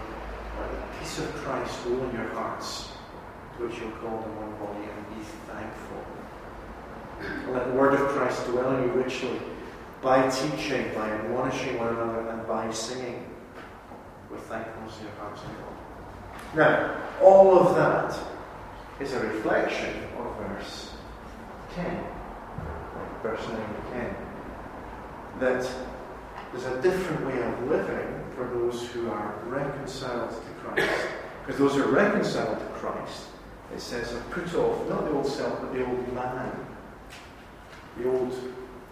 Let 0.57 0.71
the 0.71 0.99
peace 0.99 1.19
of 1.19 1.33
Christ 1.35 1.77
rule 1.85 2.07
in 2.09 2.15
your 2.15 2.29
hearts, 2.29 2.91
to 3.57 3.67
which 3.67 3.77
you 3.79 3.87
are 3.87 3.97
called 3.99 4.23
in 4.23 4.35
one 4.37 4.55
body, 4.57 4.87
and 4.87 5.17
be 5.17 5.21
thankful. 5.47 6.20
Let 7.49 7.67
the 7.67 7.73
word 7.73 7.93
of 7.93 8.07
Christ 8.09 8.45
dwell 8.47 8.75
in 8.77 8.83
you 8.83 8.89
richly, 8.89 9.39
by 10.01 10.29
teaching, 10.29 10.91
by 10.95 11.09
admonishing 11.09 11.77
one 11.77 11.89
another, 11.89 12.29
and 12.29 12.47
by 12.47 12.71
singing 12.71 13.25
with 14.29 14.41
thankfulness 14.43 14.97
in 14.99 15.05
your 15.05 15.15
hearts 15.15 15.41
to 15.41 15.47
God. 15.47 15.75
Now, 16.55 17.01
all 17.21 17.59
of 17.59 17.75
that 17.75 18.17
is 18.99 19.13
a 19.13 19.19
reflection 19.19 20.03
of 20.17 20.37
verse 20.37 20.91
10, 21.75 22.03
verse 23.21 23.47
9 23.47 23.57
to 23.57 23.91
10. 23.91 24.15
That 25.39 25.71
there's 26.51 26.65
a 26.65 26.81
different 26.81 27.25
way 27.25 27.41
of 27.41 27.69
living 27.69 28.23
for 28.35 28.45
those 28.45 28.87
who 28.87 29.09
are 29.09 29.35
reconciled 29.45 30.31
to 30.31 30.51
Christ. 30.63 31.07
Because 31.45 31.59
those 31.59 31.75
who 31.75 31.83
are 31.83 31.91
reconciled 31.91 32.59
to 32.59 32.65
Christ, 32.65 33.27
it 33.73 33.79
says, 33.79 34.11
have 34.11 34.29
put 34.31 34.53
off 34.55 34.87
not 34.89 35.05
the 35.05 35.11
old 35.11 35.27
self, 35.27 35.61
but 35.61 35.73
the 35.73 35.85
old 35.85 36.13
man, 36.13 36.51
the 37.97 38.09
old 38.09 38.33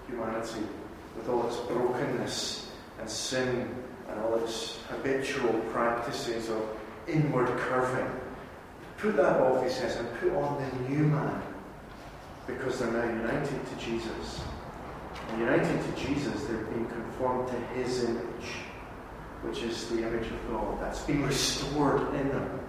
humanity, 0.08 0.66
with 1.16 1.30
all 1.30 1.48
its 1.48 1.58
brokenness 1.58 2.72
and 3.00 3.10
sin 3.10 3.76
and 4.10 4.20
all 4.22 4.36
its 4.36 4.80
habitual 4.90 5.54
practices 5.72 6.50
of 6.50 6.62
inward 7.08 7.48
curving. 7.58 8.10
Put 8.98 9.16
that 9.18 9.40
off, 9.40 9.64
he 9.64 9.70
says, 9.70 9.96
and 9.96 10.08
put 10.20 10.34
on 10.34 10.62
the 10.62 10.90
new 10.90 11.06
man 11.06 11.42
because 12.48 12.80
they're 12.80 12.92
now 12.92 13.06
united 13.06 13.66
to 13.68 13.76
Jesus. 13.86 14.42
And 15.30 15.40
united 15.42 15.82
to 15.84 16.06
Jesus, 16.06 16.44
they're 16.46 16.58
being 16.66 16.88
conformed 16.88 17.48
to 17.50 17.56
his 17.80 18.04
image, 18.04 18.50
which 19.44 19.62
is 19.64 19.88
the 19.90 20.00
image 20.00 20.28
of 20.28 20.50
God. 20.50 20.82
That's 20.82 21.02
being 21.02 21.24
restored 21.24 22.14
in 22.16 22.30
them. 22.30 22.60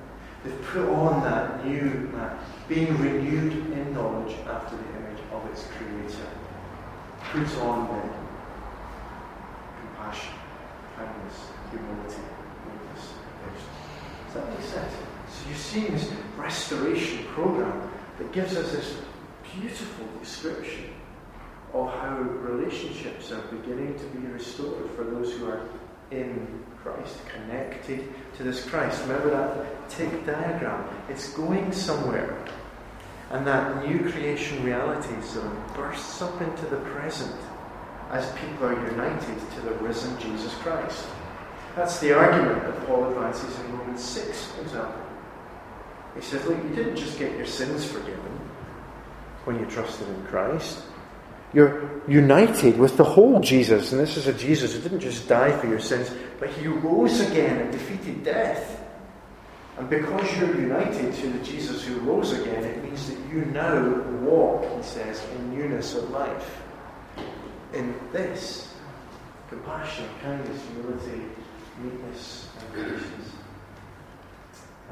They've 0.44 0.62
put 0.66 0.88
on 0.88 1.22
that 1.24 1.66
new 1.66 2.10
man, 2.14 2.38
being 2.68 2.96
renewed 2.98 3.52
in 3.72 3.94
knowledge 3.94 4.36
after 4.46 4.76
the 4.76 4.89
of 5.42 5.50
its 5.50 5.66
creator. 5.76 6.28
Put 7.32 7.62
on 7.62 7.88
then 7.88 8.10
compassion, 9.80 10.34
kindness, 10.96 11.46
humility, 11.70 12.22
meekness, 12.66 13.12
patience. 13.44 13.68
Does 14.26 14.34
that 14.34 14.48
make 14.48 14.68
sense? 14.68 14.92
So 15.28 15.48
you 15.48 15.54
see 15.54 15.86
this 15.88 16.10
restoration 16.36 17.24
program 17.26 17.90
that 18.18 18.32
gives 18.32 18.56
us 18.56 18.72
this 18.72 18.96
beautiful 19.54 20.06
description 20.20 20.90
of 21.72 21.88
how 22.00 22.18
relationships 22.18 23.30
are 23.32 23.42
beginning 23.42 23.98
to 23.98 24.04
be 24.06 24.26
restored 24.26 24.90
for 24.96 25.04
those 25.04 25.32
who 25.34 25.46
are 25.46 25.68
in 26.10 26.64
Christ, 26.82 27.18
connected 27.32 28.08
to 28.36 28.42
this 28.42 28.68
Christ. 28.68 29.02
Remember 29.02 29.30
that 29.30 29.88
tick 29.88 30.26
diagram? 30.26 30.88
It's 31.08 31.32
going 31.34 31.72
somewhere. 31.72 32.36
And 33.30 33.46
that 33.46 33.86
new 33.86 34.10
creation 34.10 34.62
reality 34.64 35.14
zone 35.22 35.64
bursts 35.74 36.20
up 36.20 36.40
into 36.42 36.66
the 36.66 36.78
present 36.78 37.36
as 38.10 38.30
people 38.32 38.66
are 38.66 38.90
united 38.90 39.38
to 39.54 39.60
the 39.60 39.72
risen 39.74 40.18
Jesus 40.18 40.52
Christ. 40.56 41.06
That's 41.76 42.00
the 42.00 42.12
argument 42.12 42.62
that 42.64 42.86
Paul 42.86 43.08
advances 43.08 43.56
in 43.60 43.78
Romans 43.78 44.02
6, 44.02 44.46
for 44.46 44.62
example. 44.62 45.02
He 46.16 46.20
says, 46.20 46.44
Look, 46.44 46.58
you 46.62 46.70
didn't 46.70 46.96
just 46.96 47.18
get 47.18 47.36
your 47.36 47.46
sins 47.46 47.84
forgiven 47.84 48.40
when 49.44 49.60
you 49.60 49.66
trusted 49.66 50.08
in 50.08 50.24
Christ. 50.24 50.82
You're 51.52 52.02
united 52.08 52.78
with 52.78 52.96
the 52.96 53.04
whole 53.04 53.40
Jesus. 53.40 53.92
And 53.92 54.00
this 54.00 54.16
is 54.16 54.26
a 54.26 54.32
Jesus 54.32 54.74
who 54.74 54.80
didn't 54.80 55.00
just 55.00 55.28
die 55.28 55.56
for 55.58 55.68
your 55.68 55.80
sins, 55.80 56.10
but 56.38 56.50
he 56.50 56.66
rose 56.66 57.20
again 57.20 57.58
and 57.58 57.72
defeated 57.72 58.24
death. 58.24 58.79
And 59.80 59.88
because 59.88 60.38
you're 60.38 60.60
united 60.60 61.14
to 61.14 61.30
the 61.30 61.38
Jesus 61.42 61.82
who 61.82 62.00
rose 62.00 62.38
again, 62.38 62.64
it 62.64 62.84
means 62.84 63.08
that 63.08 63.18
you 63.30 63.46
now 63.46 63.82
walk, 64.20 64.62
he 64.76 64.82
says, 64.82 65.26
in 65.34 65.56
newness 65.56 65.94
of 65.94 66.10
life. 66.10 66.60
In 67.72 67.94
this 68.12 68.74
compassion, 69.48 70.04
kindness, 70.22 70.60
humility, 70.74 71.22
meekness, 71.82 72.50
and 72.60 72.74
patience. 72.74 73.30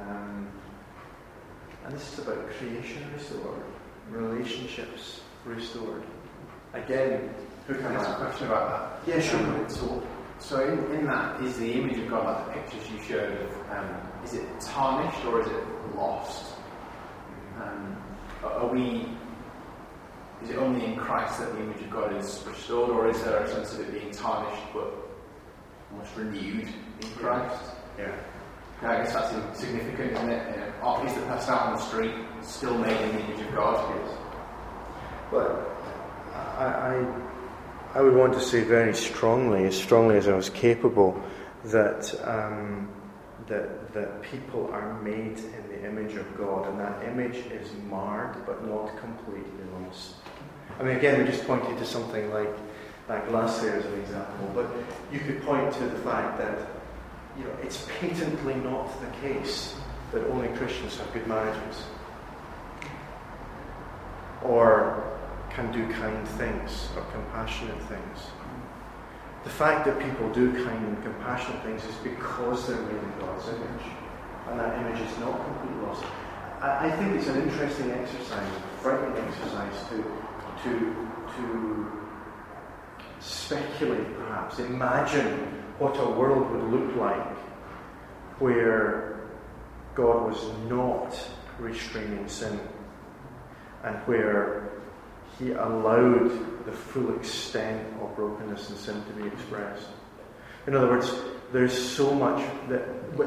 Um, 0.00 0.48
and 1.84 1.94
this 1.94 2.10
is 2.14 2.20
about 2.20 2.48
creation 2.52 3.12
restored, 3.14 3.60
relationships 4.10 5.20
restored. 5.44 6.02
Again, 6.72 7.28
who 7.66 7.74
Can 7.74 7.94
ask 7.94 8.08
a 8.08 8.14
question 8.14 8.46
about 8.46 9.04
that? 9.04 9.14
Yeah, 9.14 9.20
sure. 9.20 9.38
Um, 9.38 9.68
So, 9.68 10.02
so 10.38 10.66
in, 10.66 10.98
in 10.98 11.06
that, 11.08 11.42
is 11.42 11.58
the 11.58 11.72
image 11.74 11.98
of 11.98 12.08
God, 12.08 12.24
like 12.24 12.46
the 12.46 12.62
pictures 12.62 12.90
you 12.90 13.02
showed, 13.02 13.32
of, 13.32 13.70
um, 13.70 14.08
is 14.28 14.34
it 14.34 14.60
tarnished 14.60 15.24
or 15.24 15.40
is 15.40 15.48
it 15.48 15.64
lost? 15.96 16.54
Um, 17.60 17.96
are 18.44 18.68
we, 18.68 19.08
is 20.42 20.50
it 20.50 20.56
only 20.56 20.84
in 20.84 20.96
Christ 20.96 21.40
that 21.40 21.52
the 21.52 21.60
image 21.60 21.82
of 21.82 21.90
God 21.90 22.14
is 22.16 22.44
restored, 22.46 22.90
or 22.90 23.08
is 23.08 23.20
there 23.24 23.42
a 23.42 23.48
sense 23.48 23.74
of 23.74 23.80
it 23.80 23.92
being 23.92 24.12
tarnished 24.12 24.62
but 24.72 24.92
almost 25.92 26.16
renewed 26.16 26.68
in 27.00 27.08
Christ. 27.16 27.72
Yeah. 27.98 28.14
I 28.82 28.98
guess 28.98 29.12
that's 29.12 29.58
significant, 29.58 30.12
isn't 30.12 30.30
it? 30.30 30.54
You 30.54 30.62
know, 30.82 31.04
is 31.04 31.14
the 31.14 31.20
person 31.22 31.54
out 31.54 31.62
on 31.62 31.74
the 31.74 31.80
street, 31.80 32.14
still 32.42 32.78
made 32.78 33.00
in 33.00 33.16
the 33.16 33.24
image 33.24 33.40
of 33.46 33.54
God. 33.54 33.96
Yes. 33.96 34.18
But 35.30 35.50
I, 36.34 36.64
I, 36.64 37.98
I 37.98 38.00
would 38.02 38.14
want 38.14 38.34
to 38.34 38.40
say 38.40 38.62
very 38.62 38.94
strongly, 38.94 39.64
as 39.64 39.76
strongly 39.76 40.16
as 40.16 40.28
I 40.28 40.34
was 40.34 40.50
capable, 40.50 41.20
that, 41.64 42.14
um, 42.24 42.88
that, 43.48 43.92
that 43.94 44.22
people 44.22 44.68
are 44.72 45.00
made 45.02 45.38
in 45.38 45.68
the 45.68 45.86
image 45.86 46.14
of 46.14 46.36
God, 46.36 46.68
and 46.68 46.78
that 46.78 47.02
image 47.04 47.36
is 47.50 47.70
marred 47.88 48.44
but 48.46 48.66
not 48.66 48.96
completely 48.98 49.64
lost. 49.82 50.14
I 50.78 50.82
mean, 50.82 50.96
again, 50.96 51.18
we 51.18 51.24
just 51.24 51.46
pointed 51.46 51.76
to 51.78 51.84
something 51.84 52.30
like, 52.30 52.54
like 53.08 53.28
glass 53.28 53.60
there 53.60 53.76
as 53.76 53.84
an 53.86 54.00
example, 54.00 54.50
but 54.54 54.66
you 55.12 55.20
could 55.20 55.42
point 55.42 55.72
to 55.72 55.80
the 55.80 55.98
fact 56.00 56.38
that 56.38 56.58
you 57.38 57.44
know, 57.44 57.56
it's 57.62 57.86
patently 58.00 58.54
not 58.56 58.88
the 59.00 59.28
case 59.28 59.74
that 60.12 60.24
only 60.28 60.48
Christians 60.56 60.96
have 60.98 61.12
good 61.12 61.26
marriages 61.26 61.84
or 64.42 65.04
can 65.50 65.70
do 65.72 65.92
kind 65.94 66.28
things 66.28 66.88
or 66.96 67.02
compassionate 67.12 67.80
things. 67.84 68.18
The 69.48 69.54
fact 69.54 69.86
that 69.86 69.98
people 69.98 70.28
do 70.30 70.52
kind 70.62 70.86
and 70.86 71.02
compassionate 71.02 71.62
things 71.62 71.82
is 71.82 71.94
because 72.04 72.68
they're 72.68 72.82
made 72.82 73.02
in 73.02 73.18
God's 73.18 73.48
image, 73.48 73.86
and 74.46 74.60
that 74.60 74.78
image 74.78 75.00
is 75.00 75.18
not 75.20 75.42
completely 75.42 75.86
lost. 75.86 76.04
I, 76.60 76.88
I 76.88 76.90
think 76.90 77.16
it's 77.16 77.28
an 77.28 77.42
interesting 77.42 77.90
exercise, 77.92 78.46
a 78.46 78.82
frightening 78.82 79.16
exercise 79.24 79.88
to, 79.88 79.96
to, 80.64 81.08
to 81.38 81.92
speculate, 83.20 84.14
perhaps, 84.18 84.58
imagine 84.58 85.30
what 85.78 85.96
a 85.98 86.10
world 86.10 86.50
would 86.50 86.64
look 86.64 86.96
like 86.96 87.36
where 88.40 89.30
God 89.94 90.28
was 90.28 90.44
not 90.68 91.18
restraining 91.58 92.28
sin 92.28 92.60
and 93.82 93.96
where 94.00 94.67
He 95.38 95.52
allowed 95.52 96.64
the 96.66 96.72
full 96.72 97.14
extent 97.14 97.86
of 98.00 98.14
brokenness 98.16 98.70
and 98.70 98.78
sin 98.78 99.04
to 99.04 99.22
be 99.22 99.28
expressed. 99.28 99.86
In 100.66 100.74
other 100.74 100.88
words, 100.88 101.12
there's 101.52 101.72
so 101.72 102.12
much 102.12 102.44
that 102.68 102.82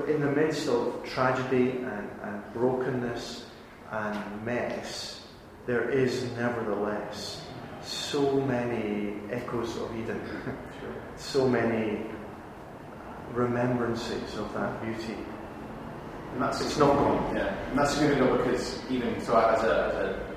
in 0.08 0.22
the 0.22 0.32
midst 0.32 0.68
of 0.68 1.04
tragedy 1.06 1.72
and, 1.72 2.10
and 2.24 2.54
brokenness 2.54 3.46
and 3.92 4.46
mess, 4.46 5.26
there 5.66 5.90
is 5.90 6.30
nevertheless 6.34 7.46
so 7.84 8.40
many 8.42 9.14
echoes 9.32 9.76
of 9.78 9.96
Eden, 9.98 10.22
so 11.16 11.48
many 11.48 12.06
remembrances 13.34 14.38
of 14.38 14.54
that 14.54 14.82
beauty. 14.84 15.18
And 16.34 16.42
that's 16.42 16.62
It's 16.62 16.78
not 16.78 16.96
gone. 16.96 17.36
Yeah, 17.36 17.54
and 17.70 17.80
that's 17.80 17.94
significant 17.94 18.44
because 18.44 18.80
even 18.90 19.20
so, 19.22 19.38
as 19.38 19.64
a, 19.64 19.88
as 19.88 19.96
a 19.96 20.31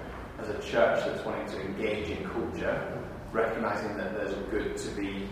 as 0.44 0.50
a 0.50 0.58
church 0.68 1.04
that's 1.04 1.24
wanting 1.24 1.46
to 1.48 1.60
engage 1.60 2.10
in 2.10 2.24
culture, 2.28 2.98
recognizing 3.32 3.96
that 3.96 4.14
there's 4.14 4.34
good 4.50 4.76
to 4.76 4.88
be 4.90 5.28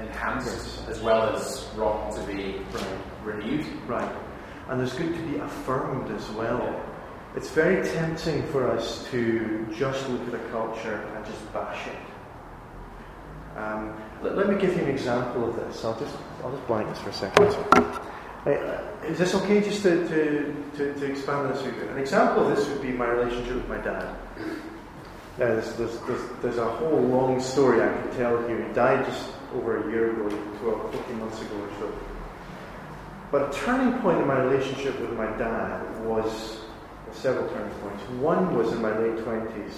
enhanced 0.00 0.80
Yes. 0.80 0.88
as 0.88 1.00
well 1.02 1.34
as 1.34 1.66
wrong 1.76 2.12
to 2.14 2.20
be 2.32 2.60
renewed. 3.24 3.64
Right. 3.86 4.10
And 4.68 4.80
there's 4.80 4.94
good 4.94 5.14
to 5.14 5.22
be 5.22 5.38
affirmed 5.38 6.10
as 6.10 6.28
well. 6.30 6.82
It's 7.36 7.50
very 7.50 7.86
tempting 7.86 8.46
for 8.48 8.68
us 8.70 9.06
to 9.10 9.66
just 9.76 10.08
look 10.08 10.26
at 10.28 10.34
a 10.34 10.48
culture 10.50 11.06
and 11.14 11.24
just 11.24 11.52
bash 11.52 11.86
it. 11.86 13.58
Um, 13.58 13.96
let, 14.22 14.36
let 14.36 14.48
me 14.48 14.56
give 14.60 14.74
you 14.76 14.82
an 14.82 14.88
example 14.88 15.48
of 15.48 15.56
this. 15.56 15.84
I'll 15.84 15.98
just, 15.98 16.14
I'll 16.42 16.50
just 16.50 16.66
blank 16.66 16.88
this 16.88 16.98
for 16.98 17.10
a 17.10 17.12
second. 17.12 17.54
Uh, 18.46 18.78
Is 19.08 19.18
this 19.18 19.34
okay 19.34 19.60
just 19.60 19.82
to, 19.82 20.06
to, 20.08 20.54
to, 20.76 20.94
to 20.94 21.04
expand 21.04 21.48
on 21.48 21.52
this? 21.52 21.62
An 21.62 21.98
example 21.98 22.46
of 22.46 22.56
this 22.56 22.68
would 22.68 22.80
be 22.80 22.92
my 22.92 23.06
relationship 23.06 23.56
with 23.56 23.68
my 23.68 23.78
dad. 23.78 24.14
Now, 25.38 25.48
there's, 25.48 25.74
there's, 25.74 25.98
there's, 26.02 26.22
there's 26.42 26.58
a 26.58 26.64
whole 26.64 27.00
long 27.00 27.40
story 27.40 27.82
I 27.82 27.88
could 27.88 28.12
tell 28.12 28.46
here. 28.46 28.64
He 28.64 28.72
died 28.72 29.04
just 29.04 29.30
over 29.52 29.88
a 29.88 29.90
year 29.90 30.12
ago, 30.12 30.28
12, 30.60 30.94
14 30.94 31.18
months 31.18 31.40
ago 31.42 31.56
or 31.56 31.70
so. 31.80 31.92
But 33.32 33.52
a 33.52 33.58
turning 33.58 33.98
point 34.00 34.20
in 34.20 34.28
my 34.28 34.40
relationship 34.40 34.98
with 35.00 35.12
my 35.14 35.26
dad 35.36 36.04
was 36.04 36.60
several 37.12 37.48
turning 37.48 37.74
points. 37.80 38.02
One 38.20 38.56
was 38.56 38.72
in 38.72 38.80
my 38.80 38.96
late 38.96 39.16
20s. 39.24 39.72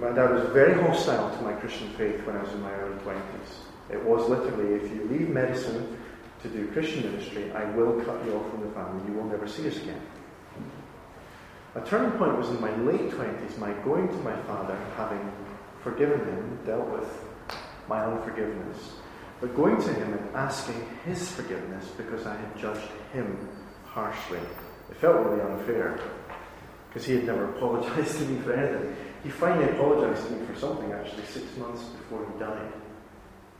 My 0.00 0.12
dad 0.12 0.30
was 0.30 0.48
very 0.54 0.80
hostile 0.82 1.36
to 1.36 1.42
my 1.42 1.52
Christian 1.52 1.90
faith 1.90 2.24
when 2.26 2.34
I 2.34 2.42
was 2.42 2.52
in 2.52 2.62
my 2.62 2.72
early 2.72 2.96
20s. 3.00 3.90
It 3.90 4.02
was 4.02 4.26
literally, 4.28 4.74
if 4.74 4.90
you 4.90 5.04
leave 5.04 5.28
medicine 5.28 5.98
to 6.42 6.48
do 6.48 6.68
Christian 6.68 7.02
ministry, 7.10 7.50
I 7.52 7.64
will 7.72 8.00
cut 8.04 8.24
you 8.24 8.34
off 8.34 8.50
from 8.50 8.62
the 8.62 8.70
family. 8.72 9.10
You 9.10 9.18
will 9.18 9.28
never 9.28 9.48
see 9.48 9.66
us 9.68 9.76
again. 9.76 10.00
A 11.74 11.80
turning 11.82 12.12
point 12.12 12.36
was 12.36 12.48
in 12.48 12.60
my 12.60 12.74
late 12.76 13.10
20s, 13.10 13.58
my 13.58 13.72
going 13.84 14.08
to 14.08 14.14
my 14.16 14.36
father, 14.42 14.76
having 14.96 15.32
forgiven 15.82 16.20
him, 16.20 16.58
dealt 16.64 16.88
with 16.88 17.08
my 17.88 18.04
unforgiveness, 18.04 18.92
but 19.40 19.54
going 19.54 19.80
to 19.80 19.92
him 19.94 20.12
and 20.12 20.36
asking 20.36 20.88
his 21.04 21.30
forgiveness 21.30 21.86
because 21.96 22.26
I 22.26 22.36
had 22.36 22.58
judged 22.58 22.88
him 23.12 23.48
harshly. 23.84 24.40
It 24.90 24.96
felt 24.96 25.24
really 25.26 25.40
unfair 25.40 26.00
because 26.88 27.06
he 27.06 27.14
had 27.14 27.24
never 27.24 27.44
apologized 27.56 28.18
to 28.18 28.24
me 28.26 28.40
for 28.40 28.52
anything. 28.52 28.96
He 29.22 29.30
finally 29.30 29.70
apologized 29.70 30.26
to 30.26 30.32
me 30.32 30.46
for 30.46 30.58
something 30.58 30.92
actually 30.92 31.24
six 31.24 31.56
months 31.56 31.84
before 31.84 32.26
he 32.32 32.38
died. 32.38 32.72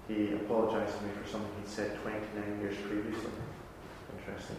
He 0.08 0.32
apologized 0.32 0.98
to 0.98 1.04
me 1.04 1.10
for 1.22 1.28
something 1.28 1.50
he'd 1.60 1.68
said 1.68 2.00
29 2.02 2.60
years 2.60 2.76
previously. 2.78 3.30
Interesting. 4.18 4.56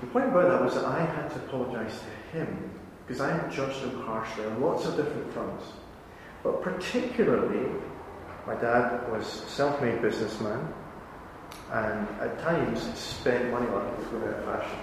The 0.00 0.06
point 0.08 0.28
about 0.28 0.48
that 0.48 0.62
was 0.62 0.74
that 0.74 0.84
I 0.84 1.04
had 1.04 1.30
to 1.30 1.36
apologize 1.36 2.00
to 2.00 2.38
him 2.38 2.70
because 3.06 3.20
I 3.20 3.32
had 3.32 3.50
judged 3.50 3.78
him 3.78 4.00
harshly 4.02 4.44
on 4.44 4.60
lots 4.60 4.86
of 4.86 4.96
different 4.96 5.32
fronts. 5.32 5.64
But 6.42 6.62
particularly, 6.62 7.70
my 8.46 8.54
dad 8.54 9.08
was 9.10 9.24
a 9.24 9.48
self-made 9.48 10.02
businessman 10.02 10.72
and 11.72 12.08
at 12.20 12.40
times 12.40 12.82
spent 12.98 13.50
money 13.52 13.66
like 13.70 13.86
it 13.92 14.12
was 14.12 14.44
fashion. 14.44 14.78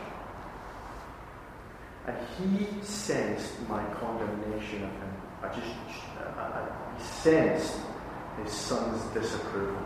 And 2.05 2.17
he 2.38 2.67
sensed 2.81 3.67
my 3.67 3.83
condemnation 3.95 4.83
of 4.83 4.91
him. 4.91 5.13
I 5.43 5.47
just, 5.49 5.67
I, 6.38 6.41
I, 6.41 6.67
he 6.97 7.03
sensed 7.03 7.79
his 8.43 8.51
son's 8.51 9.01
disapproval. 9.13 9.77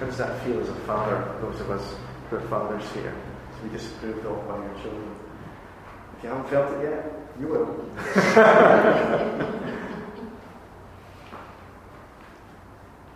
How 0.00 0.06
does 0.06 0.18
that 0.18 0.42
feel 0.44 0.60
as 0.60 0.68
a 0.68 0.74
father, 0.86 1.36
those 1.40 1.60
of 1.60 1.70
us 1.70 1.94
who 2.28 2.36
are 2.36 2.40
fathers 2.42 2.84
here, 2.92 3.14
to 3.56 3.62
be 3.62 3.70
disapproved 3.76 4.26
of 4.26 4.48
by 4.48 4.56
your 4.56 4.74
children? 4.82 5.14
If 6.16 6.24
you 6.24 6.30
haven't 6.30 6.48
felt 6.48 6.72
it 6.74 6.82
yet, 6.90 7.12
you 7.40 7.48
will. 7.48 7.66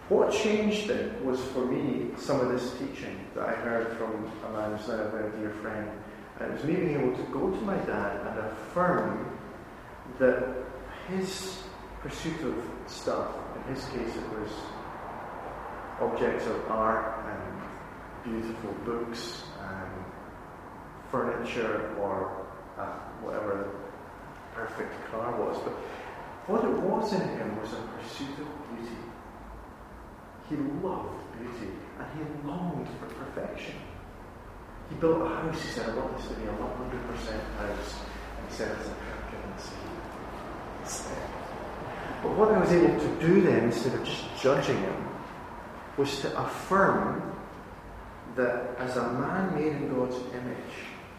what 0.09 0.33
changed 0.33 0.91
it 0.91 1.25
was 1.25 1.41
for 1.47 1.65
me 1.67 2.11
some 2.17 2.41
of 2.41 2.49
this 2.51 2.73
teaching 2.79 3.19
that 3.35 3.49
I 3.49 3.53
heard 3.53 3.97
from 3.97 4.31
a 4.47 4.53
man 4.57 4.77
who's 4.77 4.89
now 4.89 4.95
a 4.95 5.09
very 5.11 5.31
dear 5.39 5.51
friend. 5.63 5.91
And 6.41 6.51
it 6.51 6.55
was 6.55 6.65
me 6.65 6.75
being 6.75 7.01
able 7.01 7.17
to 7.17 7.23
go 7.33 7.51
to 7.51 7.61
my 7.63 7.77
dad 7.79 8.27
and 8.27 8.39
affirm 8.39 9.39
that 10.19 10.55
his 11.09 11.63
pursuit 12.03 12.41
of 12.43 12.55
stuff, 12.87 13.35
in 13.69 13.75
his 13.75 13.85
case 13.87 14.17
it 14.17 14.39
was 14.39 14.51
objects 16.01 16.47
of 16.47 16.71
art 16.71 17.25
and 17.27 18.33
beautiful 18.33 18.73
books 18.85 19.43
and 19.61 20.05
furniture 21.11 21.95
or 21.99 22.47
uh, 22.79 22.99
whatever 23.21 23.67
the 23.67 24.57
perfect 24.57 24.93
car 25.11 25.33
was. 25.37 25.59
But 25.65 25.73
what 26.47 26.65
it 26.65 26.71
was 26.71 27.13
in 27.13 27.21
him 27.21 27.61
was 27.61 27.73
a 27.73 27.83
pursuit 27.99 28.39
of 28.39 28.49
beauty. 28.77 28.97
He 30.49 30.57
loved 30.85 31.21
beauty 31.37 31.73
and 31.99 32.07
he 32.17 32.49
longed 32.49 32.89
for 33.01 33.07
perfection. 33.07 33.75
He 34.89 34.95
built 34.97 35.21
a 35.21 35.29
house, 35.29 35.61
he 35.61 35.69
said, 35.69 35.91
I 35.91 35.95
want 35.95 36.17
this 36.17 36.29
to 36.29 36.35
be 36.35 36.47
a 36.47 36.53
100% 36.53 36.57
house. 36.57 38.01
And 38.39 38.49
he 38.49 38.55
said, 38.55 38.75
it's 38.79 38.89
a 38.89 38.95
Hercules 38.95 39.71
instead. 40.81 41.48
But 42.23 42.37
what 42.37 42.53
I 42.53 42.59
was 42.59 42.73
able 42.73 42.99
to 42.99 43.27
do 43.27 43.41
then, 43.41 43.65
instead 43.65 43.95
of 43.95 44.05
just 44.05 44.25
judging 44.41 44.79
him, 44.79 45.09
was 45.97 46.21
to 46.21 46.39
affirm 46.39 47.35
that 48.37 48.77
as 48.79 48.97
a 48.97 49.13
man 49.13 49.55
made 49.55 49.73
in 49.73 49.95
God's 49.95 50.17
image, 50.33 50.75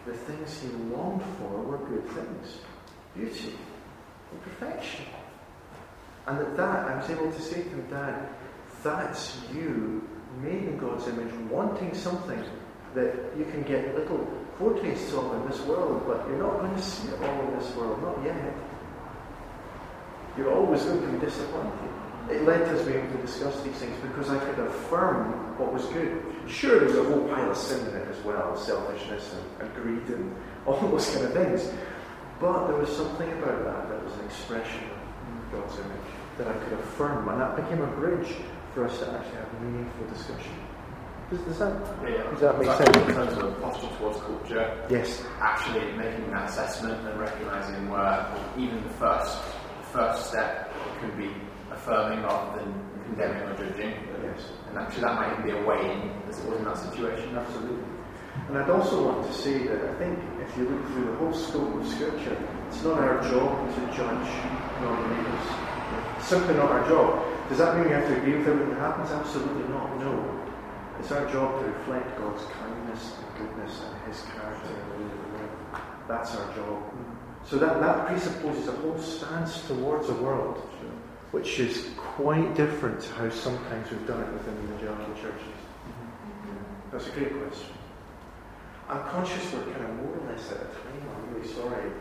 the 0.06 0.14
things 0.14 0.60
he 0.60 0.68
longed 0.94 1.22
for 1.38 1.62
were 1.62 1.78
good 1.78 2.06
things 2.08 2.58
beauty 3.14 3.54
and 4.30 4.42
perfection. 4.42 5.04
And 6.26 6.38
that, 6.38 6.56
that 6.56 6.88
I 6.88 6.96
was 6.96 7.10
able 7.10 7.30
to 7.30 7.42
say 7.42 7.62
to 7.62 7.68
him, 7.68 7.86
Dad, 7.90 8.28
that's 8.82 9.38
you 9.52 10.08
made 10.40 10.64
in 10.64 10.78
God's 10.78 11.08
image, 11.08 11.32
wanting 11.50 11.92
something 11.94 12.42
that 12.94 13.14
you 13.36 13.44
can 13.46 13.62
get 13.62 13.94
little 13.94 14.26
foretastes 14.58 15.12
of 15.12 15.34
in 15.34 15.50
this 15.50 15.60
world, 15.62 16.04
but 16.06 16.26
you're 16.28 16.38
not 16.38 16.58
going 16.58 16.74
to 16.74 16.82
see 16.82 17.08
it 17.08 17.22
all 17.22 17.48
in 17.48 17.58
this 17.58 17.74
world, 17.74 18.00
not 18.02 18.24
yet. 18.24 18.54
You're 20.36 20.52
always 20.52 20.82
going 20.84 21.00
to 21.02 21.06
be 21.08 21.18
disappointed. 21.18 21.72
It 22.30 22.44
led 22.44 22.58
to 22.66 22.78
us 22.78 22.86
being 22.86 22.98
able 23.04 23.16
to 23.16 23.22
discuss 23.22 23.60
these 23.62 23.74
things 23.74 23.96
because 24.02 24.30
I 24.30 24.38
could 24.38 24.58
affirm 24.60 25.58
what 25.58 25.72
was 25.72 25.84
good. 25.86 26.22
Sure, 26.46 26.78
there 26.78 26.88
was 26.88 26.96
a 26.98 27.04
whole 27.04 27.26
pile 27.28 27.50
of 27.50 27.56
sin 27.56 27.86
in 27.88 27.96
it 27.96 28.08
as 28.08 28.24
well 28.24 28.56
selfishness 28.56 29.34
and, 29.34 29.62
and 29.68 29.74
greed 29.74 30.06
and 30.16 30.34
all 30.66 30.78
those 30.88 31.10
kind 31.10 31.26
of 31.26 31.32
things. 31.32 31.68
But 32.40 32.68
there 32.68 32.76
was 32.76 32.94
something 32.96 33.30
about 33.32 33.64
that 33.64 33.88
that 33.90 34.04
was 34.04 34.14
an 34.14 34.24
expression 34.26 34.84
of 34.84 35.52
God's 35.52 35.74
image 35.78 36.10
that 36.38 36.46
I 36.48 36.52
could 36.54 36.72
affirm, 36.74 37.28
and 37.28 37.40
that 37.40 37.56
became 37.56 37.82
a 37.82 37.86
bridge 37.88 38.34
for 38.72 38.86
us 38.86 38.98
to 39.00 39.10
actually 39.12 39.36
have 39.36 39.60
meaningful 39.60 40.06
discussion. 40.06 40.54
Does, 41.30 41.40
does 41.40 41.58
that, 41.58 41.72
Yeah. 42.08 42.22
does 42.30 42.40
that 42.40 42.58
make 42.58 42.68
So 42.68 42.76
sense? 42.84 42.96
In 42.96 43.14
terms 43.14 43.36
of 43.38 43.60
posture 43.60 43.88
towards 43.98 44.20
culture, 44.20 44.86
Yes. 44.88 45.22
actually 45.40 45.92
making 45.92 46.30
that 46.30 46.48
assessment 46.48 47.06
and 47.06 47.20
recognizing 47.20 47.90
where 47.90 48.26
even 48.56 48.82
the 48.84 48.94
first 48.94 49.36
first 49.92 50.28
step 50.28 50.72
can 51.00 51.16
be 51.18 51.30
affirming 51.70 52.22
rather 52.22 52.58
than 52.58 52.74
condemning 53.04 53.42
or 53.42 53.56
judging. 53.56 53.94
Yes. 54.22 54.48
And 54.68 54.78
actually 54.78 55.02
that 55.02 55.14
might 55.14 55.32
even 55.32 55.44
be 55.44 55.50
a 55.50 55.66
way 55.66 55.80
in 55.92 56.12
as 56.28 56.38
it 56.38 56.48
was 56.48 56.58
in 56.58 56.64
that 56.64 56.78
situation. 56.78 57.36
Absolutely. 57.36 57.84
And 58.48 58.58
I'd 58.58 58.70
also 58.70 59.04
want 59.04 59.26
to 59.26 59.32
say 59.32 59.66
that 59.66 59.82
I 59.90 59.94
think 59.98 60.18
if 60.40 60.56
you 60.56 60.68
look 60.68 60.86
through 60.88 61.06
the 61.10 61.16
whole 61.16 61.32
scope 61.32 61.74
of 61.74 61.86
Scripture, 61.86 62.36
it's 62.68 62.82
not 62.84 62.98
our 62.98 63.20
job 63.22 63.74
to 63.74 63.80
judge 63.96 64.30
non-believers. 64.80 65.46
It's 66.18 66.28
simply 66.28 66.54
not 66.54 66.70
our 66.70 66.88
job. 66.88 67.24
Does 67.48 67.58
that 67.58 67.76
mean 67.76 67.86
we 67.86 67.92
have 67.92 68.06
to 68.06 68.16
agree 68.16 68.38
with 68.38 68.46
everything 68.46 68.70
that 68.74 68.80
happens? 68.80 69.10
Absolutely 69.10 69.68
not. 69.68 69.98
No. 69.98 70.14
It's 71.00 71.10
our 71.10 71.26
job 71.32 71.58
to 71.60 71.66
reflect 71.66 72.16
God's 72.18 72.44
kindness 72.44 73.14
and 73.18 73.38
goodness 73.38 73.82
and 73.82 74.12
His 74.12 74.22
character 74.22 74.68
in 74.68 74.88
the 74.90 74.96
way 74.96 75.10
that 75.10 75.18
we 75.24 75.38
live. 75.38 75.82
That's 76.06 76.36
our 76.36 76.54
job. 76.54 76.82
So 77.46 77.58
that, 77.58 77.80
that 77.80 78.06
presupposes 78.06 78.68
a 78.68 78.72
whole 78.72 78.98
stance 78.98 79.66
towards 79.66 80.06
the 80.06 80.14
world 80.14 80.70
which 81.30 81.60
is 81.60 81.90
quite 81.96 82.54
different 82.56 83.00
to 83.00 83.12
how 83.12 83.30
sometimes 83.30 83.90
we've 83.90 84.06
done 84.06 84.20
it 84.20 84.32
within 84.32 84.54
the 84.66 84.90
of 84.90 84.98
churches. 85.14 85.54
Mm-hmm. 85.86 86.90
That's 86.90 87.06
a 87.06 87.10
great 87.10 87.30
question. 87.30 87.70
I'm 88.88 89.02
conscious 89.10 89.52
we're 89.52 89.62
kind 89.70 89.84
of 89.84 89.94
more 89.96 90.18
or 90.18 90.32
less 90.32 90.50
at 90.50 90.56
a 90.56 90.64
time. 90.74 91.06
I'm 91.14 91.34
really 91.34 91.46
sorry. 91.46 91.92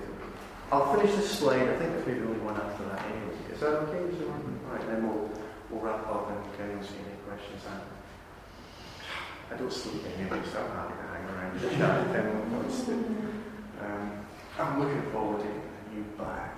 I'll 0.72 0.96
finish 0.96 1.16
this 1.16 1.30
slide. 1.30 1.62
I 1.62 1.78
think 1.78 1.92
there's 1.94 2.08
maybe 2.08 2.22
only 2.22 2.40
one 2.40 2.58
after 2.58 2.84
that 2.86 3.06
anyway. 3.06 3.38
Is 3.54 3.60
that 3.60 3.74
okay? 3.86 4.02
Is 4.10 4.18
one? 4.26 4.42
Mm-hmm. 4.42 4.72
Right, 4.72 4.86
then 4.88 5.08
we'll, 5.08 5.30
we'll 5.70 5.82
wrap 5.82 6.08
up 6.08 6.30
and 6.32 6.40
if 6.54 6.60
anyone's 6.60 6.88
got 6.88 7.06
any 7.06 7.22
questions. 7.30 7.62
I, 7.70 9.54
I 9.54 9.58
don't 9.58 9.74
sleep 9.74 10.02
anyway, 10.18 10.42
so 10.52 10.58
I'm 10.58 10.74
happy 10.74 10.94
to 10.98 11.06
hang 11.14 11.26
around 11.30 11.54
and 11.54 11.78
chat 11.78 12.08
if 12.10 12.16
anyone 12.18 12.50
wants 12.54 12.82
to. 12.86 12.92
Mm-hmm. 12.92 13.86
Um, 13.86 14.18
I'm 14.60 14.78
looking 14.78 15.01
forward 15.14 15.39
to 15.39 15.45
getting 15.45 15.62
a 15.62 15.95
new 15.95 16.03
bag 16.18 16.51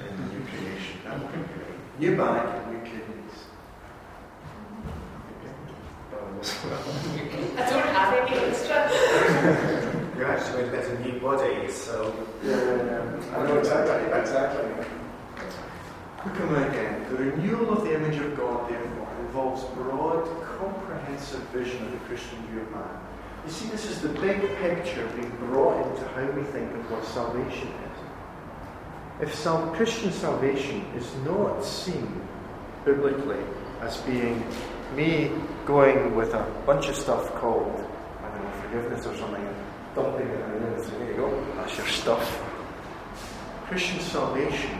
in 0.00 0.16
the 0.16 0.34
new 0.34 0.44
creation. 0.44 1.00
That 1.04 1.18
would 1.18 1.32
be 1.32 1.38
great. 1.38 1.98
New 1.98 2.14
bag 2.14 2.62
and 2.62 2.72
new 2.72 2.80
kidneys. 2.84 3.36
I 7.56 7.70
don't 7.70 7.86
have 7.86 8.12
any 8.12 8.36
extra. 8.36 8.90
You're 10.16 10.26
actually 10.26 10.62
going 10.64 10.72
to 10.72 10.76
get 10.76 10.86
a 10.90 11.08
new 11.08 11.20
body, 11.20 11.70
so 11.70 12.14
Yeah, 12.44 12.50
yeah, 12.50 12.84
yeah. 12.84 13.38
I 13.38 13.46
know 13.46 13.58
exactly, 13.58 14.18
exactly. 14.20 14.68
Look 16.26 16.40
at 16.40 16.50
that 16.50 16.68
again. 16.70 17.06
The 17.08 17.16
renewal 17.16 17.78
of 17.78 17.84
the 17.84 17.94
image 17.94 18.18
of 18.18 18.36
God, 18.36 18.68
therefore, 18.70 19.08
involves 19.20 19.64
broad, 19.74 20.26
comprehensive 20.58 21.40
vision 21.48 21.82
of 21.86 21.92
the 21.92 21.98
Christian 21.98 22.46
view 22.48 22.60
of 22.60 22.70
man. 22.72 23.15
You 23.46 23.52
see, 23.52 23.68
this 23.68 23.88
is 23.88 24.00
the 24.00 24.08
big 24.08 24.40
picture 24.56 25.06
being 25.14 25.30
brought 25.36 25.86
into 25.86 26.04
how 26.08 26.28
we 26.32 26.42
think 26.42 26.68
of 26.74 26.90
what 26.90 27.04
salvation 27.04 27.68
is. 27.68 29.28
If 29.28 29.72
Christian 29.72 30.10
salvation 30.10 30.84
is 30.96 31.14
not 31.24 31.64
seen 31.64 32.26
biblically 32.84 33.38
as 33.80 33.98
being 33.98 34.44
me 34.96 35.30
going 35.64 36.16
with 36.16 36.34
a 36.34 36.42
bunch 36.66 36.88
of 36.88 36.96
stuff 36.96 37.32
called, 37.36 37.88
I 38.20 38.28
don't 38.30 38.42
know, 38.42 38.50
forgiveness 38.62 39.06
or 39.06 39.16
something, 39.16 39.46
and 39.46 39.56
dumping 39.94 40.26
it 40.26 40.40
and 40.40 40.82
saying, 40.84 40.98
there 40.98 41.10
you 41.12 41.16
go, 41.16 41.46
that's 41.54 41.76
your 41.76 41.86
stuff. 41.86 42.42
Christian 43.68 44.00
salvation, 44.00 44.76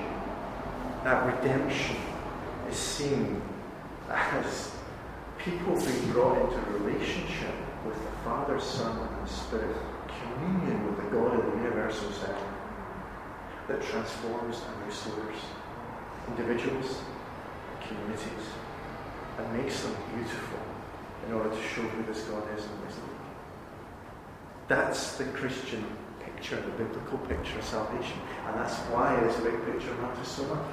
that 1.04 1.24
redemption, 1.24 1.96
is 2.68 2.76
seen 2.76 3.40
as 4.10 4.72
people 5.38 5.76
being 5.76 6.10
brought 6.10 6.36
into 6.42 6.70
relationship 6.72 7.54
with 7.86 8.02
the 8.02 8.16
Father, 8.24 8.60
Son, 8.60 8.98
and 8.98 9.26
the 9.26 9.32
Spirit, 9.32 9.76
communion 10.06 10.86
with 10.86 10.96
the 11.04 11.10
God 11.10 11.38
of 11.38 11.44
the 11.44 11.58
universal 11.58 12.10
self 12.12 12.42
that 13.68 13.82
transforms 13.82 14.60
and 14.66 14.86
restores 14.86 15.36
individuals, 16.28 17.00
communities, 17.86 18.46
and 19.38 19.62
makes 19.62 19.82
them 19.82 19.94
beautiful 20.14 20.58
in 21.26 21.34
order 21.34 21.50
to 21.50 21.62
show 21.62 21.82
who 21.82 22.12
this 22.12 22.22
God 22.22 22.42
is 22.56 22.64
and 22.64 22.84
wisdom. 22.84 23.10
That's 24.68 25.16
the 25.16 25.24
Christian 25.24 25.84
picture, 26.20 26.56
the 26.56 26.84
biblical 26.84 27.18
picture 27.18 27.58
of 27.58 27.64
salvation. 27.64 28.18
And 28.46 28.56
that's 28.56 28.76
why 28.90 29.18
this 29.20 29.36
big 29.36 29.64
picture 29.64 29.94
matters 29.94 30.26
so 30.26 30.44
much. 30.44 30.66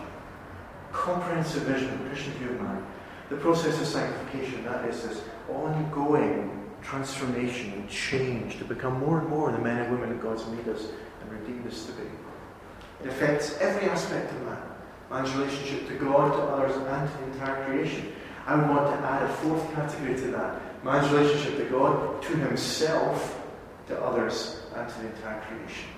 Comprehensive 0.92 1.64
vision, 1.64 2.00
Christian 2.08 2.34
view 2.34 2.50
of 2.50 2.62
man. 2.62 2.86
The 3.30 3.38
process 3.38 3.80
of 3.80 3.88
sanctification, 3.88 4.64
that 4.66 4.88
is 4.90 5.04
this 5.04 5.22
ongoing 5.50 6.63
transformation 6.84 7.74
and 7.74 7.90
change 7.90 8.58
to 8.58 8.66
become 8.66 9.00
more 9.00 9.20
and 9.20 9.30
more 9.30 9.52
the 9.52 9.58
men 9.58 9.80
and 9.80 9.92
women 9.92 10.10
that 10.10 10.22
God's 10.22 10.46
made 10.48 10.68
us 10.68 10.88
and 11.22 11.32
redeemed 11.32 11.68
us 11.68 11.86
to 11.86 11.92
be. 11.94 12.04
It 13.02 13.08
affects 13.08 13.58
every 13.58 13.90
aspect 13.90 14.32
of 14.32 14.42
man. 14.44 14.58
Man's 15.10 15.32
relationship 15.36 15.88
to 15.88 15.96
God, 15.96 16.32
to 16.32 16.42
others, 16.42 16.76
and 16.76 17.10
to 17.10 17.18
the 17.18 17.32
entire 17.34 17.66
creation. 17.66 18.14
I 18.46 18.56
want 18.56 18.88
to 18.88 19.06
add 19.06 19.24
a 19.24 19.34
fourth 19.36 19.74
category 19.74 20.16
to 20.16 20.28
that. 20.32 20.84
Man's 20.84 21.12
relationship 21.12 21.58
to 21.58 21.66
God, 21.66 22.22
to 22.24 22.36
himself, 22.36 23.42
to 23.88 24.02
others, 24.02 24.64
and 24.76 24.90
to 24.90 25.00
the 25.02 25.08
entire 25.08 25.42
creation. 25.42 25.90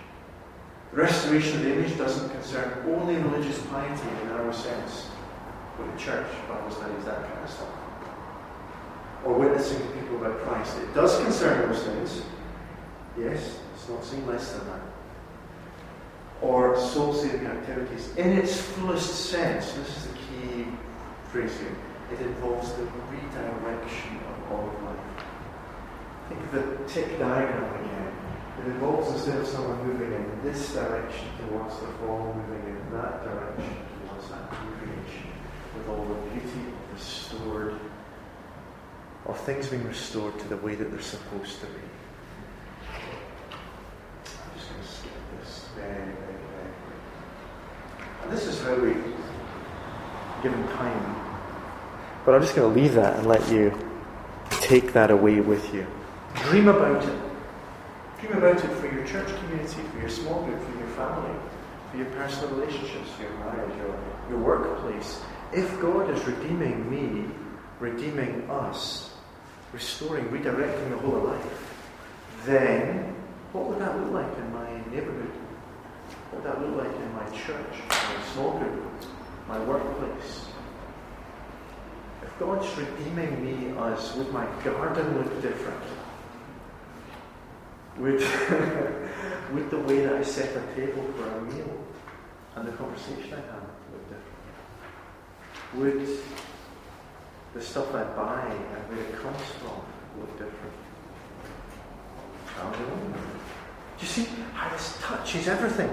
The 0.91 0.97
restoration 0.97 1.57
of 1.57 1.63
the 1.63 1.73
image 1.73 1.97
doesn't 1.97 2.29
concern 2.29 2.83
only 2.87 3.15
religious 3.15 3.61
piety 3.67 4.07
in 4.07 4.29
a 4.29 4.33
narrow 4.33 4.51
sense, 4.51 5.07
with 5.79 5.91
the 5.91 5.99
church, 5.99 6.27
Bible 6.47 6.71
studies, 6.71 7.05
that 7.05 7.23
kind 7.23 7.43
of 7.43 7.49
stuff, 7.49 7.69
or 9.25 9.33
witnessing 9.33 9.79
to 9.79 9.93
people 9.93 10.17
about 10.17 10.39
Christ. 10.41 10.77
It 10.77 10.93
does 10.93 11.19
concern 11.21 11.67
those 11.67 11.83
things. 11.83 12.21
Yes, 13.17 13.59
it's 13.73 13.89
not 13.89 14.03
seen 14.03 14.25
less 14.27 14.53
than 14.53 14.67
that. 14.67 14.81
Or 16.41 16.79
soul 16.79 17.13
saving 17.13 17.47
activities 17.47 18.15
in 18.17 18.33
its 18.33 18.61
fullest 18.61 19.29
sense. 19.29 19.73
This 19.73 19.97
is 19.97 20.07
the 20.07 20.13
key 20.13 20.67
phrase 21.31 21.57
here. 21.57 21.75
It 22.13 22.21
involves 22.21 22.71
the 22.73 22.83
redirection 22.83 24.17
of 24.17 24.51
all 24.51 24.69
of 24.69 24.83
life. 24.83 25.25
Think 26.29 26.41
of 26.41 26.51
the 26.51 26.87
tick 26.87 27.17
diagram 27.17 27.85
again. 27.85 28.11
It 28.59 28.67
involves 28.67 29.11
instead 29.11 29.39
of 29.39 29.47
someone 29.47 29.87
moving 29.87 30.13
in 30.13 30.41
this 30.43 30.73
direction 30.73 31.27
towards 31.49 31.79
the 31.79 31.87
fall, 31.99 32.33
moving 32.35 32.75
in 32.75 32.91
that 32.93 33.23
direction 33.23 33.75
towards 34.07 34.29
that 34.29 34.51
new 34.51 34.71
creation, 34.77 35.31
with 35.75 35.89
all 35.89 36.05
the 36.05 36.29
beauty 36.29 36.69
of 36.69 36.93
restored, 36.93 37.79
of 39.25 39.39
things 39.41 39.67
being 39.67 39.83
restored 39.85 40.37
to 40.39 40.47
the 40.47 40.57
way 40.57 40.75
that 40.75 40.91
they're 40.91 41.01
supposed 41.01 41.59
to 41.61 41.65
be. 41.67 41.81
I'm 44.23 44.53
just 44.55 44.69
going 44.69 44.81
to 44.81 44.87
skip 44.87 45.11
this 45.39 45.65
very, 45.75 45.93
very, 45.93 46.13
very. 46.13 46.73
And 48.23 48.31
this 48.31 48.45
is 48.45 48.61
how 48.61 48.75
we, 48.75 48.93
given 50.43 50.63
time, 50.73 51.15
but 52.25 52.35
I'm 52.35 52.41
just 52.41 52.55
going 52.55 52.73
to 52.73 52.79
leave 52.81 52.93
that 52.93 53.17
and 53.17 53.27
let 53.27 53.47
you 53.51 53.77
take 54.49 54.93
that 54.93 55.11
away 55.11 55.39
with 55.41 55.73
you. 55.73 55.85
Dream 56.35 56.67
about 56.67 57.03
it. 57.03 57.19
Dream 58.19 58.37
about 58.37 58.63
it 58.63 58.71
for 58.77 58.87
your 58.87 59.05
church 59.05 59.27
community, 59.39 59.81
for 59.91 59.99
your 59.99 60.09
small 60.09 60.43
group, 60.43 60.61
for 60.61 60.79
your 60.79 60.87
family, 60.89 61.35
for 61.91 61.97
your 61.97 62.07
personal 62.07 62.49
relationships, 62.55 63.09
for 63.11 63.23
your 63.23 63.33
marriage, 63.39 63.77
your, 63.77 63.99
your 64.29 64.39
workplace. 64.39 65.21
If 65.53 65.79
God 65.79 66.09
is 66.09 66.23
redeeming 66.25 66.89
me, 66.89 67.31
redeeming 67.79 68.49
us, 68.49 69.14
restoring, 69.73 70.25
redirecting 70.25 70.89
the 70.89 70.97
whole 70.97 71.17
of 71.17 71.23
life, 71.23 71.75
then 72.45 73.15
what 73.51 73.69
would 73.69 73.79
that 73.79 73.97
look 73.99 74.11
like 74.11 74.37
in 74.37 74.53
my 74.53 74.69
neighborhood? 74.91 75.31
What 76.29 76.43
would 76.43 76.51
that 76.51 76.61
look 76.61 76.85
like 76.85 76.95
in 76.95 77.13
my 77.13 77.25
church, 77.37 77.73
my 77.89 78.33
small 78.33 78.57
group, 78.59 78.83
my 79.47 79.59
workplace? 79.63 80.45
If 82.21 82.39
God's 82.39 82.67
redeeming 82.77 83.43
me, 83.43 83.77
as 83.79 84.15
would 84.15 84.31
my 84.31 84.45
garden 84.63 85.17
look 85.17 85.41
different? 85.41 85.83
Would, 87.97 88.19
would 89.53 89.69
the 89.69 89.79
way 89.79 90.05
that 90.05 90.15
I 90.15 90.23
set 90.23 90.55
a 90.55 90.75
table 90.75 91.05
for 91.15 91.29
a 91.29 91.41
meal 91.43 91.83
and 92.55 92.67
the 92.67 92.73
conversation 92.73 93.33
I 93.33 93.37
have 93.37 93.63
look 93.91 94.03
different? 94.09 94.35
Would 95.75 96.19
the 97.55 97.61
stuff 97.61 97.95
I 97.95 98.03
buy 98.03 98.43
and 98.51 98.83
where 98.91 98.99
it 98.99 99.15
comes 99.15 99.41
from 99.63 99.79
look 100.19 100.31
different? 100.37 100.75
Do 103.97 104.01
you 104.01 104.07
see 104.07 104.27
how 104.53 104.69
this 104.69 104.97
touches 105.01 105.47
everything? 105.47 105.89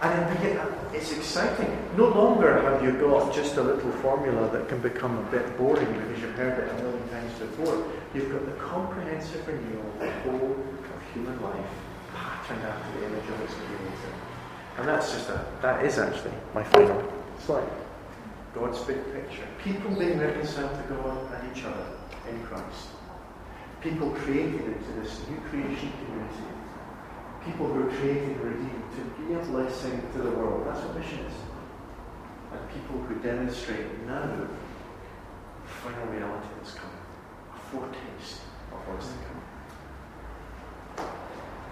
And 0.00 0.40
get, 0.40 0.56
uh, 0.56 0.66
it's 0.92 1.10
exciting. 1.10 1.76
No 1.96 2.06
longer 2.06 2.62
have 2.62 2.84
you 2.84 2.92
got 2.92 3.34
just 3.34 3.56
a 3.56 3.62
little 3.62 3.90
formula 3.90 4.48
that 4.52 4.68
can 4.68 4.80
become 4.80 5.18
a 5.18 5.22
bit 5.32 5.58
boring 5.58 5.92
because 5.92 6.20
you've 6.22 6.36
heard 6.36 6.62
it 6.62 6.70
a 6.70 6.82
million 6.82 7.08
times 7.08 7.32
before. 7.34 7.84
You've 8.14 8.30
got 8.30 8.46
the 8.46 8.52
comprehensive 8.52 9.46
renewal 9.48 9.84
of 9.94 9.98
the 9.98 10.10
whole 10.20 10.52
of 10.52 11.12
human 11.12 11.42
life 11.42 11.66
patterned 12.14 12.62
after 12.62 13.00
the 13.00 13.06
image 13.06 13.28
of 13.28 13.40
its 13.40 13.54
creator. 13.54 14.14
And 14.78 14.86
that's 14.86 15.12
just 15.12 15.28
a, 15.30 15.44
that 15.62 15.84
is 15.84 15.98
actually 15.98 16.34
my 16.54 16.62
final 16.62 17.02
slide. 17.44 17.68
God's 18.58 18.80
big 18.80 19.02
picture. 19.12 19.46
People 19.62 19.94
being 19.94 20.18
reconciled 20.18 20.76
to 20.76 20.94
God 20.94 21.32
and 21.34 21.56
each 21.56 21.64
other 21.64 21.86
in 22.28 22.42
Christ. 22.44 22.88
People 23.80 24.10
created 24.10 24.60
into 24.60 24.92
this 25.00 25.20
new 25.28 25.40
creation 25.48 25.92
community 26.04 26.58
people 27.48 27.66
who 27.66 27.88
are 27.88 27.92
created 27.92 28.28
and 28.28 28.40
redeemed 28.40 28.84
to 28.96 29.02
be 29.22 29.34
a 29.34 29.38
blessing 29.38 30.02
to 30.12 30.18
the 30.18 30.30
world. 30.30 30.66
That's 30.66 30.80
what 30.84 30.98
mission 30.98 31.20
is. 31.20 31.34
And 32.52 32.60
people 32.70 33.00
who 33.02 33.14
demonstrate 33.22 34.06
now 34.06 34.26
the 34.26 34.48
final 35.66 36.06
reality 36.06 36.48
that's 36.56 36.74
coming, 36.74 36.96
a 37.54 37.58
foretaste 37.70 38.40
of 38.72 38.78
what's 38.88 39.06
to 39.06 39.14
come. 39.14 39.37